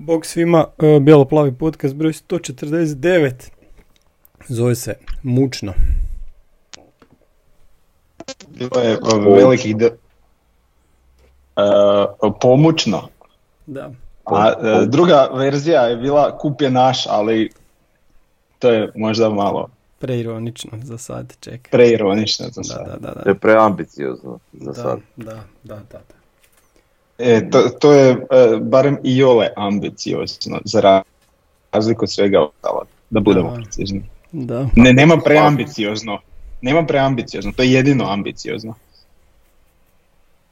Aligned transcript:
Bog 0.00 0.26
svima, 0.26 0.66
e, 0.78 1.00
Bijelo-plavi 1.00 1.52
podcast 1.52 1.94
broj 1.94 2.12
149. 2.12 3.32
Zove 4.48 4.74
se 4.74 4.94
Mučno. 5.22 5.72
Bilo 8.48 8.80
je 8.80 8.98
uh, 8.98 9.24
velikih 9.26 9.76
d- 9.76 9.90
uh, 11.56 12.32
pomučno. 12.40 13.08
Da. 13.66 13.90
A 14.24 14.52
uh, 14.52 14.84
druga 14.84 15.28
verzija 15.32 15.82
je 15.82 15.96
bila 15.96 16.38
kup 16.38 16.60
je 16.60 16.70
naš, 16.70 17.06
ali 17.06 17.50
to 18.58 18.70
je 18.70 18.92
možda 18.94 19.28
malo 19.28 19.68
Preironično 19.98 20.70
za 20.82 20.98
sad, 20.98 21.36
čekaj. 21.40 21.70
preironično 21.70 22.46
za 22.46 22.60
Da, 22.60 22.64
sad. 22.64 22.86
da, 22.86 22.96
da. 22.98 23.12
To 23.12 23.20
Da, 23.20 23.30
je 23.30 23.34
preambiciozno 23.34 24.38
za 24.52 24.64
da, 24.66 24.74
sad. 24.74 24.98
da, 25.16 25.24
da, 25.24 25.40
da, 25.64 25.76
da. 25.82 26.19
E, 27.20 27.50
to, 27.50 27.68
to 27.68 27.92
je 27.92 28.12
uh, 28.12 28.60
barem 28.60 28.98
i 29.02 29.22
ole 29.22 29.48
ambiciozno, 29.56 30.60
za 30.64 30.80
ra- 30.80 31.02
razliku 31.72 32.04
od 32.04 32.12
svega 32.12 32.40
ostalog, 32.40 32.86
da 33.10 33.20
budemo 33.20 33.54
precizni. 33.54 34.02
Da. 34.32 34.68
Ne, 34.76 34.92
nema 34.92 35.16
preambiciozno. 35.16 36.18
Nema 36.62 36.86
preambiciozno, 36.86 37.52
to 37.56 37.62
je 37.62 37.72
jedino 37.72 38.04
ambiciozno. 38.04 38.74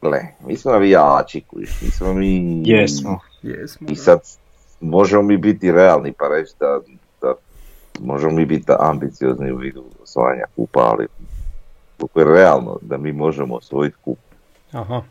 Gle, 0.02 0.20
mi 0.46 0.56
smo 0.56 0.72
navijači, 0.72 1.40
kužiš, 1.40 1.80
mi 1.82 1.90
smo 1.90 2.14
mi... 2.14 2.62
Jesmo. 2.64 3.20
Jesmo. 3.42 3.88
I 3.90 3.96
sad 3.96 4.20
možemo 4.80 5.22
mi 5.22 5.36
biti 5.36 5.72
realni 5.72 6.12
pa 6.12 6.28
reći 6.28 6.52
da, 6.60 6.80
da 7.20 7.34
možemo 8.00 8.32
mi 8.32 8.46
biti 8.46 8.72
ambiciozni 8.78 9.52
u 9.52 9.56
vidu 9.56 9.84
osvajanja 10.02 10.44
kupa, 10.56 10.80
ali 10.80 11.06
koliko 11.98 12.20
je 12.20 12.36
realno 12.36 12.78
da 12.82 12.96
mi 12.96 13.12
možemo 13.12 13.54
osvojiti 13.54 13.96
kup. 14.04 14.18
Aha. 14.72 15.02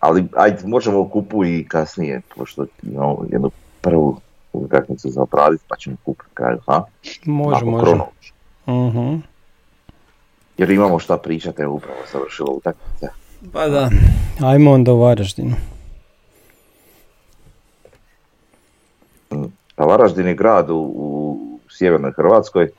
Ali 0.00 0.24
ajde, 0.36 0.66
možemo 0.66 1.00
o 1.00 1.08
kupu 1.08 1.44
i 1.44 1.64
kasnije, 1.68 2.20
pošto 2.36 2.66
imamo 2.82 3.24
jednu 3.30 3.50
prvu 3.80 4.20
utakmicu 4.52 5.10
za 5.10 5.22
obraditi, 5.22 5.64
pa 5.68 5.76
ćemo 5.76 5.96
kup 6.04 6.18
na 6.18 6.34
kraju, 6.34 6.58
ha? 6.66 6.84
Može, 7.26 7.56
Ako 7.56 7.66
može. 7.66 7.96
Mhm. 8.68 9.14
Jer 10.58 10.70
imamo 10.70 10.98
šta 10.98 11.18
pričati, 11.18 11.62
evo 11.62 11.74
upravo 11.74 11.98
završila 12.12 12.50
utakmica. 12.50 13.08
Pa 13.52 13.68
da, 13.68 13.90
ajmo 14.42 14.72
onda 14.72 14.92
u 14.92 15.00
Varaždinu. 15.00 15.54
Pa 19.74 19.84
Varaždin 19.84 20.26
je 20.26 20.34
grad 20.34 20.70
u, 20.70 20.76
u 20.96 21.38
sjevernoj 21.70 22.12
Hrvatskoj, 22.12 22.64
e, 22.64 22.70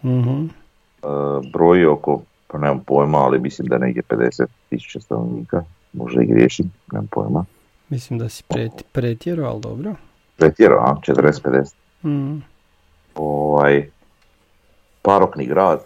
broji 1.51 1.85
oko, 1.85 2.21
pa 2.47 2.57
nemam 2.57 2.79
pojma, 2.79 3.17
ali 3.17 3.39
mislim 3.39 3.67
da 3.67 3.75
je 3.75 3.79
negdje 3.79 4.03
50 4.09 4.45
tisuća 4.69 4.99
stanovnika, 4.99 5.63
možda 5.93 6.21
i 6.21 6.25
griješim, 6.25 6.71
nemam 6.91 7.07
pojma. 7.07 7.45
Mislim 7.89 8.19
da 8.19 8.29
si 8.29 8.43
pret, 8.43 8.71
pretjerao, 8.91 9.51
ali 9.51 9.61
dobro. 9.61 9.95
Pretjerao, 10.37 10.79
a? 10.79 10.95
40-50. 11.07 11.73
Mhm. 12.03 12.37
Ovaj, 13.15 13.89
parokni 15.01 15.45
grad, 15.45 15.79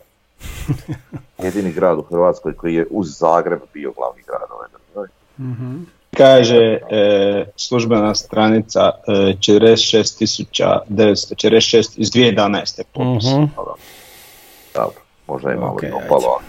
jedini 1.44 1.72
grad 1.72 1.98
u 1.98 2.12
Hrvatskoj 2.12 2.54
koji 2.54 2.76
je 2.76 2.88
uz 2.92 3.18
Zagreb 3.20 3.60
bio 3.74 3.92
glavni 3.92 4.22
grad 4.28 4.42
ove 4.52 4.68
države. 4.72 5.08
Mhm. 5.40 5.78
Kaže 6.18 6.58
e, 6.92 7.46
službena 7.56 8.16
stranica 8.16 8.80
e, 9.08 9.12
46.946 9.12 11.94
iz 11.98 12.12
2011. 12.12 12.84
popis. 12.94 13.26
Mhm. 13.26 13.44
Dobro, 14.74 15.02
možda 15.28 15.50
je 15.50 15.58
malo 15.58 15.74
Ok, 15.74 15.84
i 15.84 15.86
ajde. 15.86 15.96
opalo, 16.06 16.40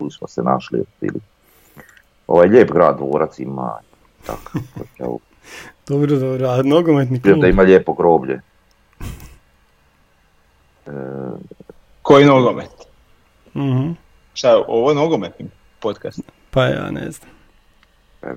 ali 0.00 0.10
smo 0.10 0.28
se 0.28 0.42
našli. 0.42 0.82
Ili. 1.00 1.20
Ovaj 2.32 2.48
lijep 2.48 2.72
grad, 2.72 2.96
dvorac 2.96 3.38
ima, 3.38 3.78
tako, 4.26 4.58
Dobro, 5.88 6.16
dobro, 6.16 6.48
a 6.48 6.62
nogometni 6.62 7.22
klub? 7.22 7.40
da 7.40 7.46
ima 7.46 7.62
lijepo 7.62 7.92
groblje. 7.92 8.40
E, 10.86 10.90
Koji 12.02 12.24
nogomet? 12.24 12.70
Mhm. 13.54 13.90
Šta 14.34 14.64
ovo 14.68 14.90
je 14.90 14.94
nogometni 14.94 15.46
podcast? 15.80 16.20
Pa 16.50 16.64
ja 16.64 16.90
ne 16.90 17.10
znam. 17.10 17.30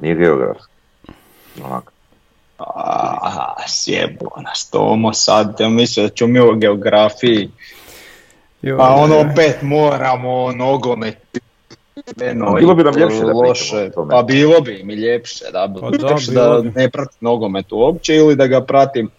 nije 0.02 0.16
geografski. 0.16 0.74
Onak, 1.64 1.92
A, 2.58 3.56
sjebo 3.68 4.42
nas 4.42 4.70
Tomo 4.70 5.14
sad, 5.14 5.56
ja 5.60 5.70
mislim 5.70 6.06
da 6.08 6.14
ćemo 6.14 6.34
mi 6.34 6.40
o 6.40 6.54
geografiji, 6.54 7.52
Joj, 8.62 8.78
pa 8.78 8.90
ono 8.90 9.20
opet 9.20 9.62
moramo 9.62 10.44
o 10.44 10.52
nogomet. 10.52 11.45
Eno, 12.22 12.54
Bilo 12.54 12.76
bi 12.76 12.84
nam 12.84 12.94
ljepše 12.98 13.16
da 13.16 13.22
pričamo 13.22 13.42
loše, 13.42 13.76
o 13.78 13.90
tome. 13.90 14.12
pa 14.12 14.24
bilo 14.24 14.62
bi 14.62 14.82
mi 14.84 14.94
ljepše 14.94 15.46
da, 15.52 15.74
Pa 15.82 15.90
da, 15.90 16.16
da 16.34 16.62
ne 16.76 16.90
pratim 16.90 17.18
nogomet 17.22 17.72
uopće 17.72 18.16
ili 18.16 18.36
da 18.36 18.48
ga 18.48 18.62
pratim 18.62 19.10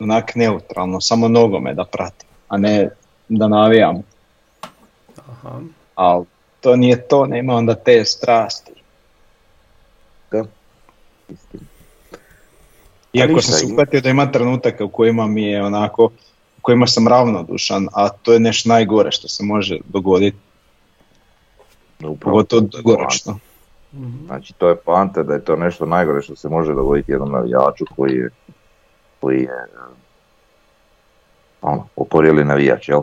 onak 0.00 0.34
neutralno, 0.34 1.00
samo 1.00 1.28
nogomet 1.28 1.76
da 1.76 1.84
pratim, 1.84 2.28
a 2.48 2.56
ne 2.56 2.90
da 3.28 3.48
navijam, 3.48 4.02
Aha. 5.28 5.60
ali 5.94 6.24
to 6.60 6.76
nije 6.76 7.08
to, 7.08 7.26
nema 7.26 7.54
onda 7.54 7.74
te 7.74 8.04
strasti. 8.04 8.72
istina. 11.28 11.64
Iako 13.12 13.32
ništa, 13.32 13.52
sam 13.52 13.76
se 13.90 14.00
da 14.00 14.10
ima 14.10 14.32
trenutaka 14.32 14.84
u 14.84 14.88
kojima 14.88 15.26
mi 15.26 15.42
je 15.42 15.62
onako, 15.62 16.04
u 16.58 16.60
kojima 16.62 16.86
sam 16.86 17.08
ravnodušan, 17.08 17.88
a 17.92 18.08
to 18.08 18.32
je 18.32 18.40
nešto 18.40 18.68
najgore 18.68 19.10
što 19.10 19.28
se 19.28 19.44
može 19.44 19.78
dogoditi, 19.84 20.36
Upravo. 22.08 22.32
pogotovo 22.32 22.62
dugoročno. 22.62 23.38
Mhm. 23.94 24.26
Znači 24.26 24.52
to 24.52 24.68
je 24.68 24.76
poanta 24.76 25.22
da 25.22 25.34
je 25.34 25.44
to 25.44 25.56
nešto 25.56 25.86
najgore 25.86 26.22
što 26.22 26.36
se 26.36 26.48
može 26.48 26.74
dogoditi 26.74 27.12
jednom 27.12 27.32
navijaču 27.32 27.84
koji 27.96 28.14
je, 28.14 28.30
koji 29.20 29.38
je 29.38 29.44
e, 29.44 29.78
ono, 31.62 31.86
oporjeli 31.96 32.44
navijač, 32.44 32.88
jel? 32.88 33.02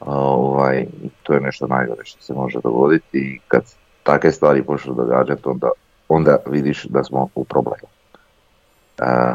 A, 0.00 0.18
ovaj, 0.18 0.86
to 1.22 1.32
je 1.34 1.40
nešto 1.40 1.66
najgore 1.66 2.04
što 2.04 2.22
se 2.22 2.34
može 2.34 2.58
dogoditi 2.64 3.18
i 3.18 3.40
kad 3.48 3.62
takve 4.02 4.32
stvari 4.32 4.62
počnu 4.62 4.94
događati 4.94 5.42
onda, 5.44 5.70
onda 6.08 6.36
vidiš 6.46 6.84
da 6.84 7.04
smo 7.04 7.28
u 7.34 7.44
problemu. 7.44 7.88
E, 8.98 9.34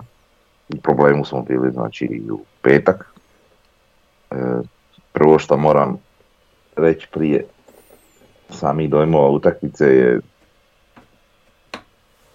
u 0.74 0.82
problemu 0.82 1.26
smo 1.26 1.42
bili 1.42 1.72
znači 1.72 2.06
i 2.06 2.32
u 2.32 2.40
petak. 2.62 3.14
E, 4.32 4.36
prvo 5.12 5.40
što 5.40 5.58
moram 5.58 5.98
reći 6.76 7.08
prije 7.12 7.46
samih 8.54 8.90
dojmova 8.90 9.30
utakmice 9.30 9.86
je 9.86 10.20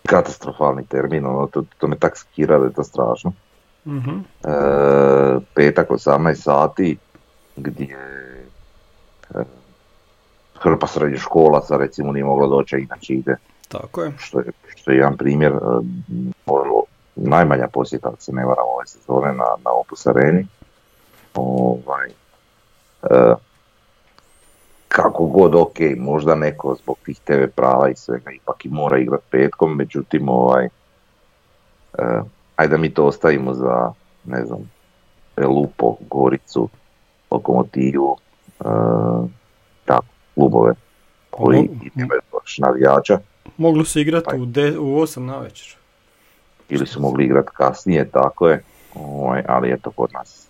katastrofalni 0.06 0.86
termin, 0.86 1.26
ono, 1.26 1.46
to, 1.46 1.64
to 1.78 1.88
me 1.88 1.96
tak 1.98 2.16
skira 2.16 2.58
da 2.58 2.64
je 2.64 2.72
to 2.72 2.84
strašno. 2.84 3.32
Mhm. 3.86 4.18
E, 4.44 4.52
petak 5.54 5.90
18 5.90 6.34
sati 6.34 6.98
gdje 7.56 7.96
e, 9.34 9.44
hrpa 10.54 10.86
srednjoškolaca 10.86 11.76
recimo 11.76 12.12
nije 12.12 12.24
mogla 12.24 12.46
doći, 12.46 12.76
a 12.76 12.78
inače 12.78 13.14
ide, 13.14 13.36
Tako 13.68 14.02
je. 14.02 14.12
što 14.18 14.38
je, 14.38 14.52
što 14.76 14.90
je 14.90 14.96
jedan 14.96 15.16
primjer, 15.16 15.52
e, 15.52 15.58
najmanja 17.16 17.68
posjeta, 17.72 18.12
se 18.18 18.32
ne 18.32 18.44
varam 18.44 18.64
ove 18.76 18.86
sezone 18.86 19.32
na, 19.32 19.44
na 19.64 19.70
Opus 19.70 20.06
Areni. 20.06 20.46
Ovaj, 21.34 22.08
e, 23.02 23.34
kako 25.02 25.26
god 25.26 25.54
ok, 25.54 25.78
možda 25.96 26.34
neko 26.34 26.76
zbog 26.82 26.96
tih 27.04 27.20
TV 27.24 27.46
prava 27.56 27.88
i 27.90 27.96
svega 27.96 28.30
ipak 28.30 28.64
i 28.64 28.68
mora 28.68 28.98
igrat 28.98 29.20
petkom, 29.30 29.76
međutim 29.76 30.28
ovaj, 30.28 30.64
e, 30.64 30.70
ajde 32.56 32.70
da 32.70 32.76
mi 32.76 32.94
to 32.94 33.04
ostavimo 33.04 33.54
za, 33.54 33.92
ne 34.24 34.44
znam, 34.44 34.70
Lupo, 35.36 35.96
Goricu, 36.10 36.68
Lokomotivu, 37.30 38.16
e, 38.60 38.64
tako, 39.84 40.06
klubove 40.34 40.74
koji 41.30 41.58
i 41.82 41.90
nemaju 41.94 42.20
baš 42.32 42.58
navijača 42.58 43.18
Moglo 43.56 43.84
se 43.84 44.00
igrati 44.00 44.26
Pa- 44.30 44.36
u, 44.36 44.46
de, 44.46 44.78
u 44.78 45.00
8 45.00 45.18
na 45.18 45.38
večer. 45.38 45.76
ili 46.68 46.86
su 46.86 47.00
mogli 47.00 47.24
igrati 47.24 47.48
kasnije, 47.52 48.10
tako 48.10 48.48
je, 48.48 48.62
ovaj, 48.94 49.42
ali 49.48 49.72
eto 49.72 49.90
kod 49.90 50.10
nas 50.12 50.48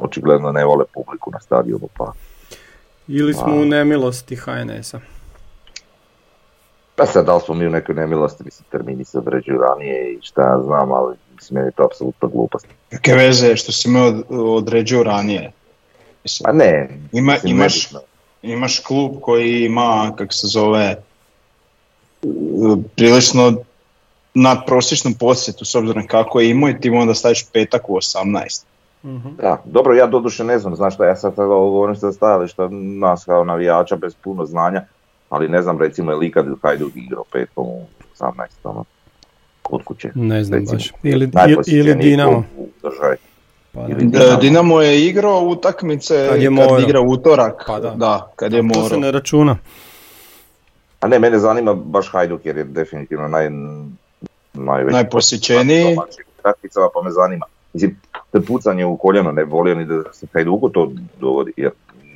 očigledno 0.00 0.52
ne 0.52 0.64
vole 0.64 0.84
publiku 0.94 1.30
na 1.30 1.40
stadionu 1.40 1.88
pa 1.96 2.12
Ili 3.08 3.34
smo 3.34 3.46
A. 3.46 3.54
u 3.54 3.64
nemilosti 3.64 4.36
HNS-a. 4.36 5.00
Pa 6.96 7.06
sad, 7.06 7.26
da 7.26 7.34
li 7.34 7.40
smo 7.44 7.54
mi 7.54 7.66
u 7.66 7.70
nekoj 7.70 7.94
nemilosti, 7.94 8.44
mislim, 8.44 8.66
termini 8.70 9.04
se 9.04 9.18
određuju 9.18 9.58
ranije 9.58 10.12
i 10.12 10.18
šta 10.22 10.42
ja 10.42 10.62
znam, 10.64 10.92
ali 10.92 11.16
mislim, 11.34 11.54
meni 11.54 11.68
je 11.68 11.72
to 11.72 11.84
apsolutno 11.84 12.28
glupost. 12.28 12.66
Kakve 12.90 13.14
veze 13.14 13.56
što 13.56 13.72
si 13.72 13.88
me 13.88 14.02
od, 14.02 14.24
određio 14.30 15.02
ranije? 15.02 15.52
Mislim, 16.24 16.44
Pa 16.44 16.52
ne, 16.52 16.88
Ima, 17.12 17.32
mislim, 17.32 17.56
imaš, 17.56 17.90
nebitno. 17.90 18.00
imaš 18.42 18.78
klub 18.78 19.12
koji 19.20 19.64
ima, 19.64 20.12
kak 20.18 20.32
se 20.32 20.46
zove, 20.46 20.96
prilično 22.96 23.54
nadprosječnu 24.34 25.10
posjetu 25.20 25.64
s 25.64 25.74
obzirom 25.74 26.06
kako 26.06 26.40
je 26.40 26.50
imao 26.50 26.70
i 26.70 26.80
ti 26.80 26.90
onda 26.90 27.14
staviš 27.14 27.46
petak 27.52 27.90
u 27.90 27.94
18. 27.96 28.62
Mhm. 29.04 29.28
Da, 29.42 29.62
dobro, 29.64 29.94
ja 29.94 30.06
doduše 30.06 30.44
ne 30.44 30.58
znam, 30.58 30.76
znaš 30.76 30.94
šta, 30.94 31.06
ja 31.06 31.16
sad 31.16 31.38
ovo 31.38 31.70
govorim 31.70 31.96
sa 31.96 32.12
stajališta 32.12 32.68
nas 32.70 33.24
kao 33.24 33.44
navijača 33.44 33.96
bez 33.96 34.14
puno 34.14 34.46
znanja, 34.46 34.82
ali 35.28 35.48
ne 35.48 35.62
znam 35.62 35.78
recimo 35.80 36.10
je 36.10 36.16
li 36.16 36.26
ikad 36.26 36.46
Hajduk 36.62 36.92
igrao 36.96 37.24
petkom 37.32 37.66
u 37.66 37.86
18. 38.18 38.32
Ono. 38.64 38.84
kod 39.62 39.84
kuće. 39.84 40.10
Ne 40.14 40.44
znam 40.44 40.60
Recimo, 40.60 40.76
baš. 40.76 40.92
Ili, 41.02 41.30
ili, 41.66 41.94
Dinamo. 41.94 42.32
klub 42.32 42.44
u 42.58 42.88
državi. 42.88 43.16
Pa, 43.72 43.80
ili 43.80 44.04
da. 44.04 44.18
Dinamo. 44.18 44.40
Dinamo 44.40 44.80
je 44.80 45.06
igrao 45.06 45.40
utakmice 45.40 46.14
Kad 46.26 46.28
kad, 46.34 46.42
je 46.42 46.50
morao. 46.50 46.80
igra 46.80 47.00
utorak. 47.00 47.64
Pa 47.66 47.80
da. 47.80 47.90
da, 47.90 48.32
kad 48.36 48.52
je 48.52 48.68
to 48.74 48.88
se 48.88 48.96
ne 48.96 49.10
računa. 49.10 49.56
A 51.00 51.08
ne, 51.08 51.18
mene 51.18 51.38
zanima 51.38 51.74
baš 51.74 52.10
Hajduk 52.12 52.46
jer 52.46 52.56
je 52.56 52.64
definitivno 52.64 53.28
naj, 53.28 53.50
najveći 54.52 54.92
Najposjećeniji. 54.92 55.96
pa 56.94 57.02
me 57.04 57.10
zanima. 57.10 57.46
Mislim, 57.72 58.00
pucanje 58.46 58.84
u 58.84 58.96
koljeno, 58.96 59.32
ne 59.32 59.44
volio 59.44 59.74
ni 59.74 59.84
da 59.84 60.12
se 60.12 60.26
Hajduku 60.32 60.68
to 60.68 60.92
dogodi, 61.20 61.52
jer 61.56 61.70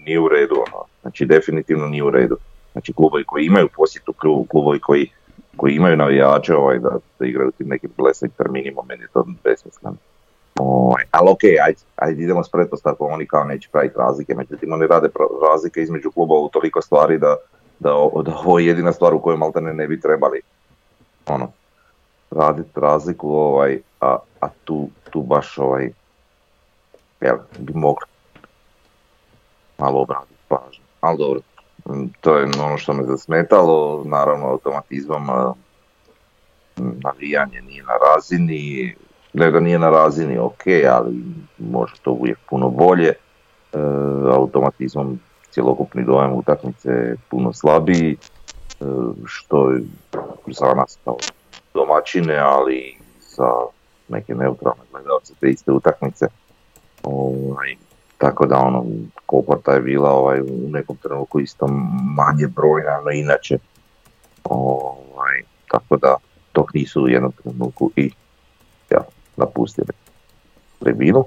nije 0.07 0.21
u 0.21 0.29
redu. 0.29 0.55
Ono. 0.55 0.85
Znači, 1.03 1.27
definitivno 1.27 1.87
nije 1.87 2.05
u 2.05 2.11
redu. 2.11 2.37
Znači, 2.73 2.93
klubovi 2.93 3.25
koji 3.25 3.45
imaju 3.45 3.69
posjetu, 3.77 4.13
klu- 4.13 4.49
klubovi 4.49 4.81
koji, 4.81 5.11
koji 5.57 5.75
imaju 5.75 5.97
navijače, 5.97 6.55
ovaj, 6.55 6.79
da, 6.79 6.99
da 7.19 7.27
igraju 7.27 7.51
tim 7.51 7.69
nekim 7.69 7.91
blesanim 7.97 8.33
terminima, 8.37 8.83
meni 8.89 9.03
je 9.03 9.09
to 9.13 9.27
besmisleno. 9.45 9.97
Ovaj, 10.59 11.05
ali 11.11 11.31
okej, 11.31 11.61
ajde, 11.61 11.79
ajde 11.97 12.23
idemo 12.23 12.45
s 12.45 12.51
pretpostavkom, 12.51 13.13
oni 13.13 13.27
kao 13.27 13.45
neće 13.45 13.69
praviti 13.73 13.95
razlike, 13.99 14.35
međutim 14.35 14.73
oni 14.73 14.87
rade 14.87 15.09
razlike 15.51 15.83
između 15.83 16.11
klubova 16.11 16.41
u 16.41 16.49
toliko 16.49 16.83
stvari 16.83 17.19
da, 17.19 17.37
da, 17.79 17.91
da 18.23 18.37
ovo 18.45 18.59
je 18.59 18.67
jedina 18.67 18.93
stvar 18.93 19.15
u 19.15 19.21
kojoj 19.21 19.37
maltene 19.37 19.75
ne 19.75 19.89
bi 19.89 20.01
trebali 20.01 20.41
ono, 21.27 21.49
raditi 22.31 22.81
razliku, 22.81 23.31
ovaj, 23.31 23.79
a, 24.01 24.17
a 24.41 24.49
tu, 24.65 24.89
tu 25.13 25.23
baš 25.23 25.59
ovaj, 25.59 25.91
jel, 27.21 27.37
bi 27.59 27.73
mogli 27.75 28.07
malo 29.79 30.01
obratiti 30.01 30.41
pažnju. 30.49 30.85
Ali 31.01 31.19
dobro, 31.19 31.41
m, 31.89 32.13
to 32.21 32.37
je 32.37 32.45
ono 32.45 32.79
što 32.79 32.93
me 32.93 33.05
zasmetalo, 33.05 34.03
naravno 34.05 34.47
automatizmom 34.47 35.31
m, 35.31 36.95
navijanje 37.05 37.61
nije 37.61 37.83
na 37.83 37.93
razini, 38.07 38.95
ne 39.33 39.51
da 39.51 39.61
nije 39.61 39.79
na 39.79 39.91
razini, 39.91 40.39
ok, 40.39 40.63
ali 40.91 41.25
može 41.59 41.95
to 42.03 42.11
uvijek 42.11 42.39
puno 42.51 42.69
bolje. 42.69 43.09
E, 43.09 43.17
automatizmom 44.33 45.21
cjelokupni 45.51 46.05
dojam 46.05 46.33
utakmice 46.33 46.89
je 46.89 47.17
puno 47.31 47.53
slabiji, 47.53 48.17
e, 48.17 48.85
što 49.27 49.71
je 49.71 49.81
za 50.47 50.75
nas 50.75 50.99
kao 51.05 51.17
domaćine, 51.75 52.39
ali 52.39 52.97
za 53.21 53.51
neke 54.13 54.35
neutralne 54.35 54.83
gledalce 54.93 55.35
te 55.41 55.51
iste 55.51 55.73
utakmice. 55.73 56.27
Ovaj, 57.03 57.77
tako 58.19 58.47
da 58.47 58.59
ono, 58.59 58.85
Koporta 59.27 59.73
je 59.73 59.81
bila 59.81 60.11
ovaj, 60.11 60.41
u 60.41 60.69
nekom 60.71 60.97
trenutku 60.97 61.41
isto 61.41 61.67
manje 62.17 62.47
brojna, 62.47 63.01
no 63.05 63.11
inače. 63.11 63.59
Ovaj, 64.45 65.43
tako 65.71 65.97
da 65.97 66.17
dok 66.55 66.75
nisu 66.75 67.03
u 67.03 67.09
jednom 67.09 67.33
trenutku 67.33 67.91
i 67.97 68.11
ja, 68.91 69.01
napustili 69.37 69.89
tribinu. 70.79 71.25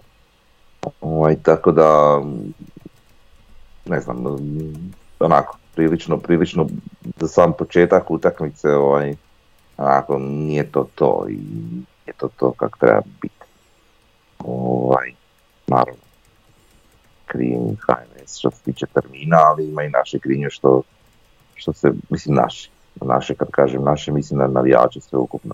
Ovaj, 1.01 1.35
tako 1.43 1.71
da, 1.71 2.21
ne 3.85 3.99
znam, 3.99 4.23
onako, 5.19 5.57
prilično, 5.75 6.17
prilično 6.17 6.67
za 7.19 7.27
sam 7.27 7.53
početak 7.53 8.11
utakmice, 8.11 8.69
ovaj, 8.69 9.15
onako, 9.77 10.19
nije 10.19 10.71
to 10.71 10.87
to 10.95 11.25
i 11.29 11.39
to 12.17 12.29
to 12.38 12.51
kako 12.51 12.79
treba 12.79 13.01
biti. 13.21 13.45
Ovaj, 14.39 15.13
naravno, 15.67 16.01
krivim 17.25 17.77
HNS 17.81 18.38
što 18.39 18.51
se 18.51 18.63
tiče 18.63 18.85
termina, 18.94 19.38
ali 19.38 19.69
ima 19.69 19.83
i 19.83 19.89
naše 19.89 20.19
krivnje 20.19 20.50
što, 20.50 20.81
što 21.56 21.73
se, 21.73 21.91
mislim 22.09 22.35
naši, 22.35 22.69
naše 23.01 23.35
kad 23.35 23.51
kažem 23.51 23.83
naše, 23.83 24.12
mislim 24.12 24.39
na 24.39 24.47
navijače 24.47 25.01
sve 25.01 25.19
ukupno. 25.19 25.53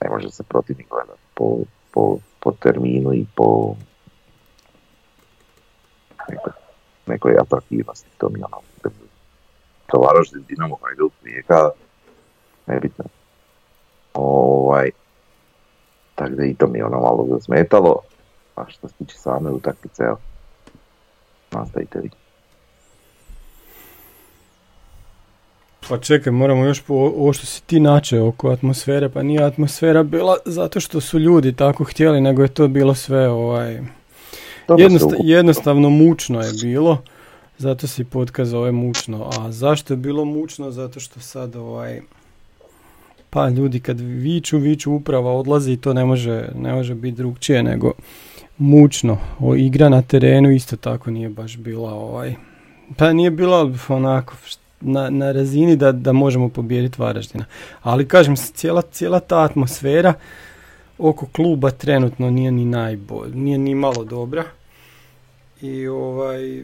Ne 0.00 0.10
može 0.10 0.30
se 0.30 0.42
protivnik 0.42 0.88
gledati 0.90 1.20
po, 1.34 1.58
po, 1.90 2.18
po 2.40 2.52
terminu 2.52 3.14
i 3.14 3.26
po 3.34 3.74
nekoj, 6.28 6.52
nekoj 7.06 7.36
atraktivnosti, 7.40 8.08
to 8.18 8.28
mi 8.28 8.38
je 8.38 8.44
ono, 8.44 8.62
to 9.86 9.98
Varaždin, 9.98 10.44
Dinamo, 10.48 10.78
Hajduk, 10.82 11.12
Rijeka, 11.22 11.70
nebitno. 12.66 13.04
Ovaj, 14.14 14.90
tako 16.20 16.34
da 16.34 16.44
i 16.44 16.54
to 16.54 16.66
mi 16.66 16.78
je 16.78 16.84
ono 16.84 17.00
malo 17.00 17.26
zasmetalo. 17.30 17.96
A 18.56 18.64
što 18.68 18.88
se 18.88 18.94
tiče 18.94 19.16
same 19.16 19.50
utakmice, 19.50 20.02
evo, 20.02 20.18
nastavite 21.52 21.98
vi. 22.00 22.10
Pa 25.88 25.98
čekaj, 25.98 26.32
moramo 26.32 26.64
još 26.64 26.80
po 26.82 26.94
ovo 26.94 27.32
što 27.32 27.46
si 27.46 27.62
ti 27.62 27.80
načeo 27.80 28.28
oko 28.28 28.50
atmosfere, 28.50 29.08
pa 29.08 29.22
nije 29.22 29.42
atmosfera 29.44 30.02
bila 30.02 30.36
zato 30.44 30.80
što 30.80 31.00
su 31.00 31.18
ljudi 31.18 31.56
tako 31.56 31.84
htjeli, 31.84 32.20
nego 32.20 32.42
je 32.42 32.48
to 32.48 32.68
bilo 32.68 32.94
sve 32.94 33.28
ovaj, 33.28 33.80
jednosta- 34.68 35.16
jednostavno 35.22 35.90
mučno 35.90 36.40
je 36.40 36.50
bilo, 36.62 37.02
zato 37.58 37.86
si 37.86 38.04
podcast 38.04 38.50
zove 38.50 38.72
mučno. 38.72 39.30
A 39.38 39.52
zašto 39.52 39.92
je 39.92 39.96
bilo 39.98 40.24
mučno? 40.24 40.70
Zato 40.70 41.00
što 41.00 41.20
sad 41.20 41.56
ovaj, 41.56 42.00
pa 43.30 43.48
ljudi 43.48 43.80
kad 43.80 44.00
viču, 44.00 44.58
viču 44.58 44.92
uprava 44.92 45.32
odlazi 45.32 45.76
to 45.76 45.94
ne 45.94 46.04
može, 46.04 46.48
ne 46.54 46.72
može 46.74 46.94
biti 46.94 47.16
drugčije 47.16 47.62
nego 47.62 47.92
mučno. 48.58 49.18
O, 49.38 49.56
igra 49.56 49.88
na 49.88 50.02
terenu 50.02 50.50
isto 50.50 50.76
tako 50.76 51.10
nije 51.10 51.28
baš 51.28 51.56
bila 51.56 51.94
ovaj, 51.94 52.34
pa 52.96 53.12
nije 53.12 53.30
bila 53.30 53.72
onako 53.88 54.34
na, 54.80 55.10
na 55.10 55.32
razini 55.32 55.76
da, 55.76 55.92
da 55.92 56.12
možemo 56.12 56.48
pobijediti 56.48 57.02
Varaždina. 57.02 57.44
Ali 57.82 58.08
kažem, 58.08 58.36
cijela, 58.36 58.82
cijela 58.82 59.20
ta 59.20 59.44
atmosfera 59.44 60.14
oko 60.98 61.26
kluba 61.26 61.70
trenutno 61.70 62.30
nije 62.30 62.52
ni 62.52 62.64
najbolj, 62.64 63.30
nije 63.34 63.58
ni 63.58 63.74
malo 63.74 64.04
dobra. 64.04 64.44
I 65.62 65.86
ovaj, 65.86 66.62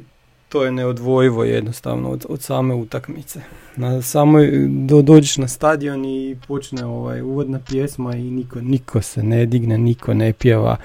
to 0.48 0.64
je 0.64 0.72
neodvojivo 0.72 1.44
jednostavno 1.44 2.10
od, 2.10 2.26
od 2.28 2.42
same 2.42 2.74
utakmice. 2.74 3.40
Na 3.76 4.02
samoj, 4.02 4.66
do, 4.68 5.02
dođeš 5.02 5.36
na 5.36 5.48
stadion 5.48 6.04
i 6.04 6.36
počne 6.48 6.84
ovaj, 6.84 7.22
uvodna 7.22 7.60
pjesma 7.70 8.16
i 8.16 8.22
niko, 8.22 8.60
niko 8.60 9.02
se 9.02 9.22
ne 9.22 9.46
digne, 9.46 9.78
niko 9.78 10.14
ne 10.14 10.32
pjeva. 10.32 10.76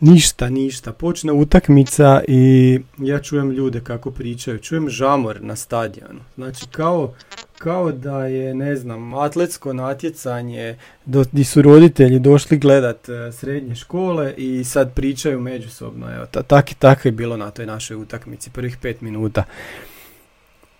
Ništa, 0.00 0.48
ništa. 0.48 0.92
Počne 0.92 1.32
utakmica 1.32 2.22
i 2.28 2.80
ja 2.98 3.18
čujem 3.18 3.50
ljude 3.50 3.80
kako 3.80 4.10
pričaju. 4.10 4.58
Čujem 4.58 4.88
žamor 4.88 5.38
na 5.42 5.56
stadionu. 5.56 6.20
Znači 6.34 6.66
kao, 6.70 7.14
kao 7.62 7.92
da 7.92 8.26
je, 8.26 8.54
ne 8.54 8.76
znam, 8.76 9.14
atletsko 9.14 9.72
natjecanje 9.72 10.78
do, 11.04 11.24
di 11.32 11.44
su 11.44 11.62
roditelji 11.62 12.18
došli 12.18 12.58
gledat 12.58 13.08
e, 13.08 13.32
srednje 13.32 13.74
škole 13.74 14.34
i 14.36 14.64
sad 14.64 14.94
pričaju 14.94 15.40
međusobno. 15.40 16.14
Evo, 16.14 16.26
ta, 16.26 16.42
tak, 16.42 16.74
tako 16.78 17.08
je 17.08 17.12
bilo 17.12 17.36
na 17.36 17.50
toj 17.50 17.66
našoj 17.66 17.96
utakmici, 17.96 18.50
prvih 18.50 18.76
pet 18.82 19.00
minuta. 19.00 19.44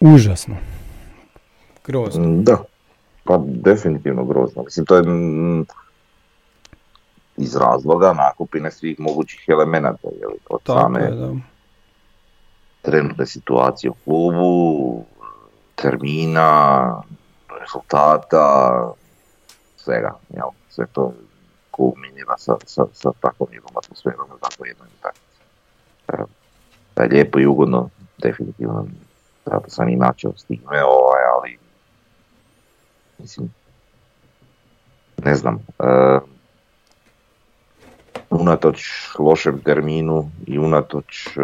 Užasno. 0.01 0.57
Grozno. 1.87 2.29
Mm, 2.29 2.45
Da, 2.45 2.62
pa 3.25 3.41
definitivno 3.47 4.25
grozno. 4.25 4.62
Mislim, 4.62 4.87
to 4.87 4.97
je 4.97 5.03
mm, 5.03 5.67
iz 7.37 7.57
razloga 7.57 8.12
nakupine 8.12 8.71
svih 8.71 9.01
mogućih 9.01 9.45
elemenata, 9.49 10.09
jel, 10.21 10.31
od 10.51 10.62
Tako 10.62 10.81
same 10.81 11.01
je, 11.01 11.11
da. 11.11 11.31
trenutne 12.83 13.27
situacije 13.27 13.91
u 13.91 13.95
klubu, 14.05 15.05
termina, 15.83 17.03
rezultata, 17.61 18.47
svega, 19.77 20.15
jel, 20.31 20.51
sve 20.71 20.87
to 20.93 21.12
kulminira 21.71 22.39
sa, 22.39 22.57
sa, 22.67 22.87
sa 22.93 23.11
takvom 23.21 23.49
jednom 23.53 23.77
atmosferom, 23.77 24.29
na 24.29 24.39
takvoj 24.39 24.69
jednoj 24.69 24.89
utakmici. 24.99 25.41
Da 26.95 27.03
je 27.03 27.09
lijepo 27.09 27.39
i 27.39 27.47
ugodno, 27.47 27.89
definitivno, 28.19 28.87
zato 29.47 29.71
sam 29.71 29.89
i 29.89 29.97
načeo 29.97 30.33
s 30.37 30.45
ovaj, 30.71 31.23
ali 31.37 31.59
mislim, 33.19 33.55
ne 35.25 35.35
znam, 35.35 35.59
e, 35.79 36.19
unatoč 38.31 38.85
lošem 39.19 39.61
terminu 39.61 40.31
i 40.47 40.59
unatoč 40.59 41.27
e, 41.27 41.41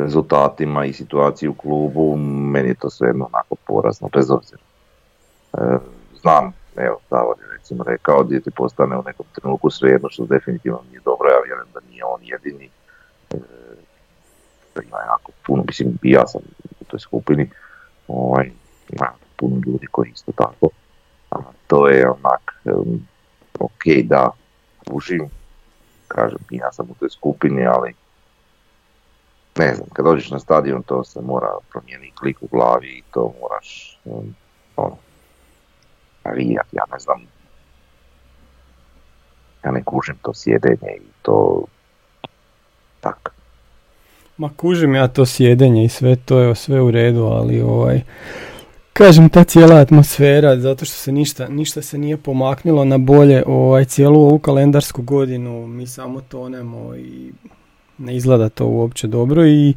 rezultatima 0.00 0.84
i 0.84 0.92
situaciji 0.92 1.48
u 1.48 1.54
klubu, 1.54 2.16
meni 2.52 2.68
je 2.68 2.74
to 2.74 2.90
sve 2.90 3.08
jedno 3.08 3.28
onako 3.32 3.54
porazno, 3.66 4.08
bez 4.12 4.30
obzira. 4.30 4.62
E, 5.52 5.78
znam, 6.20 6.52
evo, 6.76 6.98
Davor 7.10 7.36
je 7.38 7.56
recimo 7.58 7.84
rekao, 7.84 8.24
gdje 8.24 8.40
ti 8.40 8.50
postane 8.50 8.98
u 8.98 9.02
nekom 9.02 9.26
trenutku 9.34 9.70
svejedno, 9.70 10.08
što 10.10 10.26
definitivno 10.26 10.80
nije 10.90 11.00
dobro, 11.04 11.28
ja 11.28 11.40
vjerujem 11.44 11.68
da 11.74 11.80
nije 11.90 12.04
on 12.04 12.20
jedini. 12.22 12.70
E, 13.30 13.36
ima 14.84 14.98
jako 15.06 15.32
puno, 15.46 15.64
mislim, 15.66 15.98
i 16.02 16.10
ja 16.10 16.26
sam 16.26 16.40
u 16.80 16.84
toj 16.84 17.00
skupini, 17.00 17.50
ovaj, 18.08 18.50
ima 18.88 19.12
puno 19.36 19.56
ljudi 19.66 19.86
koji 19.86 20.10
isto 20.10 20.32
tako. 20.32 20.68
A 21.30 21.36
to 21.66 21.88
je 21.88 22.10
onak, 22.10 22.54
em, 22.64 23.06
ok, 23.60 24.04
da, 24.04 24.30
kužim, 24.88 25.30
kažem, 26.08 26.38
ja 26.50 26.72
sam 26.72 26.86
u 26.90 26.94
toj 26.94 27.10
skupini, 27.10 27.66
ali 27.66 27.94
ne 29.60 29.74
znam, 29.74 29.88
kad 29.92 30.04
dođeš 30.04 30.30
na 30.30 30.38
stadion 30.38 30.82
to 30.82 31.04
se 31.04 31.20
mora 31.20 31.48
promijeniti 31.70 32.12
klik 32.20 32.42
u 32.42 32.46
glavi 32.46 32.86
i 32.86 33.02
to 33.10 33.32
moraš 33.40 33.98
um, 34.04 34.34
ono, 34.76 34.96
navijati, 36.24 36.76
ja 36.76 36.84
ne 36.92 36.98
znam 36.98 37.20
ja 39.64 39.70
ne 39.70 39.82
kužim 39.84 40.16
to 40.22 40.34
sjedenje 40.34 40.96
i 40.96 41.10
to 41.22 41.64
tak. 43.00 43.34
Ma 44.36 44.50
kužim 44.56 44.94
ja 44.94 45.08
to 45.08 45.26
sjedenje 45.26 45.84
i 45.84 45.88
sve 45.88 46.16
to 46.16 46.38
je 46.38 46.54
sve 46.54 46.80
u 46.80 46.90
redu, 46.90 47.24
ali 47.24 47.60
ovaj 47.60 48.00
kažem 48.92 49.28
ta 49.28 49.44
cijela 49.44 49.76
atmosfera 49.76 50.56
zato 50.56 50.84
što 50.84 50.94
se 50.94 51.12
ništa, 51.12 51.48
ništa 51.48 51.82
se 51.82 51.98
nije 51.98 52.16
pomaknilo 52.16 52.84
na 52.84 52.98
bolje 52.98 53.42
ovaj 53.46 53.84
cijelu 53.84 54.20
ovu 54.20 54.38
kalendarsku 54.38 55.02
godinu 55.02 55.66
mi 55.66 55.86
samo 55.86 56.20
tonemo 56.20 56.94
i 56.96 57.32
ne 58.00 58.16
izgleda 58.16 58.48
to 58.48 58.66
uopće 58.66 59.06
dobro 59.06 59.46
i 59.46 59.74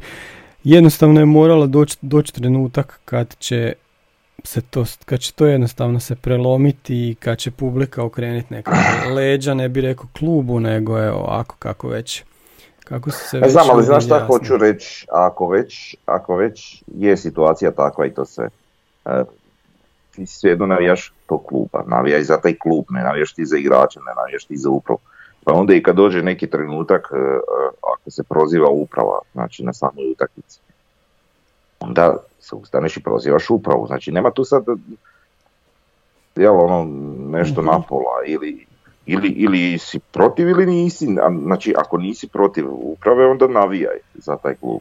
jednostavno 0.64 1.20
je 1.20 1.26
moralo 1.26 1.66
doći 1.66 1.96
doć 2.00 2.30
trenutak 2.30 3.00
kad 3.04 3.36
će 3.38 3.72
se 4.44 4.60
to, 4.60 4.84
kad 5.04 5.20
će 5.20 5.32
to 5.32 5.46
jednostavno 5.46 6.00
se 6.00 6.14
prelomiti 6.16 7.08
i 7.08 7.14
kad 7.14 7.38
će 7.38 7.50
publika 7.50 8.02
okrenuti 8.02 8.54
neka 8.54 8.72
leđa, 9.16 9.54
ne 9.54 9.68
bi 9.68 9.80
rekao 9.80 10.06
klubu, 10.18 10.60
nego 10.60 10.98
je 10.98 11.12
ovako 11.12 11.56
kako 11.58 11.88
već 11.88 12.24
kako 12.84 13.10
su 13.10 13.28
se 13.28 13.38
već 13.38 13.52
znam, 13.52 13.70
ali 13.70 13.84
znaš 13.84 14.04
šta 14.04 14.26
hoću 14.26 14.56
reći, 14.56 15.06
ako 15.10 15.48
već, 15.48 15.96
ako 16.06 16.36
već 16.36 16.82
je 16.86 17.16
situacija 17.16 17.70
takva 17.70 18.06
i 18.06 18.14
to 18.14 18.24
se 18.24 18.48
e, 19.04 19.24
ti 20.10 20.26
svejedno 20.26 20.66
navijaš 20.66 21.12
to 21.26 21.38
kluba, 21.38 21.84
navijaš 21.86 22.22
za 22.22 22.40
taj 22.40 22.54
klub, 22.54 22.84
ne 22.88 23.02
navijaš 23.02 23.32
ti 23.32 23.46
za 23.46 23.56
igrače, 23.56 24.00
ne 24.00 24.12
navijaš 24.16 24.44
ti 24.44 24.56
za 24.56 24.70
upravu. 24.70 24.98
Pa 25.44 25.52
onda 25.52 25.74
i 25.74 25.82
kad 25.82 25.96
dođe 25.96 26.22
neki 26.22 26.46
trenutak, 26.46 27.08
e, 27.12 27.16
e, 27.16 27.38
ako 27.94 28.10
se 28.10 28.22
proziva 28.22 28.68
uprava, 28.68 29.18
znači 29.32 29.64
na 29.64 29.72
samoj 29.72 30.10
utakmici, 30.10 30.60
onda 31.80 32.16
se 32.40 32.54
ustaneš 32.54 32.96
i 32.96 33.02
prozivaš 33.02 33.50
upravu. 33.50 33.86
Znači 33.86 34.12
nema 34.12 34.30
tu 34.30 34.44
sad 34.44 34.64
jel, 36.36 36.60
ono, 36.60 36.84
nešto 37.38 37.62
mm 37.62 37.64
napola 37.64 38.24
ili, 38.26 38.66
ili, 39.06 39.28
ili 39.28 39.78
si 39.78 39.98
protiv 39.98 40.48
ili 40.48 40.66
nisi. 40.66 41.06
Znači 41.42 41.74
ako 41.78 41.98
nisi 41.98 42.28
protiv 42.28 42.64
uprave 42.70 43.26
onda 43.26 43.46
navijaj 43.46 43.98
za 44.14 44.36
taj 44.36 44.54
klub. 44.54 44.80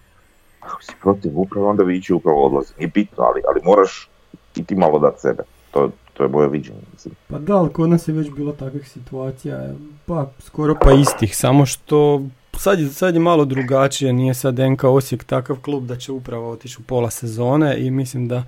Ako 0.60 0.84
si 0.84 0.94
protiv 1.02 1.40
uprave 1.40 1.68
onda 1.68 1.84
vići 1.84 2.14
upravo 2.14 2.46
odlazi. 2.46 2.74
Nije 2.78 2.88
bitno, 2.88 3.24
ali, 3.24 3.42
ali 3.48 3.62
moraš 3.64 4.10
i 4.56 4.64
ti 4.64 4.76
malo 4.76 5.00
dati 5.00 5.22
sebe. 5.22 5.44
To, 5.72 5.90
to 6.14 6.24
je 6.24 6.30
moje 6.30 6.50
viđenje. 6.50 6.80
Pa 7.28 7.40
da, 7.40 7.58
ali 7.58 7.74
kod 7.74 7.90
nas 7.90 8.08
je 8.08 8.14
već 8.14 8.30
bilo 8.30 8.52
takvih 8.52 8.90
situacija, 8.90 9.74
pa 10.06 10.32
skoro 10.40 10.76
pa 10.82 10.92
istih, 10.92 11.38
samo 11.38 11.66
što 11.66 12.22
sad 12.58 12.80
je, 12.80 12.90
sad 12.90 13.14
je 13.14 13.20
malo 13.20 13.46
drugačije, 13.46 14.14
nije 14.14 14.34
sad 14.34 14.60
NK 14.60 14.84
Osijek 14.84 15.24
takav 15.24 15.60
klub 15.62 15.86
da 15.86 15.96
će 15.96 16.12
upravo 16.12 16.52
otići 16.52 16.78
u 16.80 16.84
pola 16.84 17.10
sezone 17.10 17.78
i 17.80 17.92
mislim 17.92 18.28
da 18.28 18.44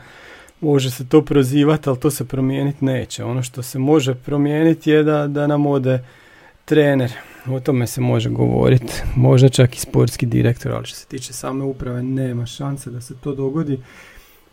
može 0.62 0.92
se 0.92 1.08
to 1.08 1.22
prozivati, 1.22 1.90
ali 1.90 2.00
to 2.00 2.12
se 2.12 2.26
promijeniti 2.26 2.86
neće. 2.86 3.24
Ono 3.24 3.44
što 3.44 3.62
se 3.62 3.80
može 3.80 4.16
promijeniti 4.16 4.92
je 4.92 5.04
da, 5.04 5.28
da 5.28 5.48
nam 5.48 5.66
ode 5.66 6.04
trener, 6.66 7.12
o 7.48 7.60
tome 7.60 7.88
se 7.88 8.02
može 8.02 8.30
govoriti, 8.30 8.94
možda 9.16 9.50
čak 9.50 9.76
i 9.76 9.80
sportski 9.80 10.26
direktor, 10.26 10.72
ali 10.72 10.86
što 10.86 10.98
se 10.98 11.08
tiče 11.08 11.34
same 11.34 11.64
uprave 11.64 12.04
nema 12.04 12.46
šanse 12.46 12.92
da 12.92 13.02
se 13.02 13.16
to 13.16 13.36
dogodi 13.36 13.80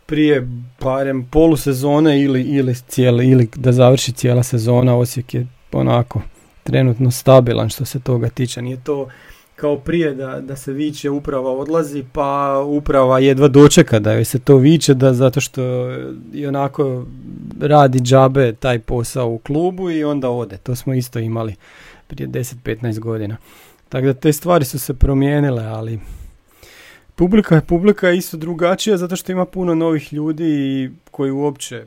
prije 0.06 0.48
barem 0.80 1.26
polusezone 1.30 2.22
ili, 2.22 2.42
ili, 2.42 2.74
cijeli, 2.74 3.30
ili 3.30 3.48
da 3.56 3.72
završi 3.72 4.12
cijela 4.12 4.42
sezona. 4.42 4.96
Osijek 4.96 5.34
je 5.34 5.46
onako 5.72 6.22
trenutno 6.62 7.10
stabilan 7.10 7.68
što 7.68 7.84
se 7.84 8.00
toga 8.00 8.28
tiče. 8.28 8.62
Nije 8.62 8.84
to 8.84 9.08
kao 9.56 9.76
prije 9.78 10.14
da, 10.14 10.40
da 10.40 10.56
se 10.56 10.72
viče 10.72 11.10
uprava 11.10 11.50
odlazi 11.52 12.04
pa 12.12 12.62
uprava 12.66 13.18
jedva 13.18 13.48
dočeka 13.48 13.98
da 13.98 14.12
joj 14.12 14.24
se 14.24 14.38
to 14.38 14.56
viče 14.56 14.94
da 14.94 15.14
zato 15.14 15.40
što 15.40 15.62
i 16.32 16.46
onako 16.46 17.06
radi 17.60 18.00
džabe 18.00 18.52
taj 18.52 18.78
posao 18.78 19.28
u 19.28 19.38
klubu 19.38 19.90
i 19.90 20.04
onda 20.04 20.30
ode. 20.30 20.56
To 20.56 20.76
smo 20.76 20.94
isto 20.94 21.18
imali 21.18 21.54
prije 22.06 22.28
10-15 22.28 22.98
godina. 22.98 23.36
Tako 23.88 24.06
da 24.06 24.14
te 24.14 24.32
stvari 24.32 24.64
su 24.64 24.78
se 24.78 24.94
promijenile, 24.94 25.64
ali 25.64 26.00
publika, 27.16 27.60
publika 27.60 28.08
je 28.08 28.16
isto 28.16 28.36
drugačija 28.36 28.96
zato 28.96 29.16
što 29.16 29.32
ima 29.32 29.44
puno 29.44 29.74
novih 29.74 30.12
ljudi 30.12 30.90
koji 31.10 31.30
uopće 31.30 31.86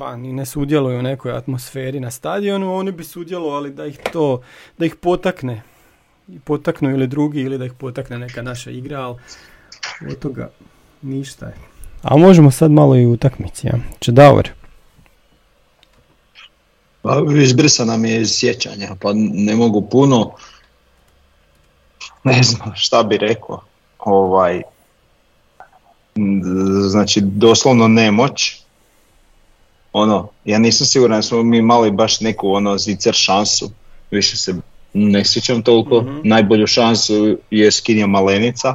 pa 0.00 0.16
ni 0.16 0.32
ne 0.32 0.46
sudjeluju 0.46 0.98
u 0.98 1.02
nekoj 1.02 1.32
atmosferi 1.32 2.00
na 2.00 2.10
stadionu, 2.10 2.74
oni 2.74 2.92
bi 2.92 3.04
sudjelovali 3.04 3.70
da 3.70 3.86
ih 3.86 3.98
to, 4.12 4.42
da 4.78 4.86
ih 4.86 4.94
potakne 4.94 5.62
potaknu 6.44 6.90
ili 6.90 7.06
drugi 7.06 7.40
ili 7.40 7.58
da 7.58 7.64
ih 7.64 7.72
potakne 7.72 8.18
neka 8.18 8.42
naša 8.42 8.70
igra, 8.70 9.00
ali 9.00 9.16
od 10.10 10.18
toga 10.18 10.50
ništa 11.02 11.46
je. 11.46 11.54
A 12.02 12.16
možemo 12.16 12.50
sad 12.50 12.70
malo 12.70 12.96
i 12.96 13.06
utakmici, 13.06 13.66
ja? 13.66 13.78
Čedavor. 13.98 14.50
Pa 17.02 17.22
izbrisa 17.42 17.84
nam 17.84 18.04
je 18.04 18.20
iz 18.20 18.30
sjećanja, 18.32 18.88
pa 19.00 19.12
ne 19.14 19.56
mogu 19.56 19.88
puno, 19.88 20.30
ne 22.24 22.42
znam 22.42 22.72
šta 22.76 23.02
bi 23.02 23.18
rekao, 23.18 23.60
ovaj, 24.04 24.62
znači 26.88 27.20
doslovno 27.20 27.88
nemoć, 27.88 28.60
ono, 29.92 30.28
ja 30.44 30.58
nisam 30.58 30.86
siguran 30.86 31.18
da 31.18 31.22
smo 31.22 31.42
mi 31.42 31.58
imali 31.58 31.90
baš 31.90 32.20
neku 32.20 32.52
ono 32.52 32.78
zicer 32.78 33.14
šansu, 33.14 33.70
više 34.10 34.36
se 34.36 34.54
ne 34.92 35.24
sjećam 35.24 35.62
toliko, 35.62 36.00
mm 36.00 36.20
najbolju 36.24 36.66
šansu 36.66 37.38
je 37.50 37.72
skinja 37.72 38.06
Malenica. 38.06 38.74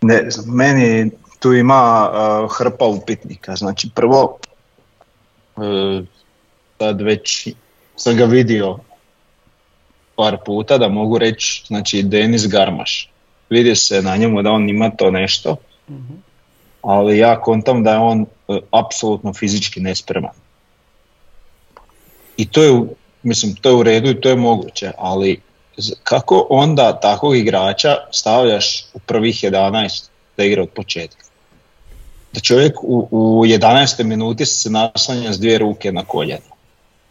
Ne 0.00 0.30
znam, 0.30 0.56
meni 0.56 1.10
tu 1.38 1.52
ima 1.52 2.10
uh, 2.10 2.56
hrpa 2.56 2.84
upitnika, 2.84 3.56
znači 3.56 3.90
prvo 3.94 4.38
uh, 5.56 6.04
sad 6.78 7.00
već 7.00 7.48
sam 7.96 8.16
ga 8.16 8.24
vidio 8.24 8.78
par 10.20 10.36
puta 10.46 10.78
da 10.78 10.88
mogu 10.88 11.18
reći, 11.18 11.62
znači 11.66 12.02
Denis 12.02 12.48
Garmaš. 12.48 13.10
Vidi 13.50 13.76
se 13.76 14.02
na 14.02 14.16
njemu 14.16 14.42
da 14.42 14.50
on 14.50 14.68
ima 14.68 14.90
to 14.90 15.10
nešto, 15.10 15.56
ali 16.82 17.18
ja 17.18 17.40
kontam 17.40 17.82
da 17.84 17.90
je 17.90 17.98
on 17.98 18.20
uh, 18.20 18.58
apsolutno 18.70 19.32
fizički 19.32 19.80
nespreman 19.80 20.34
i 22.40 22.46
to 22.46 22.62
je, 22.62 22.80
mislim, 23.22 23.54
to 23.54 23.68
je 23.68 23.74
u 23.74 23.82
redu 23.82 24.10
i 24.10 24.20
to 24.20 24.28
je 24.28 24.36
moguće, 24.36 24.92
ali 24.98 25.40
kako 26.02 26.46
onda 26.50 27.00
takvog 27.00 27.36
igrača 27.36 27.96
stavljaš 28.10 28.84
u 28.94 28.98
prvih 28.98 29.34
11 29.44 30.08
da 30.36 30.44
igra 30.44 30.62
od 30.62 30.68
početka? 30.68 31.24
Da 32.32 32.40
čovjek 32.40 32.82
u, 32.82 33.08
u 33.10 33.44
11. 33.44 34.04
minuti 34.04 34.46
se 34.46 34.70
naslanja 34.70 35.32
s 35.32 35.40
dvije 35.40 35.58
ruke 35.58 35.92
na 35.92 36.04
koljeno. 36.04 36.50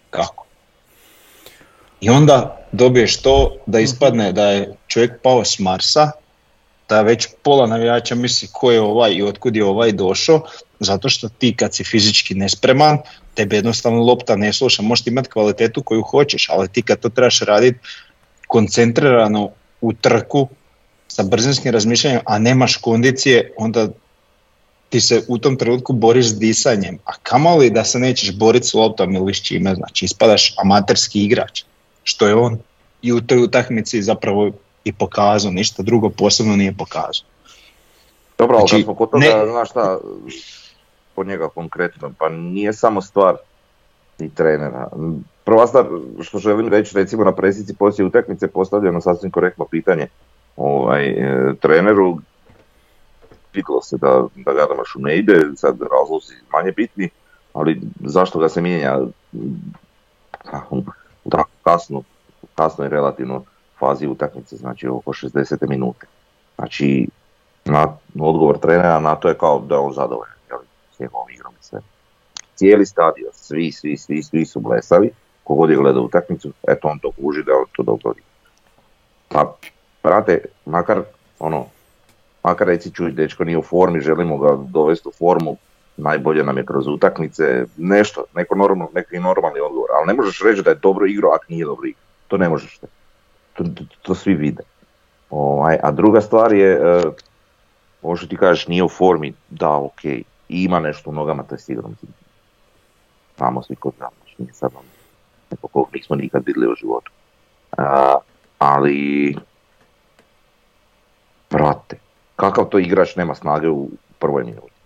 Kako? 0.10 0.46
I 2.01 2.10
onda 2.10 2.58
dobiješ 2.72 3.22
to 3.22 3.56
da 3.65 3.79
ispadne 3.79 4.32
da 4.32 4.44
je 4.44 4.74
čovjek 4.88 5.12
pao 5.24 5.46
s 5.46 5.60
Marsa, 5.60 6.12
da 6.89 7.01
već 7.01 7.27
pola 7.44 7.68
navijača 7.68 8.15
misli 8.15 8.48
ko 8.51 8.72
je 8.72 8.82
ovaj 8.82 9.13
i 9.13 9.24
otkud 9.24 9.56
je 9.56 9.65
ovaj 9.65 9.91
došao, 9.91 10.41
zato 10.79 11.10
što 11.10 11.29
ti 11.29 11.56
kad 11.56 11.75
si 11.75 11.84
fizički 11.84 12.36
nespreman, 12.36 12.98
tebe 13.34 13.56
jednostavno 13.56 14.03
lopta 14.03 14.36
ne 14.36 14.53
sluša, 14.53 14.82
možeš 14.82 15.08
imati 15.08 15.29
kvalitetu 15.29 15.84
koju 15.84 16.01
hoćeš, 16.01 16.50
ali 16.50 16.68
ti 16.68 16.82
kad 16.82 17.00
to 17.00 17.10
trebaš 17.10 17.39
raditi 17.39 17.79
koncentrirano 18.48 19.50
u 19.82 19.94
trku 19.94 20.48
sa 21.08 21.24
brzinskim 21.24 21.72
razmišljanjem, 21.72 22.22
a 22.25 22.39
nemaš 22.39 22.77
kondicije, 22.77 23.53
onda 23.58 23.88
ti 24.89 25.01
se 25.01 25.22
u 25.27 25.38
tom 25.38 25.58
trenutku 25.58 25.94
boriš 25.94 26.25
s 26.25 26.39
disanjem, 26.39 27.00
a 27.06 27.12
kamoli 27.24 27.70
da 27.70 27.84
se 27.84 28.00
nećeš 28.00 28.36
boriti 28.36 28.68
s 28.68 28.74
loptom 28.74 29.15
ili 29.15 29.34
s 29.34 29.41
čime, 29.41 29.75
znači 29.75 30.06
ispadaš 30.06 30.53
amaterski 30.58 31.24
igrač, 31.24 31.63
što 32.03 32.27
je 32.27 32.36
on 32.36 32.58
i 33.01 33.13
u 33.13 33.22
toj 33.22 33.44
utakmici 33.44 34.01
zapravo 34.01 34.51
i 34.84 34.94
pokazao, 34.94 35.51
ništa 35.51 35.84
drugo 35.84 36.10
posebno 36.10 36.56
nije 36.56 36.74
pokazao. 36.77 37.25
Dobro, 38.38 38.58
ali 38.58 38.68
znači, 38.68 38.84
smo 38.84 38.96
kod 38.96 39.12
toga, 39.12 39.25
ne... 39.25 39.51
znaš 39.51 39.70
šta, 39.70 40.00
po 41.15 41.24
njega 41.24 41.50
konkretno, 41.50 42.12
pa 42.18 42.29
nije 42.29 42.74
samo 42.74 43.01
stvar 43.01 43.36
i 44.20 44.29
trenera. 44.29 44.88
Prva 45.44 45.68
stvar 45.68 45.86
što 46.22 46.39
želim 46.39 46.68
reći, 46.68 46.96
recimo 46.96 47.24
na 47.24 47.36
presici 47.36 47.75
poslije 47.75 48.06
utakmice 48.06 48.48
postavljeno 48.48 49.01
sasvim 49.01 49.32
korektno 49.32 49.65
pitanje 49.65 50.08
ovaj, 50.58 51.10
e, 51.10 51.53
treneru, 51.62 52.20
pitalo 53.51 53.82
se 53.82 53.98
da, 53.98 54.24
da 54.36 54.53
Gadamašu 54.53 55.00
ne 55.00 55.18
ide, 55.18 55.41
sad 55.56 55.77
razlozi 55.82 56.34
manje 56.53 56.72
bitni, 56.72 57.10
ali 57.53 57.82
zašto 58.06 58.39
ga 58.39 58.50
se 58.50 58.62
mijenja 58.62 59.00
kasno, 61.63 62.01
kasno 62.55 62.86
i 62.86 62.89
relativno 62.89 63.43
fazi 63.79 64.07
utakmice, 64.07 64.55
znači 64.55 64.88
oko 64.88 65.12
60. 65.12 65.69
minute. 65.69 66.07
Znači, 66.55 67.07
na, 67.65 67.98
odgovor 68.19 68.57
trenera 68.57 69.00
na 69.00 69.15
to 69.15 69.27
je 69.27 69.38
kao 69.38 69.59
da 69.59 69.75
je 69.75 69.81
on 69.81 69.93
zadovoljan 69.93 70.39
cijelom 71.00 71.29
igrom 71.33 71.53
i 71.53 71.63
sve. 71.63 71.79
Cijeli 72.55 72.86
stadion, 72.86 73.31
svi, 73.33 73.71
svi, 73.71 73.98
svi, 73.98 74.24
svi 74.24 74.45
su 74.45 74.59
blesavi, 74.59 75.12
kogod 75.43 75.69
je 75.69 75.75
gledao 75.75 76.03
utakmicu, 76.03 76.51
eto 76.67 76.88
on 76.88 77.00
to 77.00 77.12
kuži 77.21 77.43
da 77.43 77.51
on 77.51 77.65
to 77.71 77.83
dobro 77.83 78.13
Pa, 79.27 79.55
brate, 80.03 80.45
makar, 80.65 81.03
ono, 81.39 81.65
makar 82.43 82.67
reci 82.67 82.91
čuj, 82.91 83.12
dečko 83.12 83.43
nije 83.43 83.57
u 83.57 83.63
formi, 83.63 84.01
želimo 84.01 84.38
ga 84.38 84.57
dovesti 84.67 85.07
u 85.07 85.12
formu, 85.12 85.57
najbolje 86.00 86.44
nam 86.44 86.58
je 86.58 86.65
kroz 86.65 86.88
utakmice, 86.88 87.65
nešto, 87.77 88.24
neko 88.36 88.56
normalno, 88.56 88.91
neki 88.96 89.20
normalni 89.20 89.60
odgovor, 89.60 89.89
ali 89.98 90.08
ne 90.08 90.13
možeš 90.13 90.41
reći 90.44 90.63
da 90.63 90.70
je 90.70 90.75
dobro 90.75 91.06
igro 91.06 91.29
ako 91.29 91.46
nije 91.50 91.65
dobro 91.65 91.88
igro. 91.88 92.01
To 92.27 92.38
ne 92.38 92.50
možeš. 92.50 92.79
To, 93.53 93.63
to, 93.63 93.84
to 94.01 94.15
svi 94.15 94.34
vide. 94.34 94.63
Ovaj, 95.29 95.77
a 95.84 95.91
druga 95.91 96.22
stvar 96.22 96.53
je, 96.53 96.72
e, 96.72 97.03
možda 98.01 98.27
ti 98.27 98.38
kažeš 98.38 98.68
nije 98.68 98.84
u 98.84 98.89
formi, 98.89 99.34
da 99.50 99.77
ok, 99.77 100.01
ima 100.50 100.79
nešto 100.79 101.10
u 101.10 101.13
nogama, 101.13 101.44
to 101.44 101.56
je 101.56 101.60
sigurno. 101.60 101.89
Znamo 103.38 103.63
svi 103.63 103.75
kod 103.75 103.94
znamo, 103.98 104.15
znači 104.24 104.36
nije 104.38 104.53
sad 104.53 104.72
ono 104.74 105.00
neko 105.51 105.68
kog 105.68 105.89
nismo 105.94 106.15
nikad 106.15 106.44
vidjeli 106.46 106.72
u 106.72 106.75
životu. 106.75 107.12
A, 107.77 108.15
ali, 108.60 109.36
brate, 111.50 111.98
kakav 112.36 112.65
to 112.65 112.79
igrač 112.79 113.15
nema 113.15 113.36
snage 113.36 113.70
u 113.70 113.89
prvoj 114.20 114.44
minuti? 114.44 114.78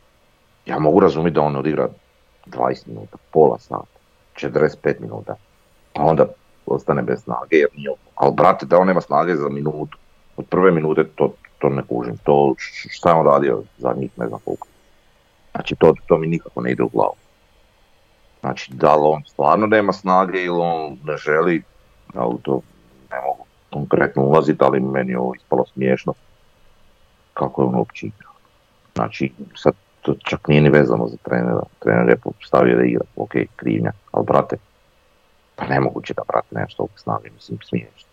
Ja 0.65 0.79
mogu 0.79 1.00
razumjeti 1.00 1.36
da 1.36 1.41
on 1.41 1.55
odigra 1.55 1.89
20 2.46 2.88
minuta, 2.88 3.17
pola 3.32 3.60
sata, 3.60 4.00
45 4.36 5.00
minuta, 5.00 5.36
a 5.96 6.03
onda 6.03 6.25
ostane 6.65 7.01
bez 7.01 7.24
snage 7.24 7.58
jer 7.58 7.70
nije 7.75 7.91
Ali 8.15 8.34
brate, 8.34 8.65
da 8.65 8.77
on 8.77 8.88
nema 8.88 9.01
snage 9.01 9.36
za 9.36 9.50
minutu, 9.50 9.98
od 10.38 10.46
prve 10.46 10.72
minute 10.72 11.03
to, 11.15 11.34
to 11.60 11.70
ne 11.70 11.84
kužim. 11.89 12.17
To 12.24 12.55
šta 12.89 13.10
je 13.10 13.15
on 13.15 13.25
radio 13.25 13.63
njih 13.98 14.12
ne 14.17 14.27
znam 14.27 14.39
koliko. 14.46 14.67
Znači 15.51 15.75
to, 15.75 15.93
to 16.08 16.17
mi 16.17 16.27
nikako 16.27 16.62
ne 16.62 16.72
ide 16.72 16.84
u 16.84 16.89
glavu. 16.89 17.15
Znači 18.39 18.74
da 18.74 18.96
li 18.96 19.01
on 19.03 19.24
stvarno 19.25 19.67
nema 19.67 19.93
snage 19.93 20.43
ili 20.43 20.60
on 20.60 20.98
ne 21.03 21.17
želi, 21.17 21.63
ali 22.13 22.36
to 22.41 22.62
ne 23.12 23.22
mogu 23.22 23.46
konkretno 23.74 24.24
ulaziti, 24.24 24.63
ali 24.63 24.79
meni 24.79 25.12
je 25.12 25.20
ovo 25.20 25.36
ispalo 25.36 25.65
smiješno 25.74 26.13
kako 27.34 27.62
je 27.62 27.67
on 27.67 27.75
uopće 27.75 28.05
igrao. 28.05 28.34
Znači 28.96 29.32
sad 29.55 29.74
to 30.03 30.15
čak 30.24 30.48
nije 30.48 30.62
ni 30.62 30.69
vezano 30.69 31.07
za 31.07 31.17
trenera. 31.24 31.62
Trener 31.79 32.10
je 32.10 32.17
postavio 32.17 32.77
da 32.77 32.83
igra, 32.83 33.03
ok, 33.15 33.31
krivnja, 33.55 33.91
ali 34.12 34.25
brate, 34.25 34.57
pa 35.55 35.65
nemoguće 35.67 36.13
da 36.13 36.22
brate 36.27 36.55
nešto 36.55 36.88
snage, 36.95 37.29
mislim 37.36 37.57
smiješno. 37.69 38.10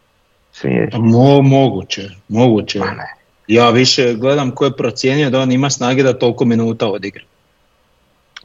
Smiješno. 0.52 1.00
Mo, 1.00 1.42
moguće, 1.42 2.11
moguće. 2.28 2.78
Pa 2.78 2.90
ne. 2.90 3.14
Ja 3.47 3.70
više 3.70 4.14
gledam 4.14 4.50
ko 4.50 4.64
je 4.64 4.76
procijenio 4.76 5.30
da 5.30 5.40
on 5.40 5.52
ima 5.52 5.70
snage 5.70 6.02
da 6.02 6.18
toliko 6.18 6.44
minuta 6.44 6.88
odigra. 6.88 7.23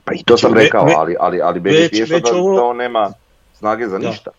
Pa 0.06 0.14
i 0.14 0.24
to 0.26 0.38
sam 0.38 0.52
znači, 0.52 0.64
rekao, 0.64 0.88
ali, 0.98 1.16
ali, 1.20 1.42
ali 1.42 1.60
već, 1.60 2.00
već 2.00 2.24
da, 2.24 2.38
ovo... 2.38 2.56
da 2.56 2.64
on 2.64 2.78
nema 2.78 3.14
snage 3.54 3.88
za 3.88 3.98
ništa. 3.98 4.32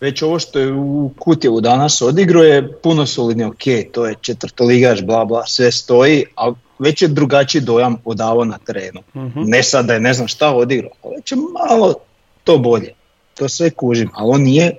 Već 0.00 0.22
ovo 0.22 0.38
što 0.38 0.58
je 0.58 0.72
u 0.72 1.10
Kutjevu 1.18 1.60
danas 1.60 2.02
odigrao 2.02 2.42
je 2.42 2.72
puno 2.72 3.06
solidnije, 3.06 3.46
ok, 3.46 3.92
to 3.92 4.06
je 4.06 4.14
četvrtoligaš, 4.20 5.02
bla 5.02 5.24
bla, 5.24 5.46
sve 5.46 5.72
stoji, 5.72 6.24
ali 6.34 6.54
već 6.78 7.02
je 7.02 7.08
drugačiji 7.08 7.62
dojam 7.62 7.96
odavao 8.04 8.44
na 8.44 8.58
terenu. 8.58 9.00
uh 9.14 9.32
Ne 9.34 9.62
sad 9.62 9.86
da 9.86 9.94
je 9.94 10.00
ne 10.00 10.14
znam 10.14 10.28
šta 10.28 10.50
odigrao, 10.50 10.92
ali 11.02 11.16
već 11.16 11.32
je 11.32 11.38
malo 11.68 11.94
to 12.44 12.58
bolje. 12.58 12.94
To 13.34 13.48
sve 13.48 13.70
kužim, 13.70 14.10
ali 14.14 14.30
on 14.34 14.42
nije, 14.42 14.76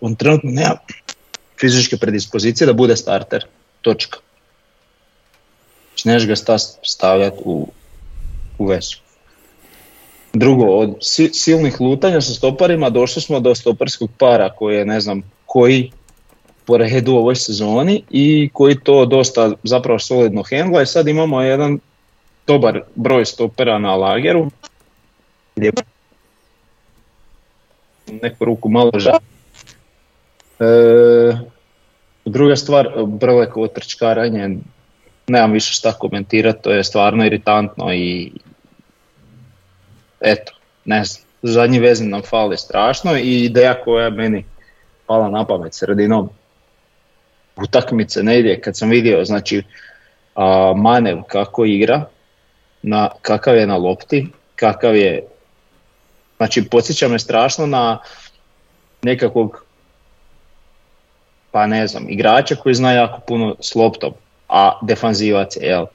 on 0.00 0.14
trenutno 0.14 0.50
nema 0.50 0.76
fizičke 1.60 1.96
predispozicije 1.96 2.66
da 2.66 2.72
bude 2.72 2.96
starter. 2.96 3.46
Točka. 3.80 4.18
Znači 5.88 6.08
neš 6.08 6.26
ga 6.26 6.34
stavljati 6.82 7.36
u, 7.44 7.68
u 8.58 8.66
vesu. 8.66 9.00
Drugo, 10.32 10.64
od 10.64 10.94
silnih 11.32 11.80
lutanja 11.80 12.20
sa 12.20 12.34
stoparima 12.34 12.90
došli 12.90 13.22
smo 13.22 13.40
do 13.40 13.54
stoparskog 13.54 14.10
para 14.18 14.50
koji 14.50 14.76
je 14.76 14.84
ne 14.84 15.00
znam 15.00 15.22
koji 15.46 15.92
po 16.70 16.76
redu 16.76 17.12
u 17.12 17.16
ovoj 17.16 17.36
sezoni 17.36 18.02
i 18.10 18.50
koji 18.52 18.80
to 18.80 19.06
dosta 19.06 19.52
zapravo 19.62 19.98
solidno 19.98 20.42
hendla. 20.42 20.82
I 20.82 20.86
sad 20.86 21.08
imamo 21.08 21.42
jedan 21.42 21.78
dobar 22.46 22.82
broj 22.94 23.24
stopera 23.24 23.78
na 23.78 23.96
lageru. 23.96 24.50
Gdje 25.56 25.72
neku 28.22 28.44
ruku 28.44 28.68
malo. 28.68 28.90
E, 30.60 30.66
druga 32.24 32.56
stvar, 32.56 32.88
Brlekovo 33.06 33.66
trčkaranje, 33.66 34.58
nemam 35.26 35.52
više 35.52 35.72
šta 35.72 35.92
komentirati, 35.92 36.62
to 36.62 36.70
je 36.70 36.84
stvarno 36.84 37.26
iritantno 37.26 37.92
i 37.92 38.32
eto, 40.20 40.52
ne 40.84 41.04
znam, 41.04 41.24
zadnji 41.42 41.78
vezin 41.78 42.10
nam 42.10 42.22
fali 42.22 42.56
strašno 42.56 43.16
i 43.16 43.44
ideja 43.44 43.74
koja 43.84 44.04
je 44.04 44.10
meni 44.10 44.44
pala 45.06 45.30
na 45.30 45.46
pamet 45.46 45.74
sredinom 45.74 46.30
utakmice 47.62 48.22
ne 48.22 48.38
ide, 48.40 48.60
kad 48.60 48.76
sam 48.76 48.90
vidio 48.90 49.24
znači 49.24 49.62
a, 50.34 50.72
Manev 50.76 51.22
kako 51.22 51.64
igra, 51.64 52.04
na, 52.82 53.08
kakav 53.22 53.56
je 53.56 53.66
na 53.66 53.76
lopti, 53.76 54.26
kakav 54.56 54.96
je, 54.96 55.22
znači 56.36 56.64
podsjeća 56.64 57.08
me 57.08 57.18
strašno 57.18 57.66
na 57.66 57.98
nekakvog 59.02 59.64
pa 61.50 61.66
ne 61.66 61.86
znam, 61.86 62.06
igrača 62.08 62.56
koji 62.56 62.74
zna 62.74 62.92
jako 62.92 63.20
puno 63.20 63.56
s 63.60 63.74
loptom, 63.74 64.12
a 64.48 64.78
defanzivac 64.82 65.56
je, 65.56 65.66
jel? 65.66 65.86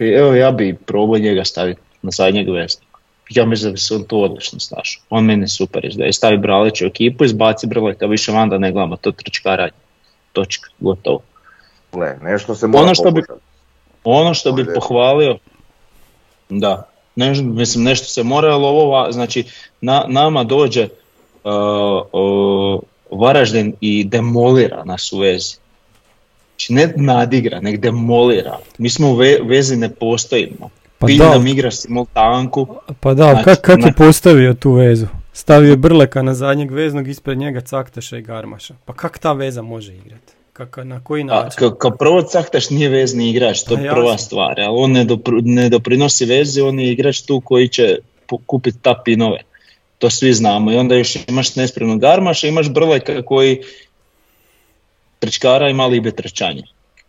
Evo 0.00 0.34
ja 0.34 0.50
bi 0.50 0.76
probao 0.86 1.18
njega 1.18 1.44
staviti 1.44 1.80
na 2.02 2.10
zadnjeg 2.10 2.48
vesnika. 2.50 2.98
Ja 3.30 3.46
mislim 3.46 3.70
da 3.70 3.72
bi 3.72 3.78
se 3.78 3.94
on 3.94 4.04
to 4.04 4.18
odlično 4.18 4.60
snašao. 4.60 5.02
On 5.10 5.24
mene 5.24 5.48
super 5.48 5.84
izdaje. 5.84 6.12
Stavi 6.12 6.38
Bralić 6.38 6.82
u 6.82 6.86
ekipu, 6.86 7.24
izbaci 7.24 7.66
Brleka 7.66 8.06
više 8.06 8.32
van 8.32 8.48
da 8.48 8.58
ne 8.58 8.72
gledamo 8.72 8.96
to 8.96 9.12
trčkaranje. 9.12 9.72
Točka, 10.32 10.70
gotovo. 10.80 11.20
Ne, 11.92 12.18
nešto 12.22 12.54
se 12.54 12.66
mora 12.66 12.84
ono 12.84 12.94
što 12.94 13.10
bi, 13.10 13.22
ono 14.04 14.34
što 14.34 14.52
bi 14.52 14.74
pohvalio, 14.74 15.38
da, 16.48 16.88
ne, 17.16 17.42
mislim 17.42 17.84
nešto 17.84 18.06
se 18.06 18.22
mora, 18.22 18.54
ali 18.54 18.64
ovo, 18.64 19.12
znači 19.12 19.44
na, 19.80 20.04
nama 20.08 20.44
dođe 20.44 20.88
uh, 21.44 21.52
uh, 22.12 22.80
Varaždin 23.20 23.74
i 23.80 24.04
demolira 24.04 24.84
nas 24.84 25.12
u 25.12 25.18
vezi. 25.18 25.56
Znači 26.50 26.72
ne 26.72 26.92
nadigra, 26.96 27.60
nek 27.60 27.80
demolira. 27.80 28.58
Mi 28.78 28.90
smo 28.90 29.10
u 29.10 29.14
vezi 29.44 29.76
ne 29.76 29.88
postojimo. 29.88 30.70
Pa 30.98 31.06
Pilj 31.06 31.18
da. 31.18 31.30
nam 31.30 31.46
igraš 31.46 31.76
simultanku. 31.76 32.66
Pa 33.00 33.14
da, 33.14 33.30
znači, 33.30 33.44
kak, 33.44 33.60
kak 33.60 33.78
je 33.86 33.92
postavio 33.92 34.54
tu 34.54 34.72
vezu? 34.72 35.06
Stavio 35.32 35.70
je 35.70 35.76
Brleka 35.76 36.22
na 36.22 36.34
zadnjeg 36.34 36.70
veznog, 36.70 37.08
ispred 37.08 37.38
njega 37.38 37.60
Caktaša 37.60 38.18
i 38.18 38.22
Garmaša. 38.22 38.74
Pa 38.84 38.92
kak 38.92 39.18
ta 39.18 39.32
veza 39.32 39.62
može 39.62 39.94
igrati? 39.94 40.32
Kaka, 40.52 40.84
na 40.84 41.04
koji 41.04 41.24
način? 41.24 41.70
Kao 41.78 41.90
prvo 41.90 42.22
Caktaš 42.22 42.70
nije 42.70 42.88
vezni 42.88 43.30
igrač, 43.30 43.62
to 43.62 43.74
je 43.74 43.90
prva 43.90 44.18
stvar. 44.18 44.60
Ali 44.60 44.76
on 44.78 44.92
ne, 44.92 45.06
ne 45.42 45.68
doprinosi 45.68 46.24
vezi, 46.24 46.60
on 46.60 46.80
je 46.80 46.92
igrač 46.92 47.20
tu 47.20 47.40
koji 47.40 47.68
će 47.68 47.98
kupiti 48.46 48.78
ta 48.82 49.02
pinove. 49.04 49.38
To 49.98 50.10
svi 50.10 50.32
znamo. 50.32 50.72
I 50.72 50.76
onda 50.76 50.94
još 50.94 51.16
imaš 51.28 51.56
nespremnog 51.56 52.00
Garmaša, 52.00 52.46
imaš 52.46 52.70
Brleka 52.70 53.22
koji 53.22 53.60
trčkara 55.18 55.68
i 55.68 55.74
mali 55.74 55.96
ibe 55.96 56.10
trčanje. 56.10 56.62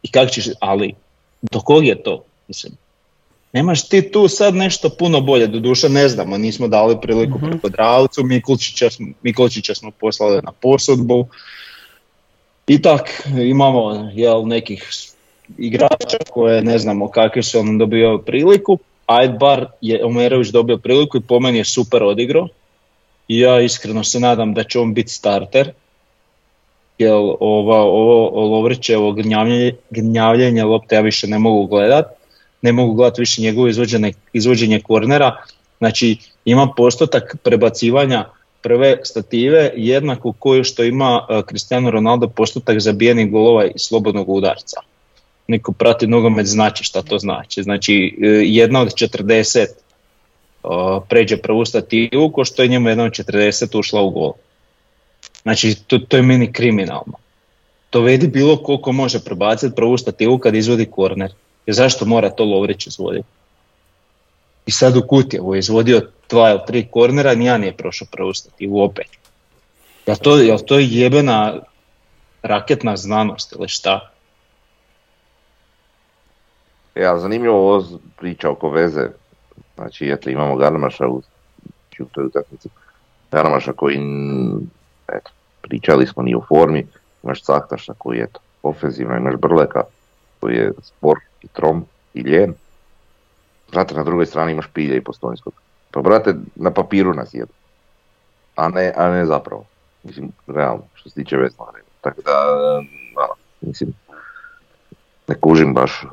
I 0.04 0.12
kak 0.12 0.32
ćeš, 0.32 0.46
ali 0.60 0.94
do 1.42 1.60
kog 1.60 1.86
je 1.86 2.04
to? 2.04 2.24
Mislim, 2.48 2.74
nemaš 3.54 3.90
ti 3.90 4.12
tu 4.12 4.28
sad 4.28 4.56
nešto 4.56 4.90
puno 4.90 5.22
bolje, 5.22 5.48
doduše 5.48 5.90
ne 5.90 6.10
znamo, 6.10 6.38
nismo 6.38 6.68
dali 6.68 7.02
priliku 7.02 7.38
uh-huh. 7.38 7.50
preko 7.50 7.70
Dravcu, 7.70 8.22
Mikolčića 9.24 9.76
smo, 9.76 9.92
poslali 9.92 10.42
na 10.44 10.52
posudbu. 10.52 11.28
I 12.68 12.82
tak 12.82 13.28
imamo 13.52 14.12
jel, 14.14 14.48
nekih 14.48 14.92
igrača 15.58 16.18
koje 16.30 16.62
ne 16.62 16.78
znamo 16.78 17.08
kakve 17.08 17.44
su 17.44 17.60
on 17.60 17.78
dobio 17.78 18.18
priliku, 18.18 18.80
Ajdbar 19.06 19.66
je 19.82 20.06
Omerović 20.06 20.48
dobio 20.48 20.78
priliku 20.78 21.18
i 21.18 21.22
po 21.22 21.40
meni 21.40 21.58
je 21.58 21.66
super 21.66 22.04
odigrao. 22.04 22.48
I 23.28 23.40
ja 23.40 23.62
iskreno 23.62 24.04
se 24.04 24.20
nadam 24.20 24.54
da 24.54 24.64
će 24.64 24.80
on 24.80 24.94
biti 24.94 25.10
starter. 25.10 25.72
Jer 26.98 27.12
ova, 27.40 27.82
ovo 27.82 28.48
Lovrićevo 28.48 29.12
gnjavljenje, 29.12 29.76
gnjavljenje 29.90 30.64
lopte 30.64 30.96
ja 30.96 31.02
više 31.02 31.28
ne 31.28 31.40
mogu 31.40 31.66
gledat 31.68 32.23
ne 32.64 32.72
mogu 32.72 32.94
gledati 32.94 33.22
više 33.22 33.42
njegovo 33.42 33.68
izvođenje, 33.68 34.14
izvođenje 34.34 34.80
kornera, 34.80 35.38
znači 35.78 36.18
ima 36.46 36.68
postotak 36.78 37.36
prebacivanja 37.44 38.26
prve 38.62 38.98
stative 39.04 39.72
jednako 39.76 40.34
koji 40.40 40.64
što 40.64 40.84
ima 40.84 41.28
e, 41.30 41.42
Cristiano 41.48 41.92
Ronaldo 41.92 42.28
postotak 42.28 42.80
zabijenih 42.80 43.32
golova 43.32 43.66
i 43.66 43.80
slobodnog 43.80 44.30
udarca. 44.30 44.80
Niko 45.48 45.72
prati 45.72 46.08
nogomet 46.08 46.46
znači 46.46 46.84
šta 46.84 47.02
to 47.02 47.20
znači. 47.20 47.64
Znači 47.64 48.18
e, 48.22 48.28
jedna 48.46 48.82
od 48.82 48.88
40 48.88 49.60
e, 49.60 49.68
pređe 51.10 51.38
prvu 51.38 51.66
stativu 51.66 52.32
ko 52.32 52.46
što 52.46 52.62
je 52.62 52.68
njemu 52.68 52.90
jedna 52.90 53.04
od 53.04 53.12
40 53.12 53.80
ušla 53.80 54.02
u 54.02 54.10
gol. 54.10 54.32
Znači 55.42 55.76
to, 55.88 56.00
to 56.00 56.18
je 56.18 56.24
meni 56.24 56.54
kriminalno. 56.54 57.14
To 57.90 58.02
vedi 58.02 58.28
bilo 58.28 58.58
koliko 58.58 58.92
može 58.92 59.20
prebaciti 59.20 59.76
prvu 59.76 59.98
stativu 59.98 60.38
kad 60.38 60.56
izvodi 60.56 60.86
korner. 60.86 61.32
Jer 61.66 61.76
zašto 61.76 62.06
mora 62.06 62.30
to 62.30 62.46
Lovrić 62.46 62.88
izvoditi? 62.88 63.28
I 64.66 64.72
sad 64.72 64.98
u 64.98 65.08
Kutjevu 65.08 65.56
je 65.56 65.60
izvodio 65.60 66.02
dva 66.30 66.50
ili 66.50 66.60
tri 66.68 66.88
kornera, 66.92 67.36
nijedan 67.36 67.62
nije 67.62 67.78
prošao 67.78 68.08
preustati 68.12 68.68
u 68.68 68.84
opet. 68.84 69.08
Jel 70.06 70.16
to, 70.16 70.38
jel 70.38 70.60
to 70.68 70.80
je 70.80 70.88
jebena 70.90 71.60
raketna 72.42 72.98
znanost 72.98 73.56
ili 73.56 73.68
šta? 73.68 74.12
Ja, 76.96 77.20
zanimljivo 77.20 77.58
ovo 77.58 78.00
priča 78.18 78.50
oko 78.50 78.70
veze. 78.70 79.10
Znači, 79.76 80.10
eto, 80.10 80.30
imamo 80.30 80.56
Garmaša 80.56 81.08
u, 81.08 81.22
toj 82.12 82.26
utakmici. 82.26 82.70
Garmaša 83.32 83.74
koji, 83.74 84.00
eto, 85.08 85.32
pričali 85.62 86.08
smo, 86.08 86.24
ni 86.24 86.36
u 86.36 86.44
formi. 86.48 86.88
Imaš 87.24 87.42
Caktaša 87.42 87.94
koji 87.98 88.18
je, 88.18 88.28
ofenzivno, 88.64 89.18
imaš 89.18 89.36
Brleka 89.36 89.84
koji 90.40 90.56
je 90.56 90.72
spor 90.82 91.20
i 91.44 91.48
trom 91.48 91.86
i 92.14 92.22
ljen. 92.22 92.54
Brate, 93.72 93.96
na 93.96 94.04
drugoj 94.04 94.26
strani 94.26 94.52
imaš 94.52 94.68
Pilja 94.74 94.96
i 94.96 95.02
Postojnskog. 95.02 95.54
Pa 95.92 96.02
brate, 96.02 96.36
na 96.56 96.72
papiru 96.72 97.14
nas 97.14 97.34
jedu. 97.34 97.54
A 98.56 98.70
ne, 98.70 98.94
a 98.96 99.10
ne 99.10 99.26
zapravo. 99.26 99.66
Mislim, 100.04 100.32
realno, 100.48 100.84
što 100.94 101.10
se 101.10 101.16
tiče 101.16 101.38
Vesna 101.38 101.66
Tako 102.02 102.22
da, 102.22 102.32
ono, 103.16 103.34
mislim, 103.62 103.94
ne 105.28 105.36
kužim 105.36 105.74
baš 105.74 106.06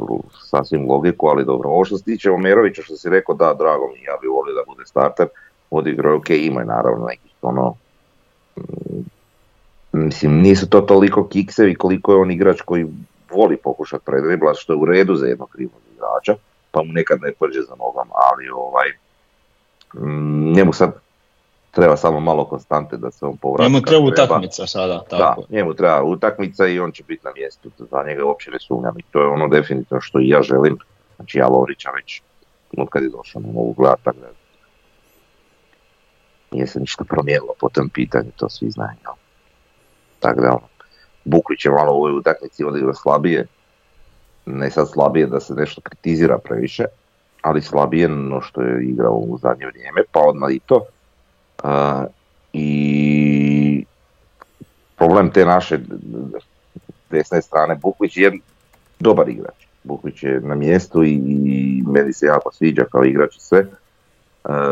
sasvim 0.42 0.90
logiku, 0.90 1.28
ali 1.28 1.44
dobro. 1.44 1.68
Ovo 1.68 1.84
što 1.84 1.98
se 1.98 2.04
tiče 2.04 2.30
Omerovića, 2.30 2.82
što 2.82 2.96
si 2.96 3.10
rekao, 3.10 3.34
da, 3.34 3.54
drago 3.54 3.88
mi, 3.94 4.02
ja 4.02 4.16
bi 4.20 4.26
volio 4.26 4.54
da 4.54 4.62
bude 4.66 4.86
starter. 4.86 5.28
Odigrao, 5.70 6.16
ok, 6.16 6.30
ima 6.30 6.64
naravno 6.64 7.06
neki 7.06 7.28
ono, 7.42 7.74
mm, 8.56 9.02
mislim, 9.92 10.40
nisu 10.40 10.68
to 10.68 10.80
toliko 10.80 11.28
kiksevi 11.28 11.74
koliko 11.74 12.12
je 12.12 12.18
on 12.18 12.30
igrač 12.30 12.60
koji 12.60 12.86
voli 13.32 13.56
pokušati 13.56 14.04
predriblat, 14.04 14.56
što 14.56 14.72
je 14.72 14.76
u 14.76 14.84
redu 14.84 15.14
za 15.14 15.26
jednog 15.26 15.50
krivog 15.50 15.80
igrača, 15.94 16.42
pa 16.70 16.82
mu 16.82 16.92
nekad 16.92 17.20
ne 17.20 17.32
pođe 17.32 17.60
za 17.60 17.74
nogama, 17.78 18.14
ali 18.30 18.48
ovaj, 18.48 18.88
mm, 19.94 20.52
njemu 20.52 20.72
sad 20.72 20.92
treba 21.70 21.96
samo 21.96 22.20
malo 22.20 22.44
konstante 22.44 22.96
da 22.96 23.10
se 23.10 23.26
on 23.26 23.36
povrati. 23.36 23.72
Njemu 23.72 23.84
treba 23.84 24.04
utakmica 24.04 24.66
sada, 24.66 25.04
tako. 25.10 25.40
Da, 25.48 25.56
njemu 25.56 25.74
treba 25.74 26.02
utakmica 26.02 26.66
i 26.66 26.80
on 26.80 26.92
će 26.92 27.02
biti 27.08 27.24
na 27.24 27.32
mjestu, 27.32 27.70
za 27.78 28.04
njega 28.06 28.24
uopće 28.24 28.50
ne 28.50 28.58
sumnjam 28.60 28.98
i 28.98 29.02
to 29.02 29.20
je 29.20 29.26
ono 29.26 29.48
definitivno 29.48 30.00
što 30.00 30.20
i 30.20 30.28
ja 30.28 30.42
želim. 30.42 30.78
Znači 31.16 31.38
ja 31.38 31.48
Lovrića 31.48 31.90
već 31.90 32.22
od 32.76 32.88
kad 32.88 33.02
je 33.02 33.08
došao 33.08 33.42
na 33.42 33.52
mogu 33.52 33.72
gledati, 33.72 34.04
tako 34.04 34.18
da 34.20 34.26
nije 36.50 36.66
se 36.66 36.80
ništa 36.80 37.04
promijenilo 37.04 37.54
po 37.60 37.68
tom 37.68 37.88
pitanju, 37.88 38.30
to 38.36 38.48
svi 38.48 38.70
znaju. 38.70 38.96
Tako 40.20 40.40
da 40.40 40.48
ono, 40.48 40.68
Buklić 41.30 41.64
je 41.64 41.70
malo 41.70 41.92
u 41.92 41.96
ovoj 41.96 42.12
utakmici 42.12 42.64
odigrao 42.64 42.94
slabije, 42.94 43.46
ne 44.46 44.70
sad 44.70 44.88
slabije 44.90 45.26
da 45.26 45.40
se 45.40 45.54
nešto 45.54 45.80
kritizira 45.80 46.38
previše, 46.38 46.84
ali 47.42 47.62
slabije 47.62 48.08
no 48.08 48.40
što 48.40 48.62
je 48.62 48.84
igrao 48.84 49.14
u 49.14 49.38
zadnje 49.38 49.66
vrijeme, 49.66 50.02
pa 50.12 50.20
odmah 50.20 50.50
i 50.52 50.60
to. 50.66 50.84
I 52.52 53.84
problem 54.96 55.30
te 55.30 55.44
naše 55.44 55.78
desne 57.10 57.42
strane, 57.42 57.74
Bukvić 57.74 58.16
je 58.16 58.38
dobar 58.98 59.28
igrač. 59.28 59.66
Bukvić 59.84 60.22
je 60.22 60.40
na 60.40 60.54
mjestu 60.54 61.04
i, 61.04 61.12
i 61.44 61.82
meni 61.86 62.12
se 62.12 62.26
jako 62.26 62.52
sviđa 62.52 62.84
kao 62.92 63.04
igrač 63.04 63.36
i 63.36 63.40
sve. 63.40 63.66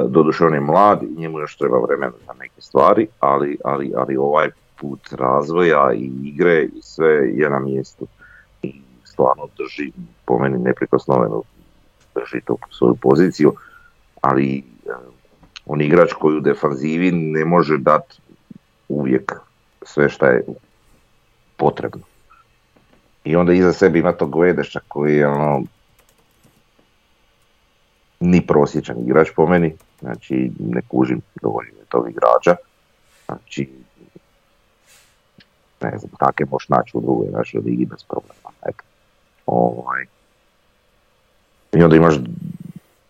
Doduše 0.08 0.44
on 0.44 0.54
je 0.54 0.60
mlad 0.60 1.02
i 1.02 1.20
njemu 1.20 1.38
još 1.38 1.56
treba 1.56 1.78
vremena 1.78 2.12
za 2.26 2.32
neke 2.32 2.60
stvari, 2.60 3.06
ali, 3.20 3.58
ali, 3.64 3.92
ali 3.96 4.16
ovaj 4.16 4.48
put 4.80 5.12
razvoja 5.12 5.92
i 5.92 6.10
igre 6.22 6.62
i 6.62 6.82
sve 6.82 7.30
je 7.34 7.50
na 7.50 7.58
mjestu. 7.58 8.06
I 8.62 8.80
stvarno 9.04 9.48
drži, 9.58 9.92
po 10.24 10.38
meni 10.38 10.58
neprikosnoveno 10.58 11.42
drži 12.14 12.40
tu 12.44 12.58
svoju 12.70 12.94
poziciju, 12.94 13.54
ali 14.20 14.64
on 15.66 15.80
igrač 15.80 16.12
koji 16.12 16.36
u 16.36 16.40
defanzivi 16.40 17.12
ne 17.12 17.44
može 17.44 17.78
dati 17.78 18.18
uvijek 18.88 19.32
sve 19.82 20.08
što 20.08 20.26
je 20.26 20.44
potrebno. 21.56 22.02
I 23.24 23.36
onda 23.36 23.52
iza 23.52 23.72
sebe 23.72 23.98
ima 23.98 24.12
tog 24.12 24.30
Guedeša 24.30 24.80
koji 24.88 25.16
je 25.16 25.28
ono 25.28 25.62
ni 28.20 28.46
prosječan 28.46 28.96
igrač 28.98 29.28
po 29.36 29.46
meni, 29.46 29.74
znači 30.00 30.50
ne 30.58 30.80
kužim 30.88 31.20
dovoljno 31.42 31.72
tog 31.88 32.10
igrača, 32.10 32.56
znači 33.26 33.70
ne 35.82 35.98
znam, 35.98 36.10
kakve 36.18 36.46
možeš 36.50 36.68
naći 36.68 36.90
u 36.94 37.00
drugoj 37.00 37.28
našoj 37.32 37.60
ligi 37.60 37.86
bez 37.86 38.04
problema. 38.04 38.50
Eto. 38.66 38.84
Ovaj. 39.46 40.04
I 41.72 41.82
onda 41.82 41.96
imaš 41.96 42.14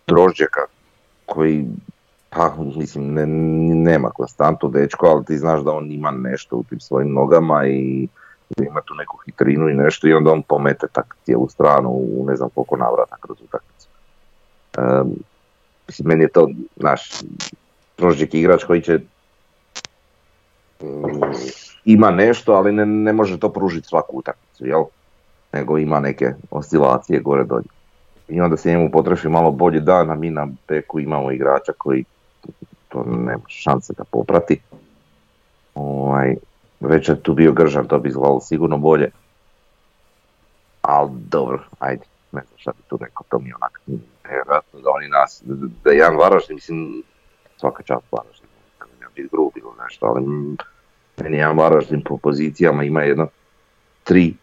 Drožđeka 0.07 0.61
koji 1.25 1.65
pa 2.29 2.55
mislim 2.75 3.13
ne, 3.13 3.25
nema 3.75 4.09
konstantu 4.09 4.69
dečko, 4.69 5.07
ali 5.07 5.25
ti 5.25 5.37
znaš 5.37 5.61
da 5.61 5.71
on 5.71 5.91
ima 5.91 6.11
nešto 6.11 6.55
u 6.55 6.63
tim 6.63 6.79
svojim 6.79 7.13
nogama 7.13 7.67
i 7.67 8.07
ima 8.57 8.81
tu 8.81 8.95
neku 8.95 9.17
hitrinu 9.25 9.69
i 9.69 9.73
nešto 9.73 10.07
i 10.07 10.13
onda 10.13 10.31
on 10.31 10.41
pomete 10.41 10.87
tak 10.91 11.15
cijelu 11.25 11.49
stranu 11.49 11.89
u 11.89 12.25
ne 12.27 12.35
znam 12.35 12.49
koliko 12.49 12.77
navrata 12.77 13.15
kroz 13.19 13.37
utakmicu. 13.41 13.87
Um, 14.77 15.15
mislim, 15.87 16.07
meni 16.07 16.23
je 16.23 16.29
to 16.29 16.49
naš 16.75 17.21
Drožđek 17.97 18.33
igrač 18.33 18.63
koji 18.63 18.81
će 18.81 18.99
ima 21.85 22.11
nešto, 22.11 22.53
ali 22.53 22.71
ne, 22.71 22.85
ne 22.85 23.13
može 23.13 23.39
to 23.39 23.49
pružiti 23.49 23.87
svaku 23.87 24.17
utakmicu, 24.17 24.65
jel? 24.65 24.83
Nego 25.53 25.77
ima 25.77 25.99
neke 25.99 26.33
oscilacije 26.51 27.19
gore 27.19 27.43
dolje. 27.43 27.67
I 28.27 28.41
onda 28.41 28.57
se 28.57 28.69
njemu 28.69 28.91
potrefi 28.91 29.27
malo 29.27 29.51
bolji 29.51 29.79
dan, 29.79 30.11
a 30.11 30.15
mi 30.15 30.29
na 30.29 30.47
beku 30.67 30.99
imamo 30.99 31.31
igrača 31.31 31.71
koji 31.77 32.05
to 32.89 33.03
nema 33.03 33.41
šanse 33.47 33.93
da 33.97 34.03
poprati. 34.03 34.61
Ovaj, 35.75 36.35
već 36.79 37.09
je 37.09 37.23
tu 37.23 37.33
bio 37.33 37.51
Gržan, 37.51 37.87
to 37.87 37.99
bi 37.99 38.09
izgledalo 38.09 38.39
sigurno 38.39 38.77
bolje. 38.77 39.11
Ali 40.81 41.09
dobro, 41.11 41.63
ajde, 41.79 42.03
ne 42.31 42.41
znam 42.41 42.57
šta 42.57 42.71
bi 42.71 42.83
tu 42.87 42.97
rekao, 43.01 43.23
to 43.29 43.39
mi 43.39 43.49
je 43.49 43.55
onak 43.55 43.81
nevjerojatno 44.23 44.79
da 44.79 44.89
oni 44.89 45.07
nas, 45.07 45.43
da 45.83 45.91
jedan 45.91 46.15
Varaždin, 46.15 46.55
mislim, 46.55 47.03
svaka 47.57 47.83
čast 47.83 48.05
Varaždin, 48.11 48.48
biti 49.21 49.29
grub 49.31 49.51
ili 49.55 49.83
nešto, 49.83 50.05
ali 50.05 50.25
meni 51.17 51.37
jedan 51.37 51.57
Varaždin 51.57 52.01
po 52.03 52.17
pozicijama 52.17 52.83
ima 52.83 53.01
jedno 53.01 53.27
tri 54.03 54.33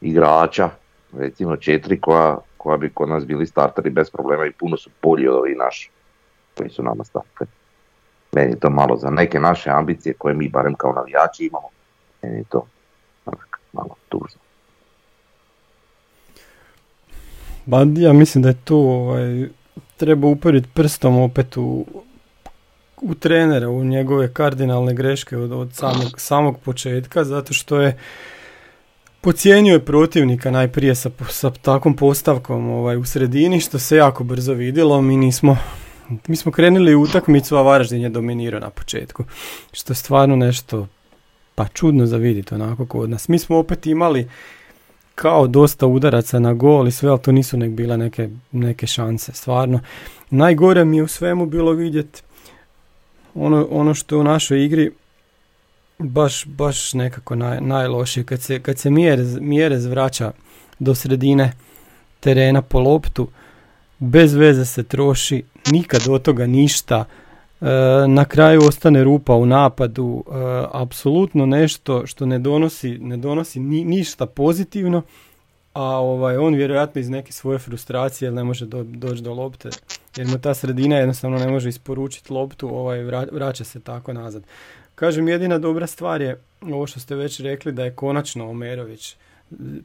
igrača, 0.00 0.70
recimo 1.12 1.56
četiri 1.56 2.00
koja, 2.00 2.36
koja 2.56 2.76
bi 2.76 2.90
kod 2.90 3.08
nas 3.08 3.26
bili 3.26 3.46
starteri 3.46 3.90
bez 3.90 4.10
problema 4.10 4.46
i 4.46 4.52
puno 4.52 4.76
su 4.76 4.90
bolji 5.02 5.28
od 5.28 5.34
ovih 5.34 5.56
naši 5.56 5.90
koji 6.56 6.70
su 6.70 6.82
nama 6.82 7.04
starteri. 7.04 7.50
Meni 8.32 8.52
je 8.52 8.60
to 8.60 8.70
malo 8.70 8.96
za 8.96 9.10
neke 9.10 9.40
naše 9.40 9.70
ambicije 9.70 10.14
koje 10.18 10.34
mi 10.34 10.48
barem 10.48 10.74
kao 10.74 10.92
navijači 10.92 11.46
imamo, 11.46 11.68
meni 12.22 12.36
je 12.36 12.44
to 12.44 12.66
malo 13.72 13.94
tužno. 14.08 14.40
Ba, 17.66 17.86
ja 17.96 18.12
mislim 18.12 18.42
da 18.42 18.48
je 18.48 18.64
tu 18.64 18.76
ovaj, 18.76 19.48
treba 19.96 20.28
uporiti 20.28 20.68
prstom 20.74 21.18
opet 21.18 21.56
u, 21.56 21.86
u 23.02 23.14
trenera, 23.14 23.68
u 23.70 23.84
njegove 23.84 24.32
kardinalne 24.32 24.94
greške 24.94 25.36
od, 25.36 25.52
od 25.52 25.74
samog, 25.74 26.20
samog 26.20 26.58
početka, 26.58 27.24
zato 27.24 27.52
što 27.52 27.80
je 27.80 27.98
pocijenio 29.20 29.72
je 29.72 29.84
protivnika 29.84 30.50
najprije 30.50 30.94
sa, 30.94 31.10
sa 31.28 31.50
takvom 31.50 31.96
postavkom 31.96 32.70
ovaj, 32.70 32.96
u 32.96 33.04
sredini, 33.04 33.60
što 33.60 33.78
se 33.78 33.96
jako 33.96 34.24
brzo 34.24 34.52
vidjelo, 34.52 35.02
mi 35.02 35.16
nismo 35.16 35.56
mi 36.26 36.36
smo 36.36 36.52
krenuli 36.52 36.94
u 36.94 37.02
utakmicu, 37.02 37.56
a 37.56 37.62
Varaždin 37.62 38.02
je 38.02 38.08
dominirao 38.08 38.60
na 38.60 38.70
početku. 38.70 39.24
Što 39.72 39.92
je 39.92 39.96
stvarno 39.96 40.36
nešto 40.36 40.86
pa 41.54 41.68
čudno 41.68 42.06
za 42.06 42.16
vidjeti 42.16 42.54
onako 42.54 42.86
kod 42.86 43.10
nas. 43.10 43.28
Mi 43.28 43.38
smo 43.38 43.58
opet 43.58 43.86
imali 43.86 44.28
kao 45.14 45.46
dosta 45.46 45.86
udaraca 45.86 46.38
na 46.38 46.52
gol 46.52 46.88
i 46.88 46.92
sve, 46.92 47.10
ali 47.10 47.22
to 47.22 47.32
nisu 47.32 47.56
nek 47.56 47.70
bila 47.70 47.96
neke, 47.96 48.28
neke 48.52 48.86
šanse, 48.86 49.32
stvarno. 49.32 49.80
Najgore 50.30 50.84
mi 50.84 50.96
je 50.96 51.02
u 51.02 51.08
svemu 51.08 51.46
bilo 51.46 51.72
vidjeti 51.72 52.22
ono, 53.36 53.66
ono 53.70 53.94
što 53.94 54.14
je 54.14 54.20
u 54.20 54.24
našoj 54.24 54.64
igri 54.64 54.90
baš, 55.98 56.46
baš 56.46 56.94
nekako 56.94 57.34
naj, 57.34 57.60
najlošije. 57.60 58.24
Kad 58.24 58.42
se, 58.42 58.62
kad 58.62 58.78
se 58.78 58.90
Mjerez, 58.90 59.38
Mjerez 59.40 59.86
vraća 59.86 60.32
do 60.78 60.94
sredine 60.94 61.52
terena 62.20 62.62
po 62.62 62.80
loptu, 62.80 63.28
bez 63.98 64.34
veze 64.34 64.64
se 64.64 64.82
troši, 64.82 65.42
nikad 65.72 66.00
od 66.08 66.22
toga 66.22 66.46
ništa, 66.46 67.04
e, 67.60 67.66
na 68.08 68.24
kraju 68.24 68.60
ostane 68.68 69.04
rupa 69.04 69.34
u 69.34 69.46
napadu, 69.46 70.24
e, 70.26 70.32
apsolutno 70.72 71.46
nešto 71.46 72.06
što 72.06 72.26
ne 72.26 72.38
donosi, 72.38 72.98
ne 72.98 73.16
donosi 73.16 73.60
ni, 73.60 73.84
ništa 73.84 74.26
pozitivno, 74.26 75.02
a 75.76 75.82
ovaj, 75.82 76.36
on 76.36 76.54
vjerojatno 76.54 77.00
iz 77.00 77.10
neke 77.10 77.32
svoje 77.32 77.58
frustracije 77.58 78.30
ne 78.30 78.44
može 78.44 78.66
do, 78.66 78.82
doći 78.82 79.22
do 79.22 79.34
lopte, 79.34 79.68
jer 80.16 80.26
mu 80.26 80.38
ta 80.38 80.54
sredina 80.54 80.96
jednostavno 80.96 81.38
ne 81.38 81.48
može 81.48 81.68
isporučiti 81.68 82.32
loptu, 82.32 82.68
ovaj, 82.68 83.02
vraća 83.32 83.64
se 83.64 83.80
tako 83.80 84.12
nazad. 84.12 84.42
Kažem, 84.94 85.28
jedina 85.28 85.58
dobra 85.58 85.86
stvar 85.86 86.22
je 86.22 86.40
ovo 86.60 86.86
što 86.86 87.00
ste 87.00 87.14
već 87.14 87.40
rekli 87.40 87.72
da 87.72 87.84
je 87.84 87.94
konačno 87.94 88.50
Omerović 88.50 89.16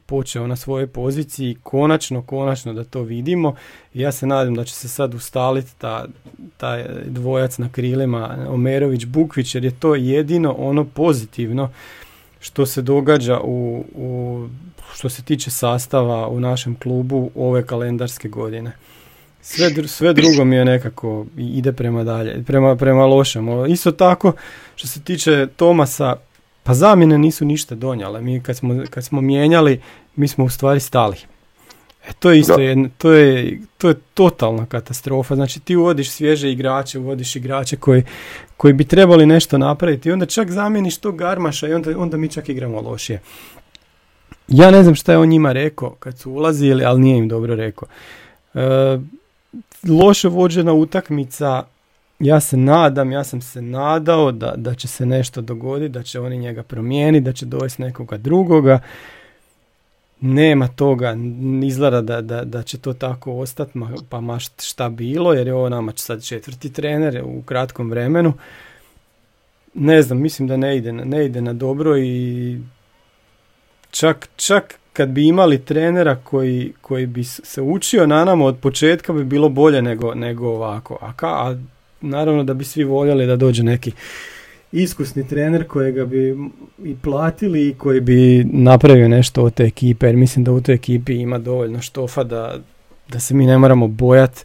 počeo 0.06 0.46
na 0.46 0.56
svojoj 0.56 0.86
poziciji, 0.86 1.56
konačno, 1.62 2.22
konačno 2.22 2.72
da 2.72 2.84
to 2.84 3.02
vidimo. 3.02 3.54
Ja 3.94 4.12
se 4.12 4.26
nadam 4.26 4.54
da 4.54 4.64
će 4.64 4.74
se 4.74 4.88
sad 4.88 5.14
ustaliti 5.14 5.70
ta, 5.78 6.06
taj 6.56 6.84
dvojac 7.06 7.58
na 7.58 7.68
krilima 7.72 8.46
Omerović-Bukvić 8.48 9.54
jer 9.54 9.64
je 9.64 9.78
to 9.80 9.94
jedino 9.94 10.52
ono 10.52 10.84
pozitivno 10.84 11.70
što 12.40 12.66
se 12.66 12.82
događa 12.82 13.40
u, 13.40 13.84
u 13.94 14.48
što 14.94 15.08
se 15.08 15.22
tiče 15.22 15.50
sastava 15.50 16.28
u 16.28 16.40
našem 16.40 16.76
klubu 16.76 17.30
ove 17.34 17.66
kalendarske 17.66 18.28
godine. 18.28 18.72
Sve, 19.40 19.88
sve 19.88 20.12
drugo 20.12 20.44
mi 20.44 20.56
je 20.56 20.64
nekako 20.64 21.26
ide 21.36 21.72
prema 21.72 22.04
dalje, 22.04 22.42
prema, 22.46 22.76
prema 22.76 23.06
lošem. 23.06 23.46
Isto 23.68 23.92
tako, 23.92 24.32
što 24.76 24.88
se 24.88 25.00
tiče 25.00 25.46
Tomasa, 25.56 26.16
pa 26.62 26.74
zamjene 26.74 27.18
nisu 27.18 27.44
ništa 27.44 27.74
donijele. 27.74 28.20
Mi 28.20 28.40
kad 28.42 28.56
smo, 28.56 28.84
kad 28.90 29.04
smo 29.04 29.20
mijenjali, 29.20 29.80
mi 30.16 30.28
smo 30.28 30.44
u 30.44 30.48
stvari 30.48 30.80
stali. 30.80 31.16
E, 32.08 32.12
to 32.18 32.30
je 32.30 32.38
isto 32.38 32.60
jedno, 32.60 32.88
to 32.98 33.12
je, 33.12 33.60
to 33.78 33.88
je 33.88 33.94
totalna 34.14 34.66
katastrofa. 34.66 35.34
Znači 35.34 35.60
ti 35.60 35.76
uvodiš 35.76 36.10
svježe 36.10 36.52
igrače, 36.52 36.98
uvodiš 36.98 37.36
igrače 37.36 37.76
koji, 37.76 38.02
koji 38.56 38.72
bi 38.72 38.84
trebali 38.84 39.26
nešto 39.26 39.58
napraviti 39.58 40.08
i 40.08 40.12
onda 40.12 40.26
čak 40.26 40.50
zamijeniš 40.50 40.98
tog 40.98 41.18
garmaša 41.18 41.68
i 41.68 41.74
onda, 41.74 41.98
onda 41.98 42.16
mi 42.16 42.28
čak 42.28 42.48
igramo 42.48 42.80
lošije. 42.80 43.20
Ja 44.48 44.70
ne 44.70 44.82
znam 44.82 44.94
šta 44.94 45.12
je 45.12 45.18
on 45.18 45.28
njima 45.28 45.52
rekao 45.52 45.90
kad 45.90 46.18
su 46.18 46.30
ulazili, 46.30 46.84
ali 46.84 47.00
nije 47.00 47.18
im 47.18 47.28
dobro 47.28 47.54
rekao. 47.54 47.88
E, 48.54 48.98
loše 49.88 50.28
vođena 50.28 50.72
utakmica, 50.72 51.64
ja 52.18 52.40
se 52.40 52.56
nadam, 52.56 53.12
ja 53.12 53.24
sam 53.24 53.40
se 53.40 53.62
nadao 53.62 54.32
da, 54.32 54.54
da 54.56 54.74
će 54.74 54.88
se 54.88 55.06
nešto 55.06 55.40
dogoditi, 55.40 55.92
da 55.92 56.02
će 56.02 56.20
oni 56.20 56.38
njega 56.38 56.62
promijeniti, 56.62 57.24
da 57.24 57.32
će 57.32 57.46
dovesti 57.46 57.82
nekoga 57.82 58.16
drugoga 58.16 58.80
nema 60.22 60.68
toga, 60.68 61.16
izgleda 61.64 62.00
da, 62.00 62.20
da, 62.20 62.44
da 62.44 62.62
će 62.62 62.78
to 62.78 62.92
tako 62.92 63.32
ostati, 63.32 63.78
pa 64.08 64.20
ma 64.20 64.38
šta 64.38 64.88
bilo, 64.88 65.32
jer 65.32 65.46
je 65.46 65.54
ovo 65.54 65.68
nama 65.68 65.92
sad 65.96 66.24
četvrti 66.24 66.72
trener 66.72 67.22
u 67.24 67.42
kratkom 67.42 67.90
vremenu. 67.90 68.32
Ne 69.74 70.02
znam, 70.02 70.20
mislim 70.20 70.48
da 70.48 70.56
ne 70.56 70.76
ide, 70.76 70.92
ne 70.92 71.24
ide 71.24 71.40
na 71.40 71.52
dobro 71.52 71.98
i 71.98 72.58
čak, 73.92 74.28
čak 74.36 74.78
kad 74.92 75.08
bi 75.08 75.26
imali 75.26 75.58
trenera 75.58 76.16
koji, 76.16 76.72
koji 76.80 77.06
bi 77.06 77.24
se 77.24 77.62
učio 77.62 78.06
na 78.06 78.24
nama 78.24 78.44
od 78.44 78.58
početka 78.58 79.12
bi 79.12 79.24
bilo 79.24 79.48
bolje 79.48 79.82
nego, 79.82 80.14
nego 80.14 80.48
ovako. 80.48 80.98
A, 81.00 81.12
ka, 81.12 81.26
a 81.26 81.56
naravno 82.00 82.44
da 82.44 82.54
bi 82.54 82.64
svi 82.64 82.84
voljeli 82.84 83.26
da 83.26 83.36
dođe 83.36 83.62
neki 83.62 83.92
iskusni 84.72 85.28
trener 85.28 85.66
kojega 85.66 86.04
bi 86.04 86.36
i 86.84 86.96
platili 87.02 87.68
i 87.68 87.74
koji 87.74 88.00
bi 88.00 88.44
napravio 88.44 89.08
nešto 89.08 89.42
od 89.42 89.54
te 89.54 89.64
ekipe, 89.64 90.06
jer 90.06 90.16
mislim 90.16 90.44
da 90.44 90.52
u 90.52 90.60
toj 90.60 90.74
ekipi 90.74 91.14
ima 91.14 91.38
dovoljno 91.38 91.80
štofa 91.80 92.24
da, 92.24 92.58
da 93.08 93.20
se 93.20 93.34
mi 93.34 93.46
ne 93.46 93.58
moramo 93.58 93.88
bojati 93.88 94.44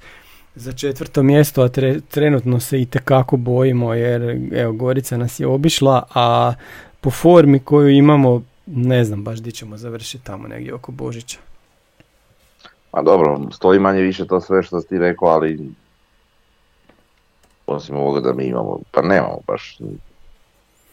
za 0.56 0.72
četvrto 0.72 1.24
mjesto, 1.24 1.62
a 1.62 1.70
trenutno 2.10 2.60
se 2.60 2.82
i 2.82 2.86
tekako 2.86 3.38
bojimo 3.38 3.94
jer 3.94 4.40
evo 4.54 4.74
Gorica 4.74 5.18
nas 5.18 5.40
je 5.40 5.48
obišla, 5.48 6.04
a 6.14 6.54
po 7.02 7.12
formi 7.12 7.60
koju 7.60 7.90
imamo 7.90 8.44
ne 8.67 9.06
znam 9.06 9.23
baš 9.23 9.39
di 9.39 9.51
ćemo 9.51 9.77
završiti 9.77 10.23
tamo 10.23 10.47
negdje 10.47 10.73
oko 10.73 10.91
Božića. 10.91 11.38
Pa 12.91 13.01
dobro, 13.01 13.39
stoji 13.53 13.80
manje 13.80 14.01
više 14.01 14.27
to 14.27 14.41
sve 14.41 14.63
što 14.63 14.82
si 14.82 14.88
ti 14.88 14.97
rekao, 14.97 15.27
ali 15.27 15.69
osim 17.67 17.95
ovoga 17.95 18.19
da 18.19 18.34
mi 18.34 18.45
imamo, 18.45 18.80
pa 18.91 19.01
nemamo 19.01 19.39
baš 19.47 19.77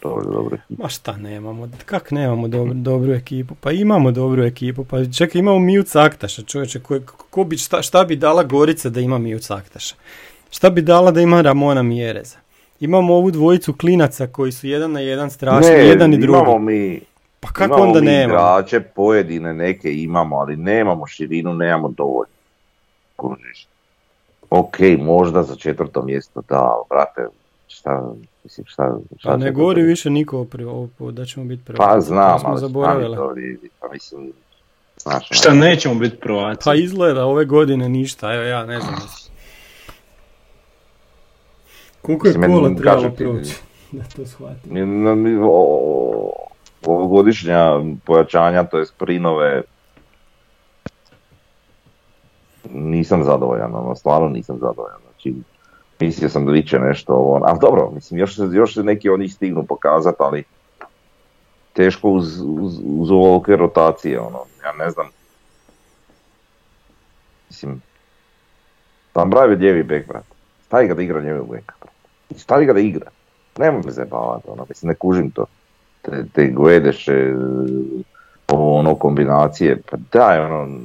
dobro, 0.03 0.31
dobro. 0.33 0.59
Ma 0.69 0.89
šta 0.89 1.17
nemamo, 1.17 1.69
kak 1.87 2.11
nemamo 2.11 2.49
dobro, 2.49 2.75
dobru 2.75 3.13
ekipu? 3.13 3.55
Pa 3.61 3.73
imamo 3.73 4.11
dobru 4.11 4.45
ekipu, 4.45 4.85
pa 4.85 5.05
čekaj 5.05 5.39
imamo 5.39 5.59
Miju 5.59 5.83
Caktaša, 5.83 6.43
čovječe, 6.43 6.81
ko, 7.31 7.45
bi, 7.45 7.59
šta, 7.59 7.83
šta, 7.83 8.05
bi 8.05 8.17
dala 8.17 8.43
Gorica 8.43 8.89
da 8.89 9.01
ima 9.01 9.19
Miju 9.19 9.39
Caktaša? 9.39 9.95
Šta 10.51 10.71
bi 10.71 10.83
dala 10.83 11.11
da 11.11 11.21
ima 11.21 11.41
Ramona 11.41 11.83
Mjereza? 11.83 12.37
Imamo 12.81 13.15
ovu 13.15 13.31
dvojicu 13.31 13.73
klinaca 13.73 14.27
koji 14.27 14.53
su 14.53 14.67
jedan 14.67 14.93
na 14.93 15.01
jedan 15.01 15.31
strašni, 15.31 15.73
jedan 15.73 16.15
i 16.15 16.19
drugi. 16.19 16.39
imamo 16.39 16.59
mi, 16.59 17.01
pa 17.45 17.53
kako 17.53 17.75
onda 17.75 18.01
mi 18.01 18.07
nemamo? 18.07 18.35
igrače, 18.35 18.81
pojedine 18.81 19.55
neke 19.55 19.95
imamo, 19.95 20.37
ali 20.37 20.57
nemamo 20.57 21.07
širinu, 21.07 21.55
nemamo 21.55 21.89
dovoljno. 21.89 22.35
Kužiš. 23.17 23.67
Ok, 24.51 24.79
možda 24.99 25.43
za 25.43 25.57
četvrto 25.57 26.03
mjesto 26.03 26.43
da, 26.49 26.73
brate, 26.91 27.27
šta, 27.69 28.15
Mislim, 28.45 28.67
šta, 28.67 28.99
šta 29.19 29.31
pa 29.31 29.37
ne 29.37 29.53
govori 29.53 29.83
više 29.83 30.11
niko 30.11 30.47
o, 30.99 31.11
da 31.11 31.25
ćemo 31.25 31.47
biti 31.47 31.65
prvaci. 31.65 31.95
Pa 31.95 32.01
znam, 32.01 32.41
ali 32.45 32.61
zaboravili. 32.61 33.17
to 33.17 33.29
vidi, 33.29 33.71
pa 33.81 33.89
mislim, 33.93 34.33
znaš, 35.03 35.29
Šta 35.31 35.55
nećemo 35.55 35.95
biti 35.95 36.17
prvaci? 36.17 36.65
Pa 36.65 36.75
izgleda 36.75 37.25
ove 37.25 37.45
godine 37.45 37.89
ništa, 37.89 38.35
evo 38.35 38.45
ja 38.45 38.67
ne 38.67 38.81
znam. 38.81 38.95
Koliko 42.03 42.29
je 42.29 42.35
kola 42.35 42.75
trebalo 42.77 43.11
proći 43.11 43.55
da 43.93 44.05
to 44.17 44.27
shvatim? 44.27 44.73
Ovogodišnja 46.87 47.81
pojačanja, 48.05 48.65
to 48.65 48.79
je 48.79 48.87
sprinove, 48.87 49.63
nisam 52.73 53.25
zadovoljan, 53.25 53.75
ono, 53.75 53.95
stvarno 53.95 54.29
nisam 54.29 54.59
zadovoljan. 54.59 54.99
Znači, 55.11 55.35
mislio 56.01 56.29
sam 56.29 56.47
da 56.47 56.53
viće 56.53 56.79
nešto 56.79 57.13
ovo, 57.13 57.41
ali 57.45 57.59
dobro, 57.61 57.91
mislim, 57.91 58.21
još, 58.21 58.39
još 58.53 58.75
se 58.75 58.83
neki 58.83 59.11
oni 59.11 59.29
stignu 59.29 59.65
pokazati, 59.67 60.17
ali 60.19 60.45
teško 61.73 62.09
uz, 62.09 62.41
uz, 62.41 62.81
uz 62.85 63.11
ovolike 63.11 63.57
rotacije, 63.57 64.21
ono, 64.21 64.39
ja 64.65 64.73
ne 64.85 64.91
znam. 64.91 65.07
Mislim, 67.51 67.83
tam 69.13 69.31
bravi 69.31 69.55
ljevi 69.55 69.83
bek, 69.83 70.09
brat. 70.09 70.25
Stavi 70.67 70.89
ga 70.89 70.95
da 70.95 71.03
igra 71.03 71.21
ljevi 71.21 71.41
bek, 71.51 71.73
Stavi 72.37 72.67
ga 72.67 72.73
da 72.73 72.81
igra. 72.81 73.11
Nemoj 73.59 73.83
me 73.85 73.93
zabavati, 73.93 74.49
ono, 74.49 74.67
mislim, 74.69 74.89
ne 74.89 74.95
kužim 74.95 75.31
to. 75.31 75.47
Te, 76.05 76.25
te 76.33 76.47
gledeše, 76.47 77.35
ono, 78.49 78.95
kombinacije, 78.95 79.79
pa 79.91 79.97
daj, 80.13 80.41
ono, 80.41 80.81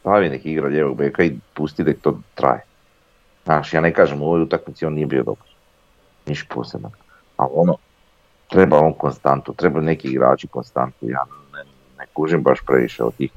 stavi 0.00 0.28
nek 0.28 0.46
igra 0.46 0.68
ljevog 0.68 0.96
beka 0.96 1.22
i 1.22 1.38
pusti 1.54 1.84
da 1.84 1.92
to 2.02 2.18
traje. 2.34 2.62
Znaš, 3.44 3.74
ja 3.74 3.80
ne 3.80 3.92
kažem, 3.92 4.22
u 4.22 4.26
ovoj 4.26 4.42
utakmici 4.42 4.86
on 4.86 4.94
nije 4.94 5.06
bio 5.06 5.22
dobar. 5.22 5.48
Niš 6.26 6.46
poseban. 6.48 6.90
Ali 7.36 7.50
ono, 7.54 7.76
treba 8.48 8.80
on 8.80 8.92
konstantu, 8.92 9.54
treba 9.54 9.80
neki 9.80 10.08
igrači 10.08 10.46
konstantu. 10.46 10.96
Ja 11.08 11.24
ne, 11.54 11.64
ne 11.98 12.06
kužim 12.12 12.42
baš 12.42 12.60
previše 12.66 13.04
od 13.04 13.14
tih 13.14 13.30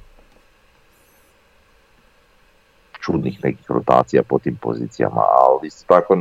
čudnih 2.99 3.43
nekih 3.43 3.71
rotacija 3.71 4.23
po 4.23 4.39
tim 4.39 4.55
pozicijama, 4.55 5.21
ali 5.21 5.69
tako 5.87 6.17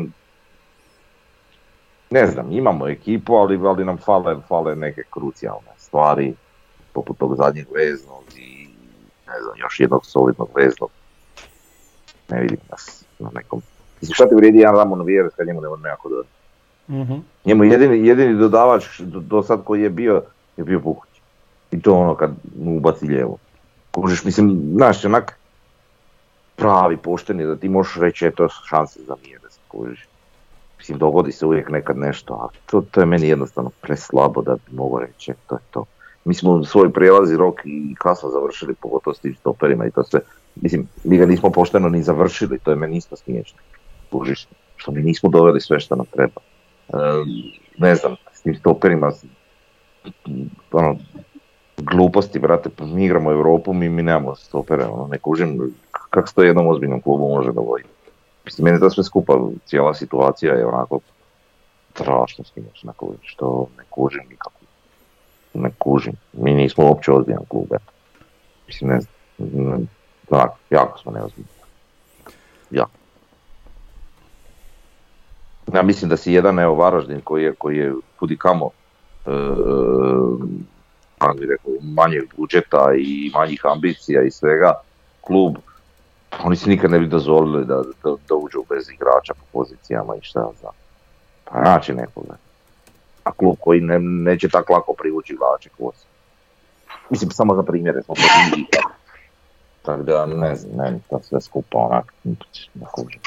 ne 2.11 2.27
znam, 2.27 2.53
imamo 2.53 2.89
ekipu, 2.89 3.35
ali, 3.35 3.61
ali 3.67 3.85
nam 3.85 3.97
fale, 3.97 4.37
fale 4.49 4.77
neke 4.77 5.03
krucijalne 5.11 5.71
stvari, 5.77 6.35
poput 6.93 7.19
tog 7.19 7.37
zadnjeg 7.37 7.67
veznog 7.75 8.23
i 8.37 8.69
ne 9.27 9.43
znam, 9.43 9.55
još 9.57 9.81
jednog 9.81 10.07
solidnog 10.07 10.49
veznog. 10.57 10.91
Ne 12.29 12.41
vidim 12.41 12.59
nas 12.71 13.05
na 13.19 13.31
nekom 13.35 13.63
Mislim, 14.01 14.15
šta 14.15 14.29
ti 14.29 14.35
vrijedi 14.35 14.59
jedan 14.59 14.77
Ramon 14.77 15.05
Vjeres 15.05 15.35
kad 15.35 15.47
njemu 15.47 15.61
ne 15.61 15.69
može 15.69 15.83
nekako 15.83 16.09
dodati? 16.09 16.29
Mm-hmm. 16.89 17.25
Njemu 17.45 17.65
jedini, 17.65 18.07
jedini 18.07 18.35
dodavač 18.35 19.01
do, 19.01 19.21
do, 19.21 19.43
sad 19.43 19.65
koji 19.65 19.83
je 19.83 19.91
bio, 19.91 20.23
je 20.57 20.65
bio 20.65 20.81
Puhoć. 20.81 21.09
I 21.71 21.83
to 21.83 21.95
ono 21.95 22.15
kad 22.15 22.31
mu 22.59 22.77
ubaci 22.77 23.07
lijevo. 23.07 23.37
Kužiš, 23.91 24.25
mislim, 24.25 24.73
znaš, 24.75 25.05
onak 25.05 25.39
pravi, 26.57 26.97
pošteni, 26.97 27.47
da 27.47 27.57
ti 27.57 27.69
možeš 27.69 27.97
reći, 27.97 28.27
eto, 28.27 28.49
šanse 28.69 29.01
za 29.07 29.17
Vjeres, 29.25 29.59
kužiš. 29.69 30.08
Mislim, 30.79 30.99
dogodi 30.99 31.33
se 31.33 31.47
uvijek 31.47 31.71
nekad 31.71 31.97
nešto, 31.97 32.35
ali 32.35 32.51
to, 32.67 32.81
to 32.91 33.01
je 33.01 33.07
meni 33.07 33.29
jednostavno 33.29 33.71
preslabo 33.81 34.43
da 34.43 34.55
bi 34.55 34.77
mogo 34.77 34.99
reći, 34.99 35.33
to 35.47 35.55
je 35.55 35.61
to. 35.71 35.85
Mi 36.25 36.35
smo 36.35 36.65
svoj 36.65 36.93
prijelazi 36.93 37.37
rok 37.37 37.61
i 37.65 37.95
kasno 37.99 38.31
završili, 38.31 38.75
pogotovo 38.75 39.15
s 39.15 39.21
tim 39.21 39.35
stoperima 39.35 39.87
i 39.87 39.91
to 39.91 40.05
sve. 40.05 40.21
Mislim, 40.55 40.89
mi 41.05 41.17
ga 41.19 41.27
nismo 41.27 41.51
pošteno 41.51 41.89
ni 41.89 42.03
završili, 42.03 42.59
to 42.59 42.71
je 42.71 42.77
meni 42.77 42.97
isto 42.97 43.17
smiješno 43.17 43.59
kužiš, 44.11 44.49
što 44.77 44.93
mi 44.93 45.03
nismo 45.03 45.29
doveli 45.29 45.61
sve 45.61 45.81
što 45.81 45.97
nam 45.97 46.07
treba. 46.07 46.41
E, 46.89 46.95
ne 47.79 47.95
znam, 47.95 48.17
s 48.33 48.43
tim 48.43 48.55
stoperima, 48.55 49.13
ono, 50.73 50.97
gluposti, 51.77 52.39
brate, 52.39 52.71
mi 52.81 53.05
igramo 53.05 53.33
Europu, 53.33 53.73
mi, 53.73 53.89
mi 53.89 54.03
nemamo 54.03 54.35
stopere, 54.35 54.85
ono, 54.85 55.07
ne 55.07 55.19
kužim 55.19 55.75
kako 56.11 56.29
to 56.35 56.43
jednom 56.43 56.67
ozbiljnom 56.67 57.03
klubu 57.03 57.29
može 57.29 57.53
dogoditi. 57.53 57.98
Mislim, 58.49 58.65
meni 58.65 58.81
to 58.81 58.91
sve 58.91 59.05
skupa, 59.05 59.39
cijela 59.67 59.95
situacija 59.95 60.55
je 60.55 60.67
onako 60.67 61.01
strašno 61.95 62.45
smiješna, 62.45 62.93
što 63.23 63.67
ne 63.79 63.85
kužim 63.91 64.23
nikako. 64.31 64.61
Ne 65.55 65.71
kužim, 65.79 66.13
mi 66.33 66.55
nismo 66.55 66.85
uopće 66.85 67.13
ozbiljan 67.13 67.45
klub, 67.49 67.65
eto. 67.65 67.93
Mislim, 68.67 68.91
ne 68.91 69.01
znam, 69.39 69.89
jako 70.71 70.99
smo 70.99 71.13
neozbiljni. 71.13 71.49
Jako. 72.71 72.91
Ja 75.75 75.83
mislim 75.83 76.09
da 76.09 76.17
si 76.17 76.33
jedan 76.33 76.59
evo 76.59 76.75
Varaždin 76.75 77.21
koji 77.21 77.45
je, 77.45 77.55
koji 77.55 77.77
je 77.77 77.95
kudi 78.19 78.37
kamo 78.37 78.71
e, 79.27 79.31
rekao, 81.21 81.73
manjeg 81.83 82.25
budžeta 82.37 82.93
i 82.99 83.31
manjih 83.35 83.61
ambicija 83.65 84.23
i 84.23 84.31
svega, 84.31 84.75
klub, 85.21 85.57
oni 86.45 86.57
se 86.57 86.71
nikad 86.71 86.91
ne 86.91 86.99
bi 86.99 87.07
dozvolili 87.07 87.65
da, 87.67 87.75
da, 87.75 88.17
da 88.29 88.35
uđu 88.35 88.65
bez 88.69 88.91
igrača 88.91 89.35
po 89.35 89.45
pozicijama 89.53 90.17
i 90.17 90.23
šta 90.23 90.49
znam. 90.61 90.73
Pa 91.45 91.81
nekoga. 91.95 92.37
A 93.25 93.33
klub 93.33 93.57
koji 93.61 93.81
ne, 93.81 93.99
neće 93.99 94.49
tako 94.49 94.73
lako 94.73 94.93
privući 94.93 95.33
igrače 95.33 95.69
kvoci. 95.77 96.07
Mislim, 97.11 97.31
samo 97.31 97.55
za 97.55 97.63
primjere 97.63 98.03
smo 98.03 98.15
Tako 99.83 100.03
da, 100.03 100.27
ne 100.27 100.57
znam, 100.57 100.77
meni 100.77 101.01
to 101.11 101.21
sve 101.23 101.41
skupa 101.41 101.79
onak, 101.79 102.13
ne 102.75 102.87
kužim. 102.93 103.21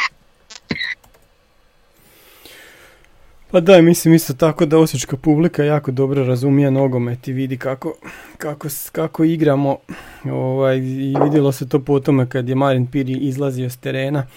Pa 3.52 3.60
da, 3.60 3.82
mislim 3.82 4.14
isto 4.14 4.34
tako 4.34 4.66
da 4.66 4.78
osječka 4.78 5.18
publika 5.18 5.64
jako 5.64 5.92
dobro 5.92 6.24
razumije 6.24 6.72
nogomet 6.72 7.28
i 7.28 7.34
vidi 7.34 7.58
kako, 7.58 7.96
kako, 8.38 8.68
kako 8.92 9.24
igramo 9.24 9.78
ovaj, 10.26 10.78
i 10.78 11.16
vidjelo 11.24 11.52
se 11.52 11.70
to 11.70 11.80
po 11.80 12.00
tome 12.00 12.30
kad 12.30 12.50
je 12.50 12.56
Marin 12.56 12.88
Piri 12.88 13.14
izlazio 13.14 13.70
s 13.70 13.78
terena. 13.78 14.28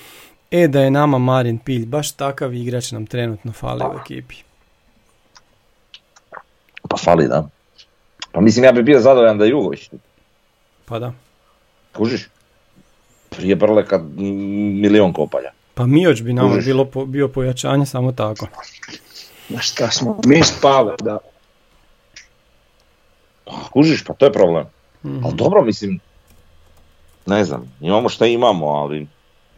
E 0.50 0.68
da 0.68 0.81
je 0.81 0.90
nama 0.90 1.18
Marin 1.18 1.59
Pilj, 1.59 1.87
baš 1.87 2.12
takav 2.12 2.55
igrač 2.55 2.92
nam 2.92 3.07
trenutno 3.07 3.53
fali 3.53 3.85
u 3.85 3.98
ekipi. 4.03 4.35
Pa 6.88 6.96
fali, 6.96 7.29
da. 7.29 7.48
Pa 8.33 8.40
mislim 8.40 8.64
ja 8.64 8.72
bi 8.72 8.83
bio 8.83 9.00
zadovoljan 9.00 9.38
da 9.38 9.44
je 9.44 9.50
Jugović 9.50 9.90
Pa 10.85 10.98
da. 10.98 11.12
Kužiš? 11.92 12.29
Prije 13.31 13.57
Brleka 13.57 13.98
milion 14.83 15.12
kopalja. 15.12 15.50
Pa 15.74 15.87
Mioć 15.87 16.22
bi 16.22 16.33
nama 16.33 16.57
bilo 16.57 16.85
bio 17.07 17.29
pojačanje 17.29 17.87
samo 17.87 18.12
tako. 18.12 18.46
Na 19.48 19.61
šta 19.61 19.90
smo 19.90 20.18
mi 20.26 20.42
spale, 20.42 20.94
da. 21.02 21.18
Kužiš, 23.72 24.04
pa 24.04 24.14
to 24.14 24.26
je 24.26 24.33
problem. 24.33 24.66
mm 25.04 25.24
Ali 25.24 25.35
dobro, 25.35 25.64
mislim, 25.64 26.00
ne 27.26 27.44
znam, 27.44 27.72
imamo 27.80 28.09
šta 28.09 28.26
imamo, 28.26 28.66
ali 28.66 29.07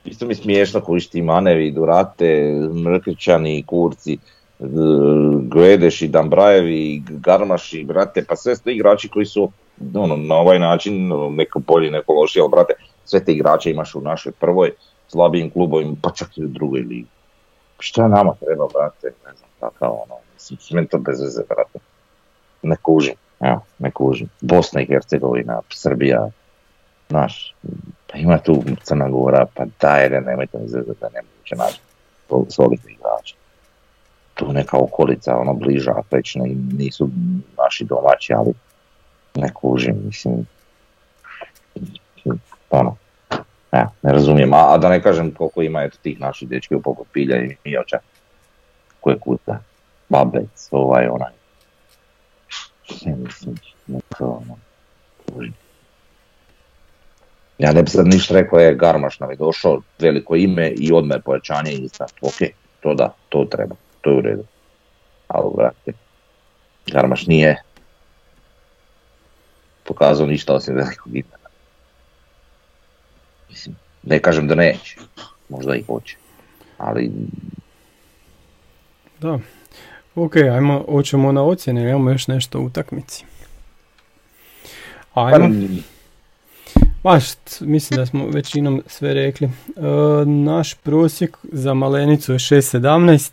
isto 0.05 0.27
mi 0.27 0.35
smiješno 0.35 0.81
koji 0.81 1.01
ti 1.01 1.23
Manevi, 1.23 1.71
Durate, 1.71 2.53
Mrkrićani, 2.85 3.65
Kurci, 3.67 4.19
Gledeš 5.43 6.03
i 6.03 6.09
Dambrajevi, 6.09 7.03
Garmaši, 7.09 7.85
brate, 7.85 8.25
pa 8.29 8.37
sve 8.37 8.57
su 8.57 8.71
igrači 8.71 9.09
koji 9.09 9.27
su 9.27 9.51
ono, 9.95 10.17
na 10.17 10.35
ovaj 10.35 10.59
način, 10.59 11.13
ono, 11.13 11.31
neko 11.31 11.59
bolji, 11.59 11.91
neko 11.91 12.13
lošiji, 12.13 12.41
ali 12.41 12.51
brate, 12.51 12.75
sve 13.05 13.25
te 13.25 13.33
igrače 13.33 13.71
imaš 13.71 13.95
u 13.95 14.01
našoj 14.01 14.33
prvoj 14.33 14.71
slabijim 15.09 15.51
klubovima, 15.51 15.97
pa 16.03 16.11
čak 16.11 16.39
i 16.39 16.45
u 16.45 16.49
drugoj 16.49 16.81
ligi. 16.81 17.07
Šta 17.79 18.09
nama 18.09 18.35
treba, 18.41 18.67
brate, 18.75 19.07
ne 19.27 19.33
znam, 19.37 19.51
takav 19.61 19.93
ono, 19.93 20.15
mislim, 20.35 20.59
sve 20.59 20.87
to 20.87 20.99
bez 20.99 21.21
veze, 21.21 21.43
brate. 21.49 21.79
Ne 22.63 22.77
kužim, 22.83 23.15
evo, 23.41 23.61
ne 23.79 23.91
kužim. 23.91 24.29
Bosna 24.41 24.81
i 24.81 24.87
Hercegovina, 24.87 25.61
Srbija, 25.71 26.29
znaš, 27.09 27.55
pa 28.07 28.19
ima 28.19 28.39
tu 28.39 28.63
Crna 28.83 29.09
Gora, 29.09 29.47
pa 29.55 29.65
daj, 29.81 30.09
da 30.09 30.21
nemojte 30.21 30.59
mi 30.59 30.69
zezati 30.69 31.01
da 31.01 31.09
ne 31.09 31.21
moguće 31.23 31.57
naći 31.57 31.81
solidni 32.49 32.93
igrača. 32.93 33.35
Tu 34.35 34.53
neka 34.53 34.79
okolica, 34.79 35.37
ono, 35.37 35.55
bliža, 35.55 35.95
već 36.11 36.35
ne, 36.35 36.55
nisu 36.79 37.09
naši 37.59 37.85
domaći, 37.85 38.33
ali 38.33 38.53
ne 39.35 39.53
kužim, 39.55 40.03
mislim, 40.05 40.47
ono, 42.71 42.97
ne, 43.73 43.87
ne 44.03 44.13
razumijem, 44.13 44.55
a, 44.55 44.79
da 44.79 44.89
ne 44.89 45.03
kažem 45.03 45.35
koliko 45.35 45.63
ima 45.63 45.83
eto 45.83 45.99
tih 46.03 46.21
naših 46.21 46.49
dečki 46.49 46.75
u 46.75 46.83
poput 46.83 47.07
Pilja 47.13 47.37
i 47.37 47.57
Mioča, 47.65 47.99
koje 49.01 49.19
kuta, 49.19 49.59
Babec, 50.09 50.69
ovaj, 50.71 51.09
onaj, 51.09 51.33
ne 53.05 53.17
mislim, 53.17 53.57
ono. 54.19 54.57
Ja 57.59 57.73
ne 57.73 57.83
bi 57.83 57.91
sad 57.91 58.07
ništa 58.07 58.35
rekao, 58.35 58.59
je 58.59 58.75
Garmaš 58.75 59.21
nam 59.21 59.31
je 59.31 59.37
došao, 59.37 59.81
veliko 59.99 60.37
ime 60.37 60.69
i 60.69 60.93
odmah 60.93 61.17
je 61.17 61.23
pojačanje 61.23 61.73
i 61.73 61.89
ok, 62.21 62.51
to 62.81 62.95
da, 62.95 63.15
to 63.29 63.45
treba, 63.51 63.75
to 64.01 64.11
je 64.11 64.17
u 64.17 64.21
redu. 64.21 64.45
Ali, 65.29 65.51
brate, 65.57 65.93
Garmaš 66.87 67.27
nije 67.27 67.63
pokazao 69.85 70.27
ništa 70.27 70.55
osim 70.55 70.75
velikog 70.75 71.17
imena. 71.17 71.46
Mislim, 73.49 73.77
ne 74.03 74.19
kažem 74.19 74.49
da 74.49 74.55
neće, 74.55 74.97
možda 75.49 75.77
i 75.77 75.83
hoće, 75.83 76.17
ali... 76.79 77.11
Da, 79.21 79.39
ok, 80.15 80.37
ajmo, 80.37 80.85
hoćemo 80.89 81.33
na 81.33 81.43
ocjene, 81.43 81.83
imamo 81.83 82.11
još 82.11 82.27
nešto 82.29 82.61
u 82.61 82.65
utakmici. 82.65 83.25
Ajmo. 85.15 85.49
Baš, 87.03 87.25
mislim 87.61 87.97
da 87.97 88.07
smo 88.07 88.29
većinom 88.29 88.83
sve 88.87 89.15
rekli. 89.15 89.47
E, 89.47 89.51
naš 90.27 90.75
prosjek 90.75 91.37
za 91.43 91.75
Malenicu 91.75 92.33
je 92.33 92.39
6.17, 92.39 93.31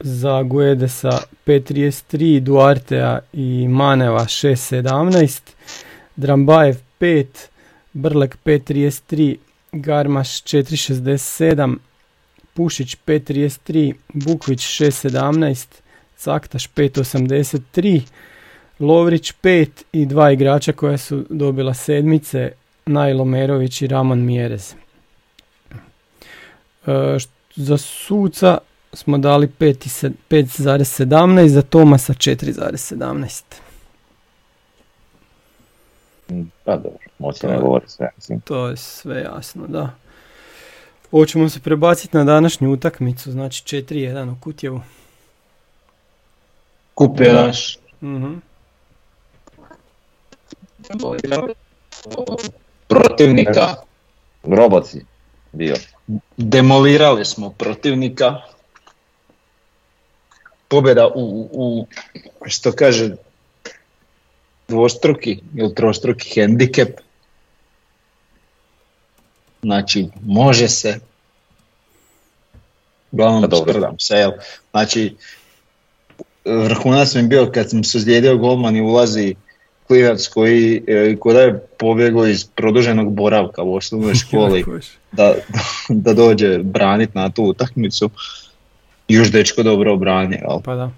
za 0.00 0.42
Guedesa 0.42 1.18
5.33, 1.46 2.40
Duartea 2.40 3.18
i 3.32 3.68
Maneva 3.68 4.20
6.17, 4.20 5.40
Drambajev 6.16 6.76
5, 7.00 7.26
Brlek 7.92 8.38
5.33, 8.44 9.36
Garmaš 9.72 10.28
4.67, 10.28 11.76
Pušić 12.54 12.96
5.33, 13.06 13.94
Bukvić 14.12 14.60
6.17, 14.60 15.66
Caktaš 16.16 16.68
5.83, 16.68 18.00
Lovrić 18.80 19.32
5 19.42 19.68
i 19.92 20.06
dva 20.06 20.32
igrača 20.32 20.72
koja 20.72 20.98
su 20.98 21.24
dobila 21.30 21.74
sedmice, 21.74 22.52
Najlo 22.86 23.24
Merović 23.24 23.82
i 23.82 23.86
Ramon 23.86 24.24
Mjerez. 24.24 24.74
E, 26.86 27.18
za 27.56 27.78
suca 27.78 28.58
smo 28.92 29.18
dali 29.18 29.48
5,17, 29.58 31.48
za 31.48 31.62
Tomasa 31.62 32.12
4,17. 32.12 33.61
Pa 36.64 36.76
dobro, 36.76 36.98
moći 37.18 37.46
ne 37.46 37.58
govori 37.58 37.84
sve. 37.88 38.08
Mislim. 38.16 38.40
To 38.40 38.68
je 38.68 38.76
sve 38.76 39.20
jasno, 39.20 39.66
da. 39.66 39.90
Hoćemo 41.10 41.48
se 41.48 41.60
prebaciti 41.60 42.16
na 42.16 42.24
današnju 42.24 42.72
utakmicu, 42.72 43.32
znači 43.32 43.76
4-1 43.76 44.32
u 44.32 44.36
Kutjevu. 44.40 44.80
Kupe 46.94 47.32
naš. 47.32 47.78
Mhm. 48.02 48.34
Protivnika. 52.88 53.74
Roboci 54.42 55.04
bio. 55.52 55.76
Demolirali 56.36 57.24
smo 57.24 57.50
protivnika. 57.50 58.40
Pobjeda 60.68 61.06
u, 61.14 61.48
u 61.52 61.86
što 62.46 62.72
kaže 62.72 63.16
dvostruki 64.72 65.40
ili 65.54 65.74
trostruki 65.74 66.40
hendikep. 66.40 67.00
Znači, 69.62 70.08
može 70.24 70.68
se. 70.68 70.98
Uglavnom, 73.12 73.50
pa 73.50 73.92
se, 73.98 74.16
jel? 74.16 74.30
Znači, 74.70 75.16
vrhunac 76.44 77.14
mi 77.14 77.22
bio 77.22 77.50
kad 77.54 77.70
sam 77.70 77.84
se 77.84 77.98
ozlijedio 77.98 78.36
golman 78.36 78.76
i 78.76 78.80
ulazi 78.80 79.34
klinac 79.86 80.28
koji, 80.28 80.82
e, 80.86 81.16
koji 81.16 81.36
je 81.36 81.66
pobjegao 81.78 82.26
iz 82.26 82.44
produženog 82.44 83.12
boravka 83.12 83.62
u 83.62 83.74
osnovnoj 83.74 84.14
školi 84.26 84.64
da, 85.12 85.34
da 85.88 86.14
dođe 86.14 86.58
braniti 86.58 87.12
na 87.14 87.30
tu 87.30 87.44
utakmicu. 87.44 88.10
Još 89.08 89.30
dečko 89.30 89.62
dobro 89.62 89.92
obrani, 89.92 90.36
jel? 90.36 90.60
Pa 90.64 90.74
da. 90.74 90.90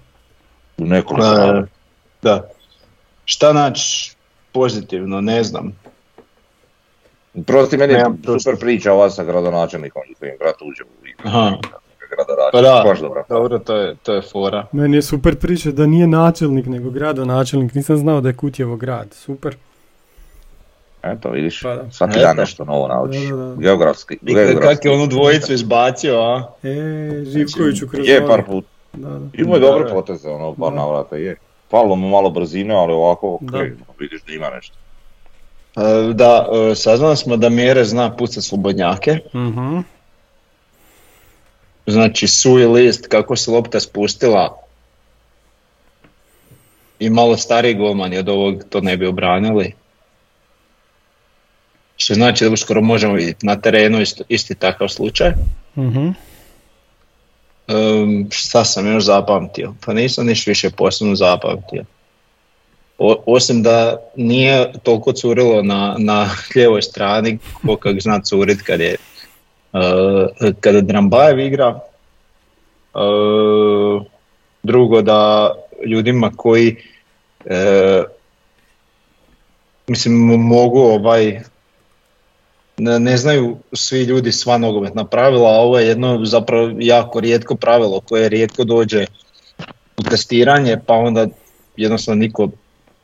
U 0.77 0.85
nekoliko 0.85 1.65
da. 2.21 2.49
Šta 3.25 3.53
naći 3.53 4.15
pozitivno, 4.51 5.21
ne 5.21 5.43
znam. 5.43 5.79
Prosti 7.45 7.77
meni 7.77 7.93
je 7.93 8.05
super 8.39 8.59
priča 8.59 8.93
ova 8.93 9.09
sa 9.09 9.23
gradonačelnikom 9.23 10.01
i 10.11 10.13
kojim 10.13 10.35
grad 10.39 10.53
uđe 10.61 10.83
u 10.83 11.07
igru. 11.07 11.27
Aha. 11.27 11.51
Pa 12.51 12.61
da, 12.61 12.83
dobro. 12.83 13.23
Dobro, 13.29 13.59
to 13.59 13.75
je, 13.75 13.95
to 14.03 14.13
je 14.13 14.21
fora. 14.21 14.65
Meni 14.71 14.97
je 14.97 15.01
super 15.01 15.35
priča 15.35 15.71
da 15.71 15.85
nije 15.85 16.07
načelnik, 16.07 16.65
nego 16.65 16.89
gradonačelnik. 16.89 17.73
Nisam 17.73 17.97
znao 17.97 18.21
da 18.21 18.29
je 18.29 18.35
Kutjevo 18.35 18.75
grad. 18.75 19.13
Super. 19.13 19.55
Eto, 21.03 21.29
vidiš, 21.29 21.61
pa 21.61 21.75
da. 21.75 21.91
svaki 21.91 22.19
dan 22.19 22.37
nešto 22.37 22.65
novo 22.65 22.87
naučiš. 22.87 23.21
Geografski. 23.57 24.17
Kak 24.61 24.85
je 24.85 24.91
onu 24.91 25.07
dvojicu 25.07 25.53
izbacio, 25.53 26.21
a? 26.21 26.53
E, 26.63 27.23
Živkoviću 27.25 27.87
kroz 27.87 28.07
Je 28.07 28.27
par 28.27 28.45
put. 28.45 28.65
Da, 28.93 29.09
da. 29.09 29.27
Imao 29.33 29.55
je 29.55 29.59
dobre 29.59 29.89
poteze, 29.89 30.29
ono, 30.29 30.55
par 30.55 30.73
navrata 30.73 31.15
je. 31.15 31.35
Falilo 31.71 31.95
mu 31.95 32.09
malo 32.09 32.29
brzine, 32.29 32.73
ali 32.75 32.93
ovako, 32.93 33.37
da. 33.41 33.57
vidiš 33.99 34.21
da 34.27 34.33
ima 34.33 34.49
nešto. 34.49 34.75
E, 35.75 36.13
da, 36.13 36.47
e, 36.71 36.75
saznali 36.75 37.17
smo 37.17 37.37
da 37.37 37.49
Mjere 37.49 37.85
zna 37.85 38.15
pucat 38.15 38.43
slobodnjake. 38.43 39.19
Mhm. 39.35 39.79
Znači, 41.87 42.27
suji 42.27 42.65
list, 42.65 43.07
kako 43.07 43.35
se 43.35 43.51
lopta 43.51 43.79
spustila 43.79 44.61
i 46.99 47.09
malo 47.09 47.37
stariji 47.37 47.73
golmani 47.73 48.17
od 48.17 48.29
ovog 48.29 48.63
to 48.69 48.81
ne 48.81 48.97
bi 48.97 49.07
obranili. 49.07 49.73
Što 51.97 52.13
znači 52.13 52.45
da 52.45 52.51
uskoro 52.51 52.81
možemo 52.81 53.13
vidjeti 53.13 53.45
na 53.45 53.55
terenu 53.55 54.01
isti, 54.01 54.23
isti 54.29 54.55
takav 54.55 54.87
slučaj. 54.87 55.31
mm 55.75 56.09
Um, 57.67 58.27
šta 58.31 58.65
sam 58.65 58.93
još 58.93 59.03
zapamtio? 59.03 59.73
Pa 59.85 59.93
nisam 59.93 60.25
niš 60.25 60.47
više 60.47 60.69
posebno 60.69 61.15
zapamtio. 61.15 61.83
osim 63.25 63.63
da 63.63 63.97
nije 64.15 64.71
toliko 64.83 65.13
curilo 65.13 65.63
na, 65.63 65.95
na 65.99 66.29
lijevoj 66.55 66.81
strani 66.81 67.37
ko 67.67 67.75
kak 67.75 68.01
zna 68.01 68.21
curit 68.21 68.61
kad 68.61 68.79
je 68.79 68.95
uh, 69.73 70.51
kada 70.59 70.81
Drambajev 70.81 71.39
igra. 71.39 71.79
Uh, 72.93 74.03
drugo 74.63 75.01
da 75.01 75.51
ljudima 75.85 76.31
koji 76.35 76.75
mislim 79.87 80.13
mogu 80.37 80.79
ovaj 80.79 81.41
ne, 82.77 83.17
znaju 83.17 83.57
svi 83.73 84.03
ljudi 84.03 84.31
sva 84.31 84.57
nogometna 84.57 85.05
pravila, 85.05 85.49
a 85.49 85.59
ovo 85.59 85.79
je 85.79 85.87
jedno 85.87 86.25
zapravo 86.25 86.71
jako 86.79 87.19
rijetko 87.19 87.55
pravilo 87.55 87.99
koje 87.99 88.29
rijetko 88.29 88.63
dođe 88.63 89.05
u 89.97 90.03
testiranje, 90.03 90.77
pa 90.85 90.93
onda 90.93 91.27
jednostavno 91.77 92.19
niko 92.19 92.49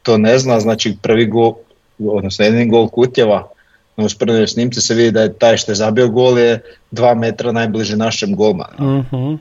to 0.03 0.17
ne 0.17 0.37
zna, 0.37 0.59
znači 0.59 0.97
prvi 1.01 1.25
gol, 1.25 1.53
odnosno 1.99 2.45
jedini 2.45 2.69
gol 2.69 2.89
Kutjeva, 2.89 3.47
na 3.97 4.05
usporednoj 4.05 4.47
snimci 4.47 4.81
se 4.81 4.93
vidi 4.93 5.11
da 5.11 5.21
je 5.21 5.33
taj 5.33 5.57
što 5.57 5.71
je 5.71 5.75
zabio 5.75 6.07
gol 6.07 6.39
je 6.39 6.61
dva 6.91 7.13
metra 7.13 7.51
najbliže 7.51 7.97
našem 7.97 8.35
golmanu. 8.35 9.03
uh 9.11 9.39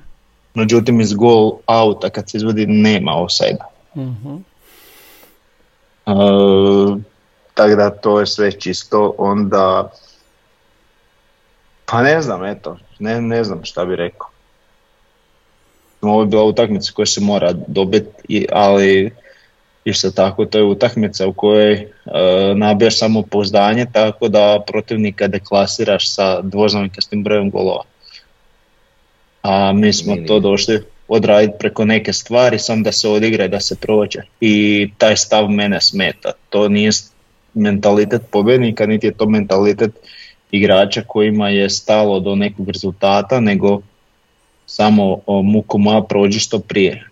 Međutim 0.54 1.00
iz 1.00 1.14
gol 1.14 1.52
auta 1.66 2.10
kad 2.10 2.30
se 2.30 2.36
izvodi 2.36 2.66
nema 2.66 3.12
offside 3.14 3.58
uh 3.94 4.14
tako 7.54 7.76
da 7.76 7.90
to 7.90 8.20
je 8.20 8.26
sve 8.26 8.52
čisto, 8.52 9.14
onda 9.18 9.90
pa 11.90 12.02
ne 12.02 12.22
znam, 12.22 12.44
eto, 12.44 12.78
ne, 12.98 13.20
ne 13.20 13.44
znam 13.44 13.64
šta 13.64 13.84
bi 13.84 13.96
rekao. 13.96 14.28
Ovo 16.00 16.20
je 16.20 16.26
bila 16.26 16.42
utakmica 16.42 16.92
koja 16.94 17.06
se 17.06 17.20
mora 17.20 17.52
dobiti, 17.52 18.46
ali 18.52 19.10
isto 19.84 20.10
tako 20.10 20.44
to 20.44 20.58
je 20.58 20.64
utakmica 20.64 21.26
u 21.26 21.32
kojoj 21.32 21.72
e, 21.72 21.88
nabijaš 22.54 22.98
samo 22.98 23.22
pouzdanje 23.22 23.86
tako 23.92 24.28
da 24.28 24.62
protivnika 24.66 25.28
deklasiraš 25.28 26.14
sa 26.14 26.40
dvoznamenkastim 26.42 27.24
brojem 27.24 27.50
golova. 27.50 27.84
A 29.42 29.72
mi 29.72 29.92
smo 29.92 30.16
to 30.26 30.40
došli 30.40 30.82
odraditi 31.08 31.58
preko 31.58 31.84
neke 31.84 32.12
stvari, 32.12 32.58
samo 32.58 32.82
da 32.82 32.92
se 32.92 33.08
odigra 33.08 33.44
i 33.44 33.48
da 33.48 33.60
se 33.60 33.76
prođe. 33.76 34.20
I 34.40 34.88
taj 34.98 35.16
stav 35.16 35.48
mene 35.48 35.80
smeta. 35.80 36.32
To 36.50 36.68
nije 36.68 36.90
mentalitet 37.54 38.22
pobjednika, 38.30 38.86
niti 38.86 39.06
je 39.06 39.14
to 39.14 39.26
mentalitet 39.26 39.90
igrača 40.50 41.02
kojima 41.06 41.48
je 41.48 41.70
stalo 41.70 42.20
do 42.20 42.34
nekog 42.34 42.68
rezultata, 42.68 43.40
nego 43.40 43.80
samo 44.66 45.18
muku 45.26 45.78
moja 45.78 46.02
prođi 46.02 46.38
što 46.38 46.58
prije. 46.58 47.04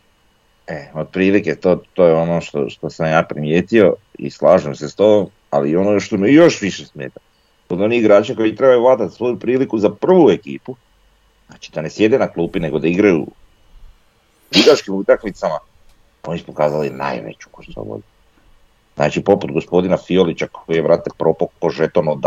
E, 0.66 0.90
otprilike 0.94 1.54
to, 1.54 1.82
to 1.94 2.06
je 2.06 2.14
ono 2.14 2.40
što, 2.40 2.68
što 2.68 2.90
sam 2.90 3.06
ja 3.06 3.22
primijetio 3.22 3.94
i 4.18 4.30
slažem 4.30 4.74
se 4.74 4.88
s 4.88 4.94
to, 4.94 5.28
ali 5.50 5.76
ono 5.76 6.00
što 6.00 6.16
me 6.16 6.32
još 6.32 6.60
više 6.62 6.86
smeta, 6.86 7.20
od 7.68 7.80
onih 7.80 8.00
igrača 8.00 8.34
koji 8.34 8.56
trebaju 8.56 8.82
vadati 8.82 9.14
svoju 9.14 9.38
priliku 9.38 9.78
za 9.78 9.90
prvu 9.90 10.30
ekipu, 10.30 10.76
znači 11.46 11.72
da 11.72 11.82
ne 11.82 11.90
sjede 11.90 12.18
na 12.18 12.28
klupi 12.28 12.60
nego 12.60 12.78
da 12.78 12.88
igraju 12.88 13.26
ligaškim 14.56 14.94
utakmicama, 14.94 15.58
oni 16.26 16.38
su 16.38 16.46
pokazali 16.46 16.90
najveću 16.90 17.48
koštovolju. 17.50 18.02
Znači 18.96 19.22
poput 19.22 19.52
gospodina 19.52 19.96
Fiolića 19.96 20.46
koji 20.46 20.76
je 20.76 20.82
vrate 20.82 21.10
propok 21.18 21.50
po 21.60 21.70
žeton. 21.70 22.20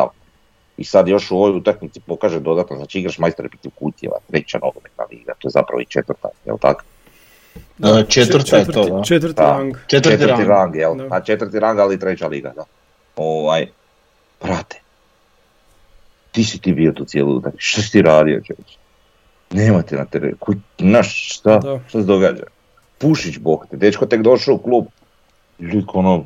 I 0.82 0.84
sad 0.84 1.07
još 1.07 1.32
u 1.32 1.36
ovoj 1.36 1.57
utakmici 1.57 1.99
pokaže 1.99 2.39
dodatno, 2.39 2.75
znači 2.75 2.99
igraš 2.99 3.19
majstor 3.19 3.49
protiv 3.49 3.71
Kutjeva, 3.75 4.17
treća 4.27 4.57
nogometna 4.57 5.03
liga, 5.11 5.34
to 5.39 5.47
je 5.47 5.51
zapravo 5.51 5.82
i 5.82 5.86
četvrta, 5.86 6.29
jel 6.45 6.57
tako? 6.57 6.84
Četvrta 8.09 8.57
je 8.57 8.65
to, 8.65 8.86
da. 8.86 9.03
Četvrti 9.03 9.41
rang. 9.41 9.75
Četvrti, 9.88 10.17
četvrti 10.17 10.43
rang, 10.43 10.75
jel? 10.75 10.95
Da. 10.95 11.07
A 11.11 11.21
četvrti 11.21 11.59
rang, 11.59 11.79
ali 11.79 11.99
treća 11.99 12.27
liga, 12.27 12.53
da. 12.55 12.63
Ovaj, 13.15 13.67
brate, 14.41 14.82
ti 16.32 16.43
si 16.43 16.61
ti 16.61 16.73
bio 16.73 16.91
tu 16.91 17.05
cijelu 17.05 17.36
utakmicu, 17.36 17.65
što 17.65 17.82
si 17.82 17.91
ti 17.91 18.01
radio 18.01 18.41
čovječ? 18.47 18.77
Nemate 19.51 19.95
na 19.95 20.05
terenu, 20.05 20.38
naš, 20.79 21.36
šta, 21.36 21.59
da. 21.59 21.79
šta 21.88 21.99
se 21.99 22.05
događa? 22.05 22.43
Pušić, 22.97 23.38
bog 23.38 23.67
te, 23.69 23.77
dečko 23.77 24.05
tek 24.05 24.21
došao 24.21 24.55
u 24.55 24.57
klub, 24.57 24.86
lik 25.59 25.95
ono, 25.95 26.25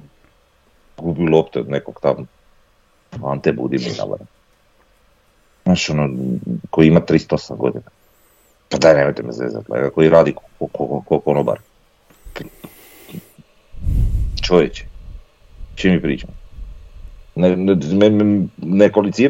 gubi 0.98 1.30
lopte 1.32 1.60
od 1.60 1.70
nekog 1.70 2.00
tamo, 2.02 2.26
Ante 3.24 3.54
Budimina, 3.54 4.06
Znaš, 5.66 5.90
ono, 5.90 6.10
koji 6.70 6.88
ima 6.88 7.02
308 7.02 7.58
godina. 7.58 7.86
Pa 8.70 8.78
daj, 8.78 8.96
nemojte 8.96 9.24
me 9.24 9.32
zezati, 9.32 9.66
koji 9.94 10.10
radi 10.10 10.34
ko, 10.34 10.68
ko, 10.68 11.04
ko 11.08 11.20
konobar. 11.20 11.60
Čovječe, 14.44 14.86
čim 15.76 15.94
mi 15.94 16.02
pričamo? 16.02 16.34
Ne, 17.36 17.56
ne, 17.56 18.90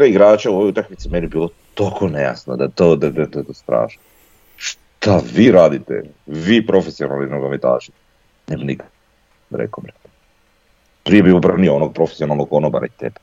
igrača 0.09 0.51
u 0.51 0.55
ovoj 0.55 0.69
utakmici 0.69 1.09
meni 1.09 1.27
bilo 1.27 1.49
toliko 1.73 2.07
nejasno 2.07 2.55
da 2.55 2.67
to, 2.67 2.95
da, 2.95 3.09
da, 3.09 3.25
da, 3.25 3.41
da 3.41 3.53
strašno. 3.53 4.01
Šta 4.57 5.21
vi 5.33 5.51
radite? 5.51 6.03
Vi 6.25 6.65
profesionalni 6.65 7.29
nogometaši? 7.29 7.91
Ne 8.47 8.57
bi 8.57 8.63
nikad 8.63 8.87
rekao 9.51 9.83
me. 9.83 9.89
Prije 11.03 11.23
bi 11.23 11.31
obranio 11.31 11.75
onog 11.75 11.93
profesionalnog 11.93 12.49
konobara 12.49 12.85
i 12.85 12.99
tebe. 12.99 13.19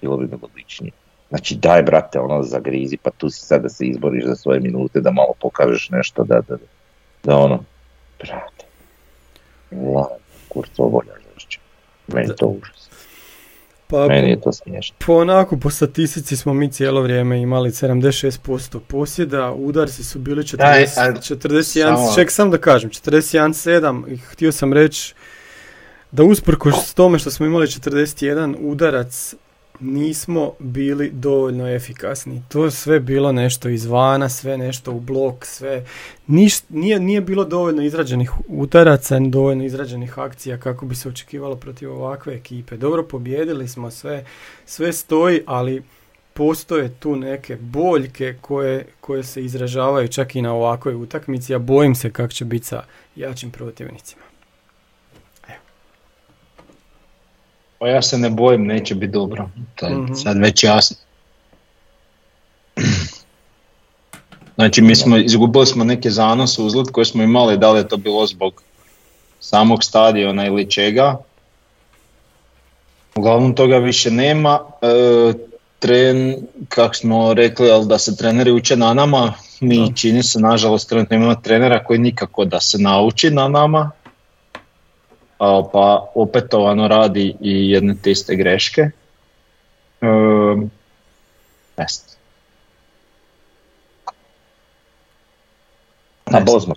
Bilo 0.00 0.16
bi 0.16 0.24
mi 0.24 0.38
logičnije. 0.42 0.92
Znači 1.30 1.56
daj 1.56 1.82
brate 1.82 2.20
ono 2.20 2.42
zagrizi 2.42 2.96
pa 2.96 3.10
tu 3.10 3.30
si 3.30 3.40
sad 3.40 3.62
da 3.62 3.68
se 3.68 3.86
izboriš 3.86 4.24
za 4.24 4.36
svoje 4.36 4.60
minute 4.60 5.00
da 5.00 5.10
malo 5.10 5.32
pokažeš 5.40 5.90
nešto 5.90 6.24
da, 6.24 6.40
da, 6.48 6.56
da 7.24 7.36
ono 7.36 7.64
brate. 8.18 8.64
La 9.94 10.08
kurco 10.48 10.82
volja 10.82 11.12
žešće 11.34 11.60
meni 12.06 12.28
to 12.36 12.46
užas. 12.46 12.90
Pa, 13.86 14.06
meni 14.06 14.30
je 14.30 14.40
to 14.40 14.52
smiješno. 14.52 14.96
po 15.06 15.14
onako 15.14 15.56
po 15.56 15.70
statistici 15.70 16.36
smo 16.36 16.54
mi 16.54 16.72
cijelo 16.72 17.02
vrijeme 17.02 17.40
imali 17.40 17.70
76% 17.70 18.78
posjeda 18.88 19.52
udarci 19.52 20.04
su 20.04 20.18
bili 20.18 20.42
40, 20.42 20.56
Daj, 20.56 20.86
41 20.86 22.14
ček 22.14 22.30
sam 22.30 22.50
da 22.50 22.58
kažem 22.58 22.90
41-7 22.90 24.18
htio 24.30 24.52
sam 24.52 24.72
reći 24.72 25.14
da 26.12 26.22
usprkos 26.22 26.94
tome 26.94 27.18
što 27.18 27.30
smo 27.30 27.46
imali 27.46 27.66
41 27.66 28.56
udarac 28.60 29.34
nismo 29.80 30.52
bili 30.58 31.10
dovoljno 31.10 31.68
efikasni. 31.68 32.42
To 32.48 32.64
je 32.64 32.70
sve 32.70 33.00
bilo 33.00 33.32
nešto 33.32 33.68
izvana, 33.68 34.28
sve 34.28 34.58
nešto 34.58 34.92
u 34.92 35.00
blok, 35.00 35.46
sve. 35.46 35.84
Niš, 36.26 36.54
nije, 36.68 37.00
nije 37.00 37.20
bilo 37.20 37.44
dovoljno 37.44 37.82
izrađenih 37.82 38.32
utaraca, 38.48 39.18
dovoljno 39.18 39.64
izrađenih 39.64 40.18
akcija 40.18 40.58
kako 40.58 40.86
bi 40.86 40.94
se 40.94 41.08
očekivalo 41.08 41.56
protiv 41.56 41.92
ovakve 41.92 42.34
ekipe. 42.34 42.76
Dobro, 42.76 43.02
pobjedili 43.02 43.68
smo 43.68 43.90
sve, 43.90 44.24
sve 44.64 44.92
stoji, 44.92 45.42
ali 45.46 45.82
postoje 46.32 46.88
tu 47.00 47.16
neke 47.16 47.56
boljke 47.56 48.34
koje, 48.40 48.86
koje 49.00 49.22
se 49.22 49.44
izražavaju 49.44 50.08
čak 50.08 50.36
i 50.36 50.42
na 50.42 50.52
ovakvoj 50.52 50.94
utakmici, 50.94 51.54
a 51.54 51.58
bojim 51.58 51.94
se 51.94 52.10
kako 52.10 52.32
će 52.32 52.44
biti 52.44 52.66
sa 52.66 52.84
jačim 53.16 53.50
protivnicima. 53.50 54.29
Pa 57.80 57.88
ja 57.88 58.02
se 58.02 58.18
ne 58.18 58.30
bojim, 58.30 58.66
neće 58.66 58.94
biti 58.94 59.12
dobro. 59.12 59.48
To 59.74 59.86
je 59.86 59.94
mhm. 59.94 60.14
sad 60.14 60.38
već 60.38 60.64
jasno. 60.64 60.96
Znači 64.54 64.82
mi 64.82 64.94
smo, 64.94 65.16
izgubili 65.16 65.66
smo 65.66 65.84
neke 65.84 66.10
zanose 66.10 66.62
uzlet 66.62 66.90
koje 66.92 67.04
smo 67.04 67.22
imali, 67.22 67.58
da 67.58 67.72
li 67.72 67.78
je 67.78 67.88
to 67.88 67.96
bilo 67.96 68.26
zbog 68.26 68.62
samog 69.40 69.84
stadiona 69.84 70.46
ili 70.46 70.70
čega. 70.70 71.16
Uglavnom 73.14 73.54
toga 73.54 73.76
više 73.76 74.10
nema. 74.10 74.60
E, 74.82 75.32
tren, 75.78 76.36
kako 76.68 76.94
smo 76.94 77.34
rekli, 77.34 77.70
ali 77.70 77.86
da 77.86 77.98
se 77.98 78.16
treneri 78.16 78.52
uče 78.52 78.76
na 78.76 78.94
nama, 78.94 79.32
mi 79.60 79.96
čini 79.96 80.22
se, 80.22 80.40
nažalost, 80.40 80.88
trenutno 80.88 81.16
imamo 81.16 81.34
trenera 81.34 81.84
koji 81.84 81.98
nikako 81.98 82.44
da 82.44 82.60
se 82.60 82.78
nauči 82.78 83.30
na 83.30 83.48
nama, 83.48 83.90
pa 85.40 86.10
opetovano 86.14 86.88
radi 86.88 87.36
i 87.40 87.70
jedne 87.70 87.94
te 88.02 88.10
iste 88.10 88.36
greške. 88.36 88.90
Um, 90.00 90.70
Na 96.30 96.40
Bosma. 96.40 96.74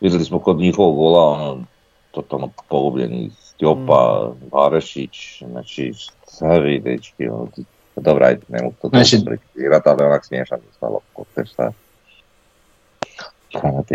Vidjeli 0.00 0.24
smo 0.24 0.38
kod 0.38 0.58
njihovog 0.58 0.96
gola, 0.96 1.26
ono, 1.26 1.64
totalno 2.10 2.50
pogubljeni 2.68 3.30
Stjopa, 3.40 4.30
mm. 4.30 4.48
Varešić, 4.52 5.42
znači, 5.50 5.92
stari 6.26 6.80
dečki, 6.80 7.28
ono, 7.28 7.48
dobro, 7.96 8.26
ajde, 8.26 8.40
ne 8.48 8.62
mogu 8.62 8.74
to 8.82 8.88
znači, 8.88 9.24
prekritirati, 9.24 9.88
ali 9.88 10.04
onak 10.04 10.24
smiješan 10.24 10.58
je 10.58 10.72
stalo, 10.76 11.00
kod 11.12 11.26
te 11.34 11.46
šta. 11.46 11.72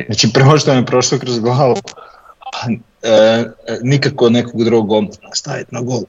Znači, 0.06 0.30
prvo 0.34 0.58
što 0.58 0.72
mi 0.72 0.78
je 0.78 0.86
prošlo 0.86 1.20
kroz 1.20 1.40
glavu, 1.40 1.76
e, 3.04 3.44
nikako 3.82 4.30
nekog 4.30 4.64
drugog 4.64 4.88
gol 4.88 5.04
staviti 5.34 5.76
na 5.76 5.82
gol. 5.82 6.02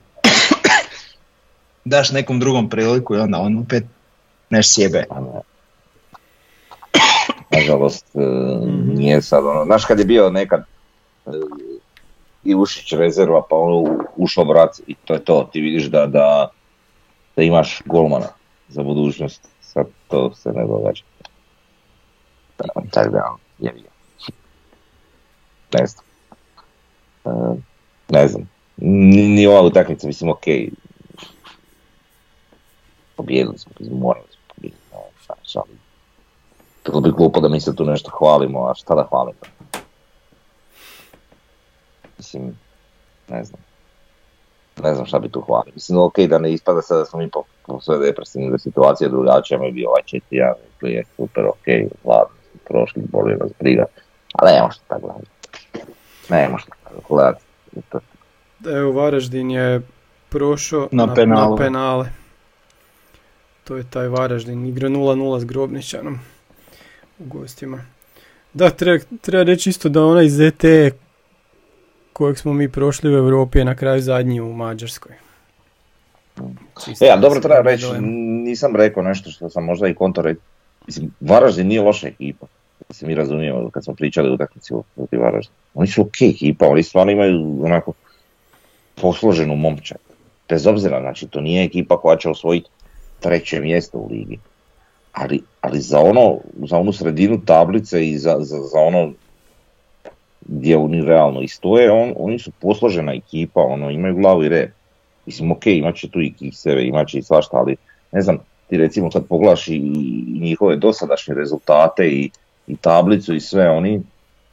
Daš 1.85 2.13
nekom 2.13 2.41
drugom 2.41 2.69
priliku 2.69 3.15
i 3.15 3.19
onda 3.19 3.39
on 3.39 3.59
opet 3.59 3.85
neš 4.51 4.75
sjebe. 4.75 5.05
Nažalost, 7.57 8.07
e, 8.15 8.21
nije 8.95 9.23
sad 9.23 9.47
ono, 9.47 9.65
znaš 9.65 9.85
kad 9.85 9.99
je 9.99 10.05
bio 10.05 10.31
nekad, 10.31 10.65
e, 11.27 11.31
i 12.45 12.55
Ušić 12.55 12.93
rezerva, 12.93 13.43
pa 13.51 13.57
ono 13.57 14.05
ušao 14.17 14.45
brat 14.45 14.81
i 14.87 14.95
to 15.05 15.15
je 15.15 15.25
to. 15.25 15.49
Ti 15.53 15.61
vidiš 15.61 15.85
da, 15.85 16.07
da, 16.07 16.49
da 17.37 17.43
imaš 17.43 17.83
golmana 17.85 18.29
za 18.69 18.83
budućnost. 18.83 19.49
Sad 19.61 19.87
to 20.09 20.35
se 20.35 20.53
ne 20.53 20.67
događa. 20.67 21.03
Tako 22.57 22.83
da, 22.93 23.37
je 23.59 23.73
Ne 25.73 25.87
znam. 25.87 26.05
E, 27.25 27.31
ne 28.09 28.29
znam. 28.29 28.51
Ni 28.77 29.47
ova 29.47 29.63
utakmica, 29.63 30.07
mislim, 30.07 30.31
ok. 30.31 30.45
Pobjedili 33.17 33.59
smo, 33.59 33.73
morali 33.91 34.27
smo 34.31 34.41
pobjediti. 34.55 34.85
Tako 36.83 37.01
bi 37.01 37.11
glupo 37.11 37.41
da 37.41 37.49
mi 37.49 37.61
se 37.61 37.77
tu 37.77 37.85
nešto 37.85 38.11
hvalimo, 38.19 38.67
a 38.67 38.75
šta 38.75 38.95
da 38.95 39.07
hvalimo? 39.11 39.39
Mislim, 42.19 42.59
ne 43.29 43.45
znam. 43.45 43.61
Ne 44.83 44.95
znam 44.95 45.07
šta 45.07 45.19
bi 45.19 45.29
tu 45.29 45.41
hvalio. 45.41 45.73
Mislim, 45.75 45.99
ok, 45.99 46.19
da 46.19 46.39
ne 46.39 46.53
ispada 46.53 46.83
sada 46.83 46.99
da 46.99 47.05
smo 47.05 47.19
mi 47.19 47.31
po, 47.31 47.43
po 47.67 47.81
sve 47.81 47.99
depresivne 47.99 48.51
da 48.51 48.59
situacija 48.59 49.09
drugačija, 49.09 49.59
mi 49.59 49.73
bi 49.73 49.87
ovaj 49.87 50.03
četiri 50.05 50.37
ja, 50.37 50.55
je 50.81 51.05
super, 51.17 51.47
ok, 51.47 51.93
hladno, 52.03 52.37
prošli, 52.65 53.03
boli 53.13 53.37
nas 53.37 53.51
briga, 53.61 53.85
ali 54.33 54.53
nema 54.53 54.71
tako 54.89 55.07
gledati. 55.07 55.31
Nema 56.29 56.59
tako 56.69 56.84
gledati. 57.09 57.45
Evo, 58.67 58.93
Varaždin 58.93 59.51
je 59.51 59.83
prošao 60.29 60.89
na, 60.93 61.07
na, 61.07 61.15
penale. 61.15 61.51
na 61.51 61.57
penale. 61.57 62.09
To 63.65 63.77
je 63.77 63.85
taj 63.91 64.09
Varaždin, 64.09 64.67
igra 64.67 64.89
0-0 64.89 65.41
s 65.41 65.45
Grobničanom 65.45 66.19
u 67.19 67.25
gostima. 67.25 67.85
Da, 68.53 68.71
treba, 68.71 69.05
treba 69.21 69.43
reći 69.43 69.71
isto 69.71 69.89
da 69.89 70.05
onaj 70.05 70.29
ZT 70.29 70.65
kojeg 72.13 72.39
smo 72.39 72.53
mi 72.53 72.69
prošli 72.69 73.15
u 73.15 73.19
Europi 73.19 73.59
je 73.59 73.65
na 73.65 73.75
kraju 73.75 74.01
zadnji 74.01 74.41
u 74.41 74.53
Mađarskoj. 74.53 75.13
e, 77.01 77.11
a 77.13 77.17
dobro 77.17 77.41
treba 77.41 77.61
reći, 77.61 77.87
nisam 78.01 78.77
rekao 78.77 79.03
nešto 79.03 79.31
što 79.31 79.51
sam 79.51 79.65
možda 79.65 79.89
i 79.89 79.95
konto 79.95 80.23
reći. 80.23 80.41
Mislim, 80.87 81.11
Varaždin 81.21 81.67
nije 81.67 81.81
loša 81.81 82.09
ekipa. 82.09 82.47
Mislim, 82.89 83.09
mi 83.09 83.15
razumijemo 83.15 83.71
kad 83.71 83.85
smo 83.85 83.95
pričali 83.95 84.31
u 84.31 84.35
utakmici 84.35 84.75
protiv 84.95 85.21
Varaždin. 85.21 85.55
Oni 85.75 85.89
su 85.89 86.03
ok 86.03 86.23
ekipa, 86.23 86.69
oni 86.69 86.83
stvarno 86.83 87.13
imaju 87.13 87.65
onako 87.65 87.93
posloženu 88.95 89.57
momčad. 89.57 89.99
Bez 90.49 90.67
obzira, 90.67 91.01
znači, 91.01 91.27
to 91.27 91.41
nije 91.41 91.65
ekipa 91.65 92.01
koja 92.01 92.17
će 92.17 92.29
osvojiti 92.29 92.71
treće 93.21 93.61
mjesto 93.61 93.99
u 93.99 94.09
ligi 94.11 94.39
ali, 95.15 95.43
ali 95.61 95.81
za, 95.81 96.01
ono, 96.01 96.39
za 96.69 96.79
onu 96.79 96.93
sredinu 96.93 97.41
tablice 97.47 98.09
i 98.09 98.19
za, 98.19 98.37
za, 98.41 98.57
za 98.57 98.79
ono 98.79 99.13
gdje 100.41 100.77
oni 100.77 101.05
realno 101.05 101.43
i 101.43 101.49
stoje, 101.49 101.91
on, 101.91 102.13
oni 102.17 102.39
su 102.39 102.51
posložena 102.61 103.15
ekipa, 103.15 103.61
ono, 103.61 103.91
imaju 103.91 104.17
glavu 104.17 104.45
i 104.45 104.49
red. 104.49 104.71
Mislim, 105.27 105.53
ok, 105.53 105.67
imat 105.67 105.97
će 105.97 106.11
tu 106.11 106.21
i 106.21 106.33
kikseve, 106.33 106.87
imat 106.87 107.09
će 107.09 107.19
i 107.19 107.23
svašta, 107.23 107.57
ali 107.57 107.77
ne 108.13 108.23
znam, 108.23 108.39
ti 108.69 108.77
recimo 108.77 109.11
kad 109.11 109.27
poglaš 109.27 109.69
i, 109.69 109.79
njihove 110.41 110.77
dosadašnje 110.77 111.35
rezultate 111.35 112.09
i, 112.09 112.31
i 112.67 112.77
tablicu 112.77 113.35
i 113.35 113.41
sve, 113.41 113.71
oni, 113.71 114.03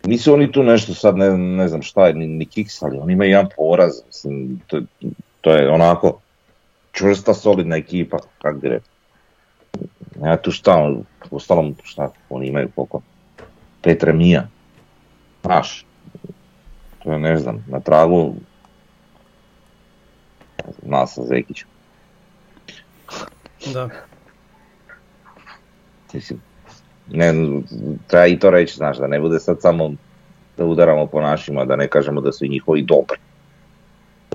nisu 0.04 0.34
oni 0.34 0.52
tu 0.52 0.64
nešto 0.64 0.94
sad, 0.94 1.18
ne, 1.18 1.38
ne 1.38 1.68
znam 1.68 1.82
šta 1.82 2.08
je, 2.08 2.14
ni, 2.14 2.28
ni 2.28 2.46
kiks, 2.46 2.82
ali 2.82 2.98
oni 2.98 3.14
imaju 3.14 3.30
jedan 3.30 3.50
poraz, 3.56 3.92
mislim, 4.08 4.62
to, 4.68 4.82
to 5.42 5.52
je 5.52 5.70
onako 5.70 6.20
čvrsta, 6.92 7.34
solidna 7.34 7.76
ekipa, 7.76 8.18
kak 8.42 8.62
bi 8.62 8.70
rekao. 8.70 8.92
Ja 10.24 10.38
tu 10.38 10.52
šta, 10.52 10.96
ostalom 11.32 11.76
šta, 11.84 12.12
oni 12.30 12.48
imaju 12.48 12.70
koliko? 12.76 13.02
Pet 13.82 14.04
remija. 14.04 14.48
Znaš, 15.42 15.86
to 17.04 17.12
je 17.12 17.20
ne 17.20 17.38
znam, 17.38 17.66
na 17.68 17.80
tragu 17.80 18.36
nas 20.84 21.14
sa 21.14 21.24
Zekićem. 21.24 21.68
Da. 23.74 23.90
Mislim, 26.14 26.42
ne, 27.12 27.34
treba 28.08 28.28
i 28.28 28.40
to 28.40 28.50
reći, 28.50 28.76
znaš, 28.76 28.98
da 28.98 29.08
ne 29.08 29.20
bude 29.20 29.40
sad 29.40 29.62
samo 29.62 29.92
da 30.58 30.66
udaramo 30.66 31.08
po 31.08 31.22
našima, 31.22 31.66
da 31.66 31.76
ne 31.76 31.88
kažemo 31.88 32.22
da 32.22 32.32
su 32.32 32.46
i 32.46 32.50
njihovi 32.50 32.82
dobri. 32.82 33.18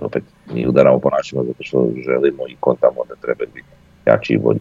Opet, 0.01 0.22
mi 0.53 0.66
udaramo 0.66 0.99
po 0.99 1.11
našima 1.11 1.43
zato 1.43 1.62
što 1.62 1.89
želimo 2.05 2.49
i 2.49 2.57
kontamo 2.61 3.05
da 3.09 3.14
treba 3.14 3.45
biti 3.55 3.68
jači 4.07 4.33
i 4.33 4.39
bolji. 4.39 4.61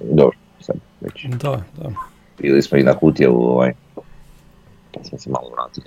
Dobro, 0.00 0.36
sad 0.60 0.76
već. 1.00 1.24
Da, 1.24 1.62
da. 1.78 1.90
Bili 2.38 2.62
smo 2.62 2.78
i 2.78 2.82
na 2.82 2.94
Kutjevu, 2.94 3.42
ovaj, 3.42 3.72
pa 4.94 5.04
smo 5.04 5.18
se 5.18 5.30
malo 5.30 5.50
vratili. 5.50 5.86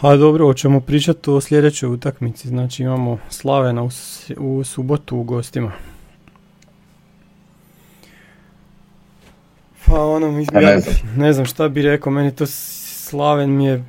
A 0.00 0.16
dobro, 0.16 0.46
hoćemo 0.46 0.80
pričati 0.80 1.30
o 1.30 1.40
sljedećoj 1.40 1.88
utakmici. 1.88 2.48
Znači 2.48 2.82
imamo 2.82 3.18
Slavena 3.28 3.82
u, 3.82 3.88
u 4.36 4.64
subotu 4.64 5.16
u 5.16 5.22
gostima. 5.22 5.72
Pa 9.86 10.04
ono, 10.04 10.30
mi, 10.30 10.46
ja, 10.52 10.60
ne, 10.60 10.80
znam. 10.80 10.94
ne 11.24 11.32
znam 11.32 11.46
šta 11.46 11.68
bi 11.68 11.82
rekao, 11.82 12.12
meni 12.12 12.36
to 12.36 12.46
Slaven 12.46 13.56
mi 13.56 13.64
je, 13.64 13.84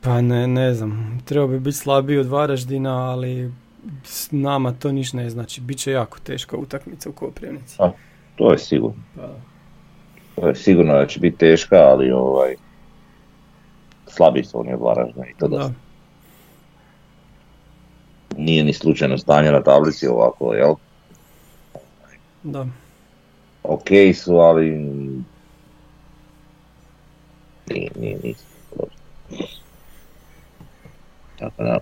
pa 0.00 0.20
ne, 0.20 0.46
ne 0.46 0.74
znam, 0.74 1.22
trebao 1.24 1.48
bi 1.48 1.60
biti 1.60 1.76
slabiji 1.76 2.18
od 2.18 2.26
Varaždina, 2.26 3.10
ali 3.10 3.52
s 4.04 4.28
nama 4.30 4.72
to 4.72 4.92
niš 4.92 5.12
ne 5.12 5.30
znači. 5.30 5.60
Biće 5.60 5.92
jako 5.92 6.18
teška 6.18 6.56
utakmica 6.56 7.10
u 7.10 7.12
Koprivnici. 7.12 7.76
A, 7.78 7.90
to 8.36 8.52
je 8.52 8.58
sigurno. 8.58 9.02
Pa. 9.16 9.28
To 10.34 10.48
je 10.48 10.54
sigurno 10.54 10.92
da 10.92 11.06
će 11.06 11.20
biti 11.20 11.36
teška, 11.36 11.76
ali 11.76 12.10
ovaj, 12.10 12.54
slabi 14.06 14.44
su 14.44 14.60
oni 14.60 14.72
od 14.72 14.80
Varaždina 14.80 15.26
i 15.26 15.34
to 15.38 15.48
da. 15.48 15.70
Nije 18.36 18.64
ni 18.64 18.72
slučajno 18.72 19.18
stanje 19.18 19.52
na 19.52 19.62
tablici 19.62 20.06
ovako, 20.06 20.54
jel? 20.54 20.74
Da. 22.42 22.66
Ok 23.68 23.88
su, 24.14 24.36
ali 24.36 24.70
nije, 27.70 27.90
nije, 28.00 28.18
nije. 28.22 28.34
Tako 31.38 31.62
da 31.62 31.78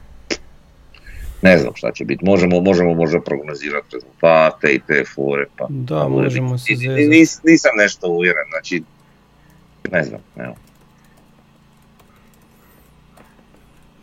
ne 1.42 1.58
znam 1.58 1.72
šta 1.74 1.92
će 1.92 2.04
biti. 2.04 2.24
Možemo, 2.24 2.60
možemo 2.60 2.94
možda 2.94 3.20
prognozirati 3.20 3.86
rezultate 3.92 4.74
i 4.74 4.80
te 4.86 5.04
fore. 5.14 5.46
Pa, 5.56 5.66
da, 5.68 6.00
pa 6.00 6.08
možemo 6.08 6.58
se 6.58 6.72
nis, 7.08 7.42
Nisam 7.44 7.70
nešto 7.76 8.08
uvjeren, 8.08 8.44
znači, 8.50 8.82
ne 9.92 10.02
znam, 10.02 10.20
evo. 10.36 10.54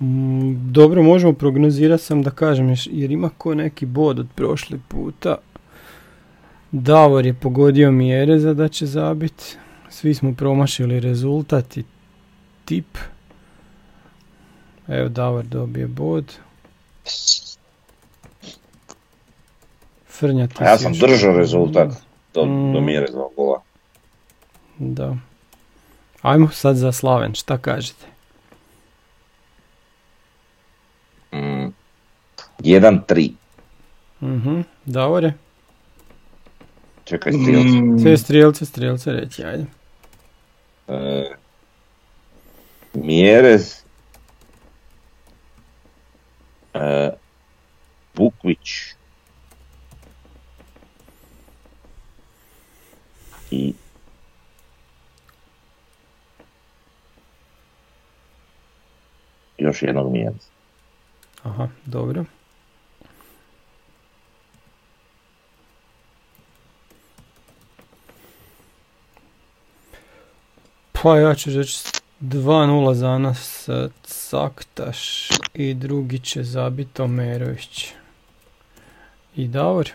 Mm, 0.01 0.71
dobro, 0.71 1.03
možemo 1.03 1.33
prognozirati 1.33 2.03
sam 2.03 2.21
da 2.23 2.31
kažem, 2.31 2.75
jer 2.85 3.11
ima 3.11 3.29
ko 3.37 3.55
neki 3.55 3.85
bod 3.85 4.19
od 4.19 4.27
prošli 4.35 4.79
puta. 4.87 5.37
Davor 6.75 7.25
je 7.25 7.33
pogodio 7.33 7.91
mjere 7.91 8.39
za 8.39 8.53
da 8.53 8.67
će 8.67 8.85
zabiti. 8.85 9.43
Svi 9.89 10.13
smo 10.13 10.33
promašili 10.33 10.99
rezultat 10.99 11.77
i 11.77 11.83
tip. 12.65 12.97
Evo 14.87 15.09
Davor 15.09 15.45
dobije 15.45 15.87
bod. 15.87 16.33
Frnja 20.07 20.47
ja 20.61 20.77
sam 20.77 20.93
držao 20.93 21.37
rezultat 21.37 21.93
do, 22.33 22.45
mm. 22.45 22.73
do 22.73 22.81
mjere 22.81 23.07
za 23.11 23.23
gola. 23.35 23.61
Da. 24.77 25.15
Ajmo 26.21 26.49
sad 26.49 26.75
za 26.75 26.91
Slaven, 26.91 27.33
šta 27.33 27.57
kažete? 27.57 28.05
Mm. 31.31 31.73
1-3. 32.59 33.31
Mhm, 34.21 34.61
Davore? 34.85 35.33
Čekaj, 37.13 37.33
strijelce. 37.33 37.81
Mm. 37.81 37.99
Sve 37.99 38.17
strijelce, 38.17 38.65
strijelce 38.65 39.11
reći, 39.11 39.43
ajde. 39.43 39.65
E, 40.87 41.31
Mjerez 42.93 43.83
e, 46.73 47.09
Bukvić 48.15 48.69
i 53.51 53.73
još 59.57 59.81
jednog 59.81 60.11
mjeseca. 60.11 60.47
Aha, 61.43 61.67
dobro. 61.85 62.25
Pa 71.03 71.17
ja 71.17 71.35
ću 71.35 71.49
reći 71.49 71.83
2-0 72.21 72.93
za 72.93 73.17
nas 73.17 73.69
Caktaš 74.03 75.29
i 75.53 75.73
drugi 75.73 76.19
će 76.19 76.43
zabiti 76.43 77.01
Omerović. 77.01 77.87
I 79.35 79.47
Davor? 79.47 79.91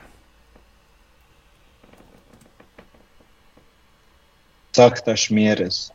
Caktaš 4.72 5.30
Mjerez. 5.30 5.90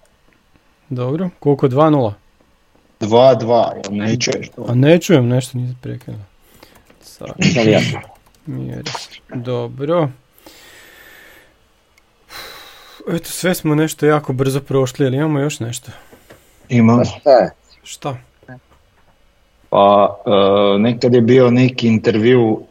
Dobro, 0.89 1.29
koliko 1.39 1.67
2-0? 1.67 2.13
2-2, 2.99 3.73
jel 3.73 3.97
ne 3.97 4.19
čuješ 4.19 4.49
to? 4.49 4.65
A 4.67 4.75
ne 4.75 4.99
čujem, 4.99 5.27
nešto 5.27 5.57
nije 5.57 5.75
prekinuo. 5.81 6.19
Sad, 7.01 7.31
Nisam 7.37 7.69
ja. 7.69 7.79
mjeri 8.45 8.91
se. 8.99 9.09
Dobro. 9.35 10.09
Eto, 13.07 13.29
sve 13.29 13.55
smo 13.55 13.75
nešto 13.75 14.05
jako 14.05 14.33
brzo 14.33 14.59
prošli, 14.59 15.05
ali 15.05 15.17
imamo 15.17 15.39
još 15.39 15.59
nešto. 15.59 15.91
Imam. 16.69 16.97
Pa 16.97 17.05
šta 17.05 17.31
je? 17.31 17.51
Šta? 17.83 18.17
Pa 19.69 20.17
e, 20.25 20.79
nekad 20.79 21.13
je 21.13 21.21
bio 21.21 21.51
neki 21.51 21.87
intervju 21.87 22.63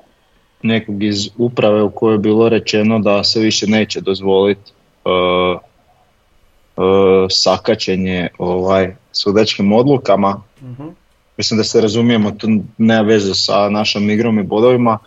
nekog 0.63 1.03
iz 1.03 1.29
uprave 1.39 1.83
u 1.83 1.91
kojoj 1.91 2.15
je 2.15 2.19
bilo 2.19 2.49
rečeno 2.49 2.99
da 2.99 3.25
se 3.25 3.41
više 3.41 3.67
neće 3.67 4.01
dozvoliti 4.01 4.73
e, 5.05 5.11
e, 5.11 6.83
sakačenje 7.31 8.29
ovaj, 8.39 8.95
sudačkim 9.13 9.73
odlukama. 9.73 10.43
Mhm. 10.63 10.89
Mislim 11.37 11.59
da 11.59 11.65
se 11.65 11.81
razumijemo, 11.81 12.31
to 12.31 12.47
nema 12.79 13.03
veze 13.03 13.35
sa 13.35 13.69
našom 13.69 14.11
igrom 14.11 14.39
i 14.39 14.43
bodovima, 14.43 14.99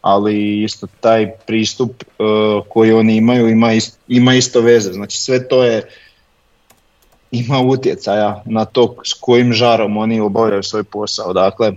ali 0.00 0.62
isto 0.62 0.86
taj 1.00 1.30
pristup 1.46 1.90
e, 2.02 2.04
koji 2.68 2.92
oni 2.92 3.16
imaju 3.16 3.48
ima, 3.48 3.72
is- 3.72 3.96
ima 4.08 4.34
isto 4.34 4.60
veze. 4.60 4.92
Znači 4.92 5.18
sve 5.18 5.48
to 5.48 5.64
je 5.64 5.82
ima 7.30 7.60
utjecaja 7.60 8.42
na 8.46 8.64
to 8.64 8.96
s 9.04 9.12
kojim 9.12 9.52
žarom 9.52 9.96
oni 9.96 10.20
obavljaju 10.20 10.62
svoj 10.62 10.84
posao. 10.84 11.32
Dakle, 11.32 11.72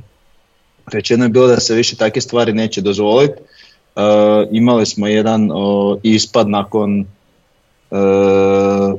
rečeno 0.91 1.25
je 1.25 1.29
bilo 1.29 1.47
da 1.47 1.59
se 1.59 1.75
više 1.75 1.95
takve 1.95 2.21
stvari 2.21 2.53
neće 2.53 2.81
dozvoliti. 2.81 3.33
E, 3.95 4.01
imali 4.51 4.85
smo 4.85 5.07
jedan 5.07 5.49
o, 5.53 5.97
ispad 6.03 6.49
nakon 6.49 6.99
e, 6.99 7.05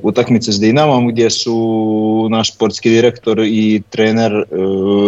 utakmice 0.02 0.52
s 0.52 0.60
Dinamom 0.60 1.08
gdje 1.08 1.30
su 1.30 2.28
naš 2.30 2.54
sportski 2.54 2.90
direktor 2.90 3.40
i 3.40 3.82
trener 3.90 4.44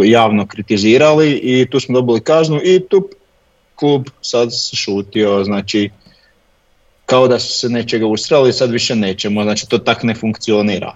javno 0.04 0.46
kritizirali 0.46 1.32
i 1.32 1.66
tu 1.70 1.80
smo 1.80 1.94
dobili 1.94 2.20
kaznu 2.20 2.60
i 2.64 2.80
tu 2.88 3.08
klub 3.76 4.06
sad 4.22 4.48
se 4.52 4.76
šutio, 4.76 5.44
znači 5.44 5.90
kao 7.06 7.28
da 7.28 7.38
su 7.38 7.58
se 7.58 7.68
nečega 7.68 8.06
usrali, 8.06 8.52
sad 8.52 8.70
više 8.70 8.96
nećemo, 8.96 9.42
znači 9.42 9.68
to 9.68 9.78
tak 9.78 10.02
ne 10.02 10.14
funkcionira. 10.14 10.94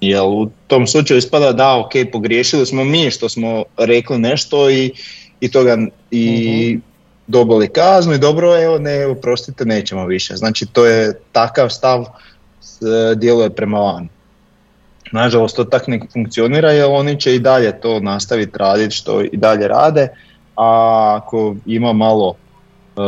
Jer 0.00 0.22
u 0.22 0.50
tom 0.66 0.86
slučaju 0.86 1.18
ispada 1.18 1.52
da, 1.52 1.76
ok, 1.78 1.90
pogriješili 2.12 2.66
smo 2.66 2.84
mi 2.84 3.10
što 3.10 3.28
smo 3.28 3.64
rekli 3.76 4.18
nešto 4.18 4.70
i, 4.70 4.92
i 5.40 5.50
toga 5.50 5.78
i 6.10 6.78
dobili 7.26 7.68
kaznu 7.68 8.14
i 8.14 8.18
dobro, 8.18 8.62
evo 8.62 8.78
ne, 8.78 9.06
oprostite, 9.06 9.64
nećemo 9.64 10.06
više. 10.06 10.36
Znači 10.36 10.66
to 10.66 10.86
je 10.86 11.20
takav 11.32 11.68
stav 11.68 12.04
s- 12.60 12.80
djeluje 13.16 13.50
prema 13.50 13.78
van. 13.78 14.08
Nažalost 15.12 15.56
to 15.56 15.64
tak 15.64 15.86
ne 15.88 16.00
funkcionira 16.12 16.72
jer 16.72 16.86
oni 16.88 17.20
će 17.20 17.34
i 17.34 17.38
dalje 17.38 17.80
to 17.80 18.00
nastaviti 18.00 18.58
raditi 18.58 18.94
što 18.96 19.22
i 19.22 19.30
dalje 19.32 19.68
rade, 19.68 20.08
a 20.56 21.18
ako 21.22 21.56
ima 21.66 21.92
malo 21.92 22.34
e, 22.34 23.00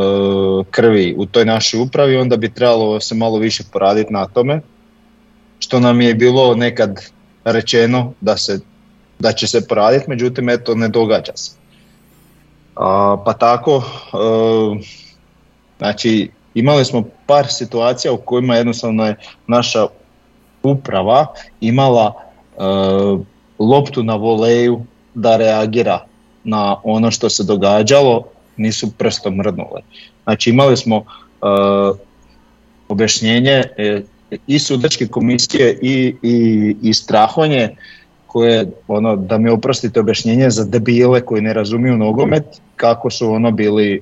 krvi 0.70 1.14
u 1.18 1.26
toj 1.26 1.44
našoj 1.44 1.80
upravi 1.80 2.16
onda 2.16 2.36
bi 2.36 2.54
trebalo 2.54 3.00
se 3.00 3.14
malo 3.14 3.38
više 3.38 3.64
poraditi 3.72 4.12
na 4.12 4.26
tome 4.26 4.60
što 5.58 5.80
nam 5.80 6.00
je 6.00 6.14
bilo 6.14 6.54
nekad 6.54 7.00
rečeno 7.44 8.12
da, 8.20 8.36
se, 8.36 8.60
da 9.18 9.32
će 9.32 9.46
se 9.46 9.66
poraditi, 9.68 10.10
međutim 10.10 10.48
eto 10.48 10.74
ne 10.74 10.88
događa 10.88 11.32
se. 11.34 11.56
A, 12.76 13.16
pa 13.24 13.32
tako, 13.32 13.82
e, 14.12 14.86
znači 15.78 16.30
imali 16.54 16.84
smo 16.84 17.04
par 17.26 17.46
situacija 17.48 18.12
u 18.12 18.16
kojima 18.16 18.56
jednostavno 18.56 19.06
je 19.06 19.16
naša 19.46 19.86
uprava 20.62 21.26
imala 21.60 22.12
e, 22.14 22.62
loptu 23.58 24.02
na 24.02 24.14
voleju 24.14 24.84
da 25.14 25.36
reagira 25.36 26.00
na 26.46 26.76
ono 26.84 27.10
što 27.10 27.30
se 27.30 27.44
događalo, 27.44 28.22
nisu 28.56 28.92
prstom 28.98 29.34
mrdnule. 29.34 29.80
Znači 30.24 30.50
imali 30.50 30.76
smo 30.76 30.96
e, 30.96 31.02
objašnjenje 32.88 33.62
e, 33.76 34.02
i 34.46 34.58
sudačke 34.58 35.06
komisije 35.06 35.78
i, 35.82 36.14
i, 36.22 36.76
i 36.82 36.94
strahonje 36.94 37.76
koje, 38.26 38.66
ono, 38.88 39.16
da 39.16 39.38
mi 39.38 39.50
oprostite 39.50 40.00
objašnjenje 40.00 40.50
za 40.50 40.64
debile 40.64 41.20
koji 41.20 41.42
ne 41.42 41.52
razumiju 41.52 41.96
nogomet, 41.96 42.44
kako 42.76 43.10
su 43.10 43.30
ono 43.30 43.50
bili 43.50 43.94
e, 43.94 44.00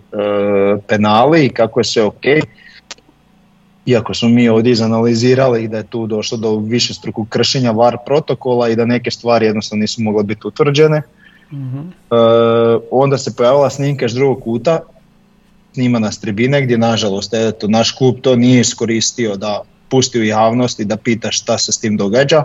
penali 0.88 1.46
i 1.46 1.48
kako 1.48 1.80
je 1.80 1.84
sve 1.84 2.02
ok. 2.02 2.24
Iako 3.86 4.14
smo 4.14 4.28
mi 4.28 4.48
ovdje 4.48 4.72
izanalizirali 4.72 5.68
da 5.68 5.76
je 5.76 5.86
tu 5.86 6.06
došlo 6.06 6.38
do 6.38 6.56
višestrukog 6.56 7.28
kršenja 7.28 7.70
VAR 7.70 7.96
protokola 8.06 8.68
i 8.68 8.76
da 8.76 8.84
neke 8.84 9.10
stvari 9.10 9.46
jednostavno 9.46 9.80
nisu 9.80 10.02
mogle 10.02 10.22
biti 10.22 10.46
utvrđene. 10.46 11.02
Mhm. 11.54 11.78
E, 11.78 12.16
onda 12.90 13.18
se 13.18 13.36
pojavila 13.36 13.70
snimka 13.70 14.08
s 14.08 14.14
drugog 14.14 14.42
kuta, 14.42 14.80
snimana 15.72 16.12
s 16.12 16.20
tribine 16.20 16.62
gdje 16.62 16.78
nažalost 16.78 17.34
eto, 17.34 17.68
naš 17.68 17.90
klub 17.90 18.16
to 18.22 18.36
nije 18.36 18.60
iskoristio 18.60 19.36
da 19.36 19.62
pusti 19.88 20.20
u 20.20 20.24
javnost 20.24 20.80
i 20.80 20.84
da 20.84 20.96
pita 20.96 21.30
šta 21.30 21.58
se 21.58 21.72
s 21.72 21.78
tim 21.78 21.96
događa. 21.96 22.44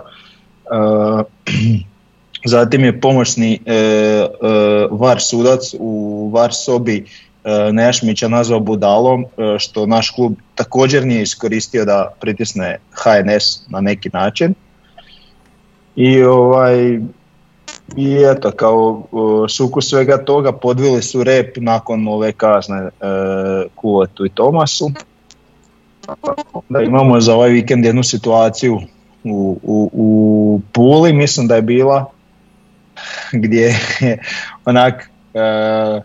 zatim 2.54 2.84
je 2.84 3.00
pomoćni 3.00 3.60
e, 3.66 3.74
e, 3.74 4.28
VAR 4.90 5.20
sudac 5.20 5.74
u 5.78 6.30
VAR 6.34 6.54
sobi 6.54 7.04
e, 7.44 7.72
Nejašmića 7.72 8.28
nazvao 8.28 8.60
budalom, 8.60 9.24
e, 9.24 9.58
što 9.58 9.86
naš 9.86 10.10
klub 10.10 10.32
također 10.54 11.06
nije 11.06 11.22
iskoristio 11.22 11.84
da 11.84 12.12
pritisne 12.20 12.78
HNS 12.92 13.68
na 13.68 13.80
neki 13.80 14.10
način. 14.12 14.54
I 15.96 16.22
ovaj, 16.22 17.00
i 17.96 18.16
eto, 18.36 18.50
kao 18.50 19.02
sukus 19.48 19.88
svega 19.88 20.24
toga 20.24 20.52
podvili 20.52 21.02
su 21.02 21.24
rep 21.24 21.56
nakon 21.56 22.08
ove 22.08 22.32
kazne 22.32 22.76
e, 22.76 22.90
Kuletu 23.74 24.26
i 24.26 24.28
Tomasu. 24.28 24.90
Da 26.68 26.82
imamo 26.82 27.20
za 27.20 27.34
ovaj 27.34 27.50
vikend 27.50 27.84
jednu 27.84 28.02
situaciju 28.02 28.80
u, 29.24 29.58
u, 29.62 29.90
u 29.92 30.60
Puli, 30.72 31.12
mislim 31.12 31.48
da 31.48 31.56
je 31.56 31.62
bila, 31.62 32.10
gdje 33.32 33.60
je 34.00 34.18
onak 34.64 35.10
e, 35.34 35.40
e, 35.40 36.00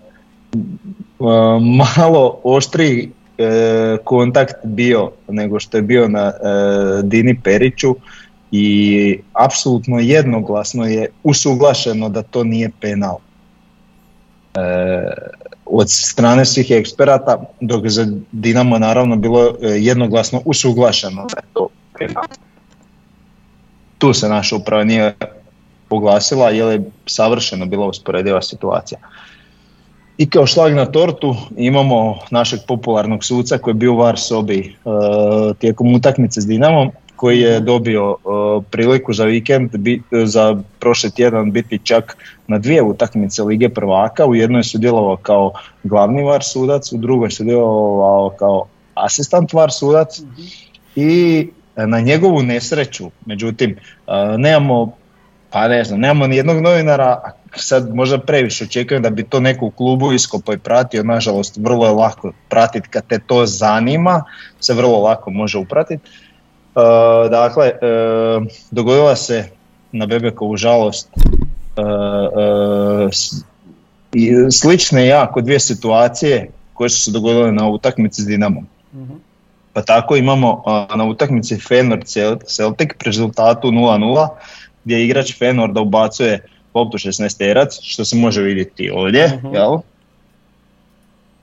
malo 1.88 2.40
oštriji 2.44 3.12
e, 3.38 3.98
kontakt 4.04 4.56
bio 4.64 5.12
nego 5.28 5.60
što 5.60 5.78
je 5.78 5.84
bio 5.84 6.08
na 6.08 6.28
e, 6.28 6.32
Dini 7.04 7.42
Periću 7.44 7.96
i 8.52 9.20
apsolutno 9.34 10.00
jednoglasno 10.00 10.86
je 10.86 11.08
usuglašeno 11.24 12.10
da 12.10 12.22
to 12.22 12.44
nije 12.44 12.72
penal. 12.82 13.18
E, 14.56 14.60
od 15.66 15.92
strane 15.92 16.46
svih 16.46 16.72
eksperata, 16.72 17.44
dok 17.62 17.88
za 17.88 18.08
Dinamo 18.32 18.80
naravno 18.80 19.16
bilo 19.16 19.56
e, 19.62 19.68
jednoglasno 19.68 20.42
usuglašeno 20.46 21.26
da 21.34 21.40
je 21.40 21.48
to 21.54 21.68
penal. 22.00 22.24
Tu 23.98 24.14
se 24.14 24.30
naša 24.30 24.56
uprava 24.56 24.84
nije 24.84 25.16
poglasila 25.90 26.50
jer 26.50 26.72
je 26.72 26.90
savršeno 27.06 27.66
bila 27.66 27.88
usporediva 27.88 28.42
situacija. 28.42 29.00
I 30.18 30.30
kao 30.30 30.48
šlag 30.48 30.74
na 30.74 30.86
tortu 30.86 31.36
imamo 31.58 32.20
našeg 32.32 32.60
popularnog 32.68 33.24
suca 33.24 33.58
koji 33.58 33.72
je 33.72 33.76
bio 33.76 33.94
u 33.94 33.98
VAR 33.98 34.20
sobi 34.20 34.60
e, 34.60 34.74
tijekom 35.60 35.94
utakmice 35.94 36.42
s 36.42 36.48
Dinamom 36.48 36.92
koji 37.26 37.40
je 37.40 37.60
dobio 37.60 38.16
e, 38.16 38.16
priliku 38.72 39.14
za 39.14 39.26
vikend, 39.26 39.70
za 40.12 40.58
prošli 40.80 41.12
tjedan 41.12 41.52
biti 41.52 41.80
čak 41.84 42.18
na 42.48 42.60
dvije 42.60 42.82
utakmice 42.82 43.44
Lige 43.44 43.70
prvaka. 43.70 44.26
U 44.26 44.36
jednoj 44.36 44.60
je 44.60 44.64
sudjelovao 44.64 45.18
kao 45.18 45.54
glavni 45.84 46.24
VAR 46.24 46.44
sudac, 46.44 46.92
u 46.92 46.98
drugoj 46.98 47.28
je 47.28 47.32
sudjelovao 47.32 48.30
kao 48.40 48.68
asistant 48.94 49.54
VAR 49.54 49.72
sudac 49.72 50.22
i 50.96 51.48
e, 51.76 51.88
na 51.88 52.00
njegovu 52.00 52.44
nesreću, 52.44 53.12
međutim, 53.26 53.72
e, 53.72 54.38
nemamo 54.38 54.94
pa 55.50 55.68
ne 55.68 55.84
znam, 55.84 56.00
nemamo 56.00 56.28
ni 56.28 56.36
jednog 56.36 56.62
novinara, 56.62 57.06
a 57.06 57.32
sad 57.56 57.96
možda 57.96 58.18
previše 58.18 58.64
očekujem 58.64 59.04
da 59.04 59.10
bi 59.10 59.24
to 59.24 59.40
neko 59.40 59.66
u 59.66 59.72
klubu 59.72 60.14
iskopao 60.14 60.54
i 60.54 60.58
pratio, 60.58 61.04
nažalost 61.04 61.58
vrlo 61.58 61.86
je 61.86 61.92
lako 61.92 62.34
pratiti 62.50 62.90
kad 62.90 63.08
te 63.08 63.20
to 63.28 63.46
zanima, 63.46 64.24
se 64.60 64.74
vrlo 64.74 65.00
lako 65.00 65.32
može 65.32 65.58
upratiti. 65.58 66.10
E, 66.76 66.82
dakle, 67.30 67.66
e, 67.68 67.76
dogodila 68.72 69.16
se 69.16 69.50
na 69.92 70.06
Bebekovu 70.06 70.58
žalost 70.58 71.08
e, 71.08 71.82
e, 71.82 71.86
s- 73.12 73.44
i 74.14 74.32
slične 74.52 75.08
jako 75.08 75.42
dvije 75.42 75.60
situacije 75.60 76.48
koje 76.74 76.90
su 76.90 77.00
se 77.00 77.12
dogodile 77.12 77.52
na 77.52 77.68
utakmici 77.68 78.22
s 78.22 78.26
Dinamom. 78.26 78.68
Mhm. 78.94 79.14
Pa 79.74 79.82
tako 79.82 80.16
imamo 80.16 80.64
a, 80.66 80.96
na 80.96 81.06
utakmici 81.06 81.56
Cel- 81.98 82.44
Celtic 82.46 82.90
pri 82.90 83.06
rezultatu 83.06 83.68
0-0 83.68 84.28
gdje 84.86 85.06
igrač 85.06 85.40
Feyenoorda 85.40 85.80
ubacuje 85.80 86.44
loptu 86.74 86.98
16 86.98 87.38
terac, 87.38 87.80
što 87.82 88.06
se 88.06 88.16
može 88.16 88.42
vidjeti 88.42 88.92
ovdje, 88.92 89.28
Mhm. 89.38 89.54
jel? 89.54 89.78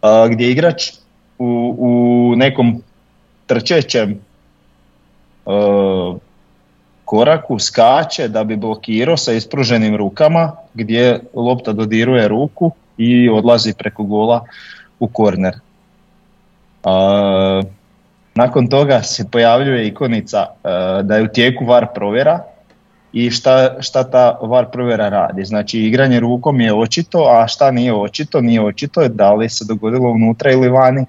A, 0.02 0.28
gdje 0.28 0.50
igrač 0.50 0.90
u, 1.38 1.76
u 1.78 1.90
nekom 2.36 2.82
trčećem 3.46 4.20
koraku 7.04 7.58
skače 7.58 8.28
da 8.28 8.44
bi 8.44 8.56
blokirao 8.56 9.16
sa 9.16 9.32
ispruženim 9.32 9.96
rukama 9.96 10.52
gdje 10.74 11.20
lopta 11.34 11.72
dodiruje 11.72 12.28
ruku 12.28 12.70
i 12.96 13.28
odlazi 13.28 13.74
preko 13.74 14.02
gola 14.04 14.44
u 15.00 15.06
korner. 15.06 15.54
nakon 18.34 18.68
toga 18.68 19.02
se 19.02 19.28
pojavljuje 19.30 19.86
ikonica 19.86 20.46
da 21.02 21.16
je 21.16 21.22
u 21.22 21.28
tijeku 21.28 21.64
VAR 21.64 21.86
provjera 21.94 22.40
i 23.12 23.30
šta, 23.30 23.76
šta 23.80 24.04
ta 24.10 24.38
VAR 24.42 24.70
provjera 24.70 25.08
radi. 25.08 25.44
Znači 25.44 25.78
igranje 25.78 26.20
rukom 26.20 26.60
je 26.60 26.74
očito, 26.74 27.18
a 27.18 27.48
šta 27.48 27.70
nije 27.70 27.94
očito? 27.94 28.40
Nije 28.40 28.64
očito 28.64 29.00
je 29.00 29.08
da 29.08 29.34
li 29.34 29.48
se 29.48 29.64
dogodilo 29.64 30.10
unutra 30.10 30.52
ili 30.52 30.68
vani. 30.68 31.04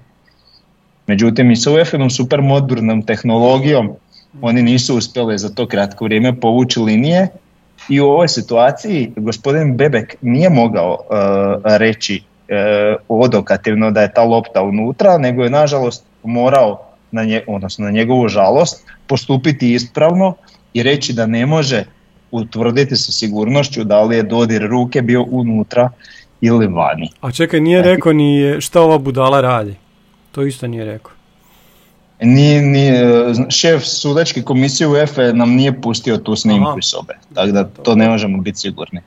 Međutim 1.06 1.50
i 1.50 1.56
sa 1.56 1.70
UEFA-om 1.70 2.10
super 2.10 2.40
modernom 2.40 3.02
tehnologijom 3.02 3.96
oni 4.42 4.62
nisu 4.62 4.96
uspjeli 4.96 5.38
za 5.38 5.48
to 5.48 5.66
kratko 5.66 6.04
vrijeme 6.04 6.40
povući 6.40 6.80
linije 6.80 7.28
i 7.88 8.00
u 8.00 8.06
ovoj 8.06 8.28
situaciji 8.28 9.12
gospodin 9.16 9.76
Bebek 9.76 10.16
nije 10.20 10.50
mogao 10.50 10.92
uh, 10.92 11.76
reći 11.76 12.22
uh, 12.22 12.96
odokativno 13.08 13.90
da 13.90 14.02
je 14.02 14.12
ta 14.12 14.22
lopta 14.22 14.62
unutra, 14.62 15.18
nego 15.18 15.42
je 15.44 15.50
nažalost 15.50 16.04
morao, 16.22 16.80
na 17.10 17.24
nje, 17.24 17.42
odnosno 17.46 17.84
na 17.84 17.90
njegovu 17.90 18.28
žalost, 18.28 18.86
postupiti 19.06 19.72
ispravno 19.72 20.34
i 20.74 20.82
reći 20.82 21.12
da 21.12 21.26
ne 21.26 21.46
može 21.46 21.84
utvrditi 22.30 22.96
sa 22.96 23.12
sigurnošću 23.12 23.84
da 23.84 24.02
li 24.02 24.16
je 24.16 24.22
dodir 24.22 24.62
ruke 24.62 25.02
bio 25.02 25.24
unutra 25.30 25.90
ili 26.40 26.66
vani. 26.66 27.10
A 27.20 27.32
čekaj, 27.32 27.60
nije 27.60 27.82
rekao 27.82 28.12
ni 28.12 28.56
šta 28.60 28.80
ova 28.80 28.98
budala 28.98 29.40
radi? 29.40 29.74
To 30.32 30.42
isto 30.42 30.66
nije 30.66 30.84
rekao. 30.84 31.12
Ni, 32.24 32.60
ni, 32.60 32.90
šef 33.48 33.84
sudačke 33.84 34.42
komisije 34.42 34.88
UEFA 34.88 35.32
nam 35.32 35.50
nije 35.50 35.80
pustio 35.80 36.16
tu 36.16 36.36
snimku 36.36 36.78
iz 36.78 36.84
sobe, 36.84 37.14
tako 37.34 37.52
da 37.52 37.64
to 37.64 37.94
ne 37.94 38.08
možemo 38.08 38.42
biti 38.42 38.58
sigurni. 38.58 39.00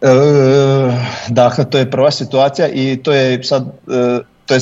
E, 0.00 0.06
dakle, 1.28 1.70
to 1.70 1.78
je 1.78 1.90
prva 1.90 2.10
situacija 2.10 2.68
i 2.68 2.96
to 3.02 3.12
je 3.12 3.44
sad 3.44 3.66
e, 3.88 4.18
to 4.46 4.54
je 4.54 4.60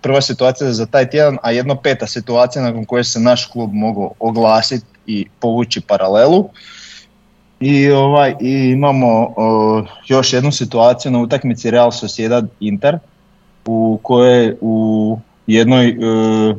prva 0.00 0.20
situacija 0.20 0.72
za 0.72 0.86
taj 0.86 1.10
tjedan, 1.10 1.38
a 1.42 1.50
jedno 1.50 1.74
peta 1.74 2.06
situacija 2.06 2.62
nakon 2.62 2.84
koje 2.84 3.04
se 3.04 3.20
naš 3.20 3.46
klub 3.46 3.70
mogao 3.72 4.12
oglasiti 4.18 4.86
i 5.06 5.26
povući 5.40 5.80
paralelu. 5.80 6.48
I, 7.60 7.90
ovaj, 7.90 8.34
i 8.40 8.70
imamo 8.70 9.34
još 10.06 10.32
jednu 10.32 10.52
situaciju 10.52 11.12
na 11.12 11.18
utakmici 11.18 11.70
Real 11.70 11.92
Sociedad 11.92 12.48
Inter 12.60 12.98
u 13.66 13.98
kojoj 14.02 14.56
u 14.60 15.18
jednoj 15.54 15.88
uh, 15.90 16.56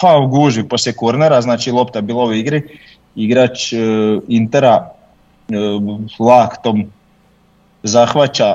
pa 0.00 0.18
u 0.18 0.26
guži 0.26 0.62
poslije 0.62 0.94
kornera, 0.94 1.40
znači 1.40 1.70
lopta 1.70 2.00
bila 2.00 2.24
u 2.24 2.32
igri, 2.32 2.62
igrač 3.16 3.72
uh, 3.72 3.78
Intera 4.28 4.90
uh, 5.48 6.00
laktom 6.18 6.84
zahvaća, 7.82 8.54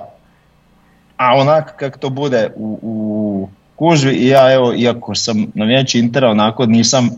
a 1.17 1.35
onak 1.35 1.75
kako 1.75 1.99
to 1.99 2.09
bude 2.09 2.49
u, 2.55 2.79
u 2.81 3.49
gužvi 3.77 4.13
i 4.13 4.27
ja 4.27 4.53
evo, 4.53 4.73
iako 4.73 5.15
sam 5.15 5.47
navijač 5.53 5.95
Intera, 5.95 6.29
onako 6.29 6.65
nisam 6.65 7.09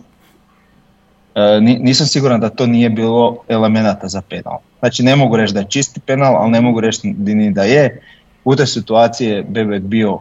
nisam 1.61 2.07
siguran 2.07 2.39
da 2.39 2.49
to 2.49 2.65
nije 2.65 2.89
bilo 2.89 3.37
elemenata 3.47 4.07
za 4.07 4.21
penal. 4.21 4.57
Znači 4.79 5.03
ne 5.03 5.15
mogu 5.15 5.35
reći 5.35 5.53
da 5.53 5.59
je 5.59 5.69
čisti 5.69 5.99
penal, 5.99 6.35
ali 6.35 6.51
ne 6.51 6.61
mogu 6.61 6.79
reći 6.79 7.07
ni 7.07 7.51
da 7.51 7.63
je. 7.63 8.01
U 8.45 8.55
toj 8.55 8.67
situaciji 8.67 9.27
je 9.27 9.43
Bebek 9.43 9.83
bio 9.83 10.19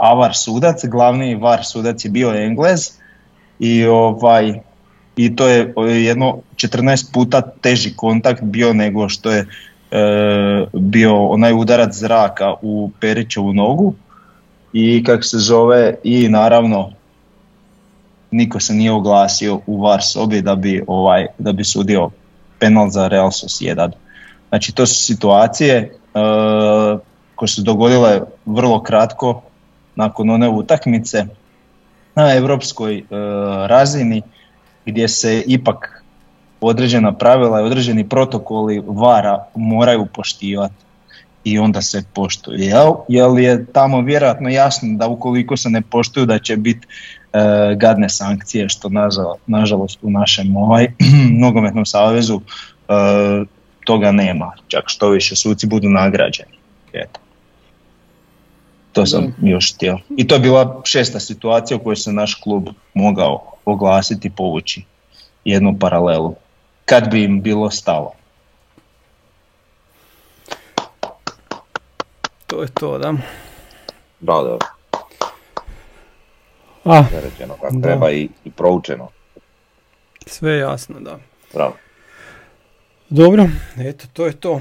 avar 0.00 0.34
sudac, 0.34 0.84
glavni 0.84 1.34
var 1.34 1.64
sudac 1.64 2.04
je 2.04 2.10
bio 2.10 2.34
Englez 2.34 2.90
i 3.58 3.86
ovaj 3.86 4.60
i 5.16 5.36
to 5.36 5.48
je 5.48 5.74
jedno 6.04 6.38
14 6.56 7.12
puta 7.12 7.40
teži 7.40 7.96
kontakt 7.96 8.42
bio 8.42 8.72
nego 8.72 9.08
što 9.08 9.30
je 9.30 9.40
e, 9.40 9.46
bio 10.72 11.26
onaj 11.26 11.52
udarac 11.52 11.94
zraka 11.94 12.54
u 12.62 12.90
Perićevu 13.00 13.52
nogu 13.52 13.94
i 14.72 15.04
kako 15.04 15.22
se 15.22 15.38
zove 15.38 15.94
i 16.04 16.28
naravno 16.28 16.90
niko 18.30 18.60
se 18.60 18.74
nije 18.74 18.92
oglasio 18.92 19.60
u 19.66 19.82
VAR 19.82 20.02
sobi 20.02 20.42
da 20.42 20.54
bi 20.54 20.84
ovaj 20.86 21.26
da 21.38 21.52
bi 21.52 21.64
sudio 21.64 22.10
penal 22.58 22.88
za 22.88 23.08
Real 23.08 23.30
Sociedad. 23.30 23.96
Znači 24.48 24.74
to 24.74 24.86
su 24.86 24.94
situacije 24.94 25.76
e, 25.76 25.90
koje 27.34 27.48
su 27.48 27.62
dogodile 27.62 28.20
vrlo 28.46 28.82
kratko 28.82 29.42
nakon 30.00 30.30
one 30.30 30.48
utakmice 30.48 31.26
na 32.14 32.34
europskoj 32.34 32.98
e, 32.98 33.04
razini 33.66 34.22
gdje 34.86 35.08
se 35.08 35.42
ipak 35.46 36.04
određena 36.60 37.12
pravila 37.12 37.60
i 37.60 37.64
određeni 37.64 38.08
protokoli 38.08 38.82
vara 38.86 39.44
moraju 39.54 40.06
poštivati 40.06 40.74
i 41.44 41.58
onda 41.58 41.82
se 41.82 42.02
poštuju. 42.14 42.58
Jel? 42.58 42.92
Jel 43.08 43.38
je 43.38 43.66
tamo 43.66 44.00
vjerojatno 44.00 44.48
jasno 44.48 44.88
da 44.96 45.08
ukoliko 45.08 45.56
se 45.56 45.70
ne 45.70 45.82
poštuju 45.82 46.26
da 46.26 46.38
će 46.38 46.56
biti 46.56 46.86
e, 47.32 47.74
gadne 47.76 48.08
sankcije 48.08 48.68
što 48.68 48.90
nažalost 49.46 49.98
u 50.02 50.10
našem 50.10 50.56
ovaj, 50.56 50.88
nogometnom 51.42 51.86
savezu 51.86 52.40
e, 52.40 52.92
toga 53.84 54.12
nema. 54.12 54.52
Čak 54.68 54.84
što 54.86 55.08
više 55.08 55.36
suci 55.36 55.66
budu 55.66 55.88
nagrađeni. 55.88 56.56
Eto. 56.92 57.20
To 58.92 59.06
sam 59.06 59.34
još 59.42 59.74
htio. 59.74 59.98
I 60.16 60.26
to 60.26 60.34
je 60.34 60.40
bila 60.40 60.80
šesta 60.84 61.20
situacija 61.20 61.76
u 61.76 61.80
kojoj 61.80 61.96
se 61.96 62.12
naš 62.12 62.34
klub 62.34 62.68
mogao 62.94 63.52
oglasiti 63.64 64.28
i 64.28 64.30
povući 64.30 64.84
jednu 65.44 65.76
paralelu. 65.80 66.34
Kad 66.84 67.10
bi 67.10 67.24
im 67.24 67.42
bilo 67.42 67.70
stalo. 67.70 68.12
To 72.46 72.62
je 72.62 72.68
to, 72.68 72.98
da. 72.98 73.14
Da, 74.20 74.42
da. 74.42 74.58
A, 76.84 77.04
Rečeno 77.22 77.54
kako 77.62 77.80
treba 77.82 78.10
i, 78.10 78.28
i 78.44 78.50
proučeno. 78.50 79.08
Sve 80.26 80.58
jasno, 80.58 81.00
da. 81.00 81.18
Bravo. 81.54 81.76
Dobro, 83.08 83.48
eto, 83.78 84.04
to 84.12 84.26
je 84.26 84.32
to. 84.32 84.60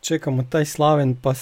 Čekamo 0.00 0.42
taj 0.50 0.64
slaven 0.64 1.16
pa 1.22 1.34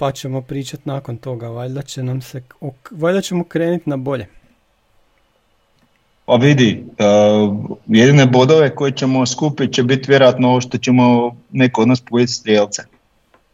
pa 0.00 0.12
ćemo 0.12 0.40
pričati 0.42 0.82
nakon 0.84 1.16
toga. 1.16 1.48
Valjda, 1.48 1.82
će 1.82 2.02
nam 2.02 2.20
se, 2.22 2.42
valjda 2.90 3.20
ćemo 3.20 3.44
krenuti 3.44 3.90
na 3.90 3.96
bolje. 3.96 4.26
Pa 6.24 6.34
vidi, 6.34 6.84
uh, 6.84 7.78
jedine 7.86 8.26
bodove 8.26 8.74
koje 8.74 8.92
ćemo 8.92 9.26
skupiti 9.26 9.72
će 9.72 9.82
biti 9.82 10.04
vjerojatno 10.08 10.48
ovo 10.48 10.60
što 10.60 10.78
ćemo 10.78 11.36
neko 11.50 11.82
od 11.82 11.88
nas 11.88 12.00
pojeti 12.00 12.32
strijelce. 12.32 12.82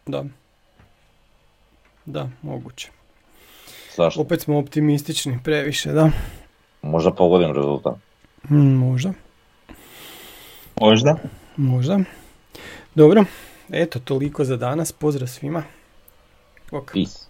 Da. 0.07 0.25
Da, 2.05 2.29
moguće. 2.43 2.91
Zašto? 3.97 4.21
Opet 4.21 4.41
smo 4.41 4.59
optimistični, 4.59 5.39
previše, 5.45 5.93
da. 5.93 6.11
Možda 6.83 7.11
pogodim 7.11 7.53
rezultat. 7.53 7.97
Mm, 8.51 8.57
možda. 8.57 9.13
Možda. 10.81 11.17
Možda. 11.57 12.01
Dobro, 12.95 13.25
eto, 13.71 13.99
toliko 13.99 14.45
za 14.45 14.57
danas. 14.57 14.93
Pozdrav 14.93 15.29
svima. 15.29 15.63
Ok. 16.71 16.93
Peace. 16.93 17.26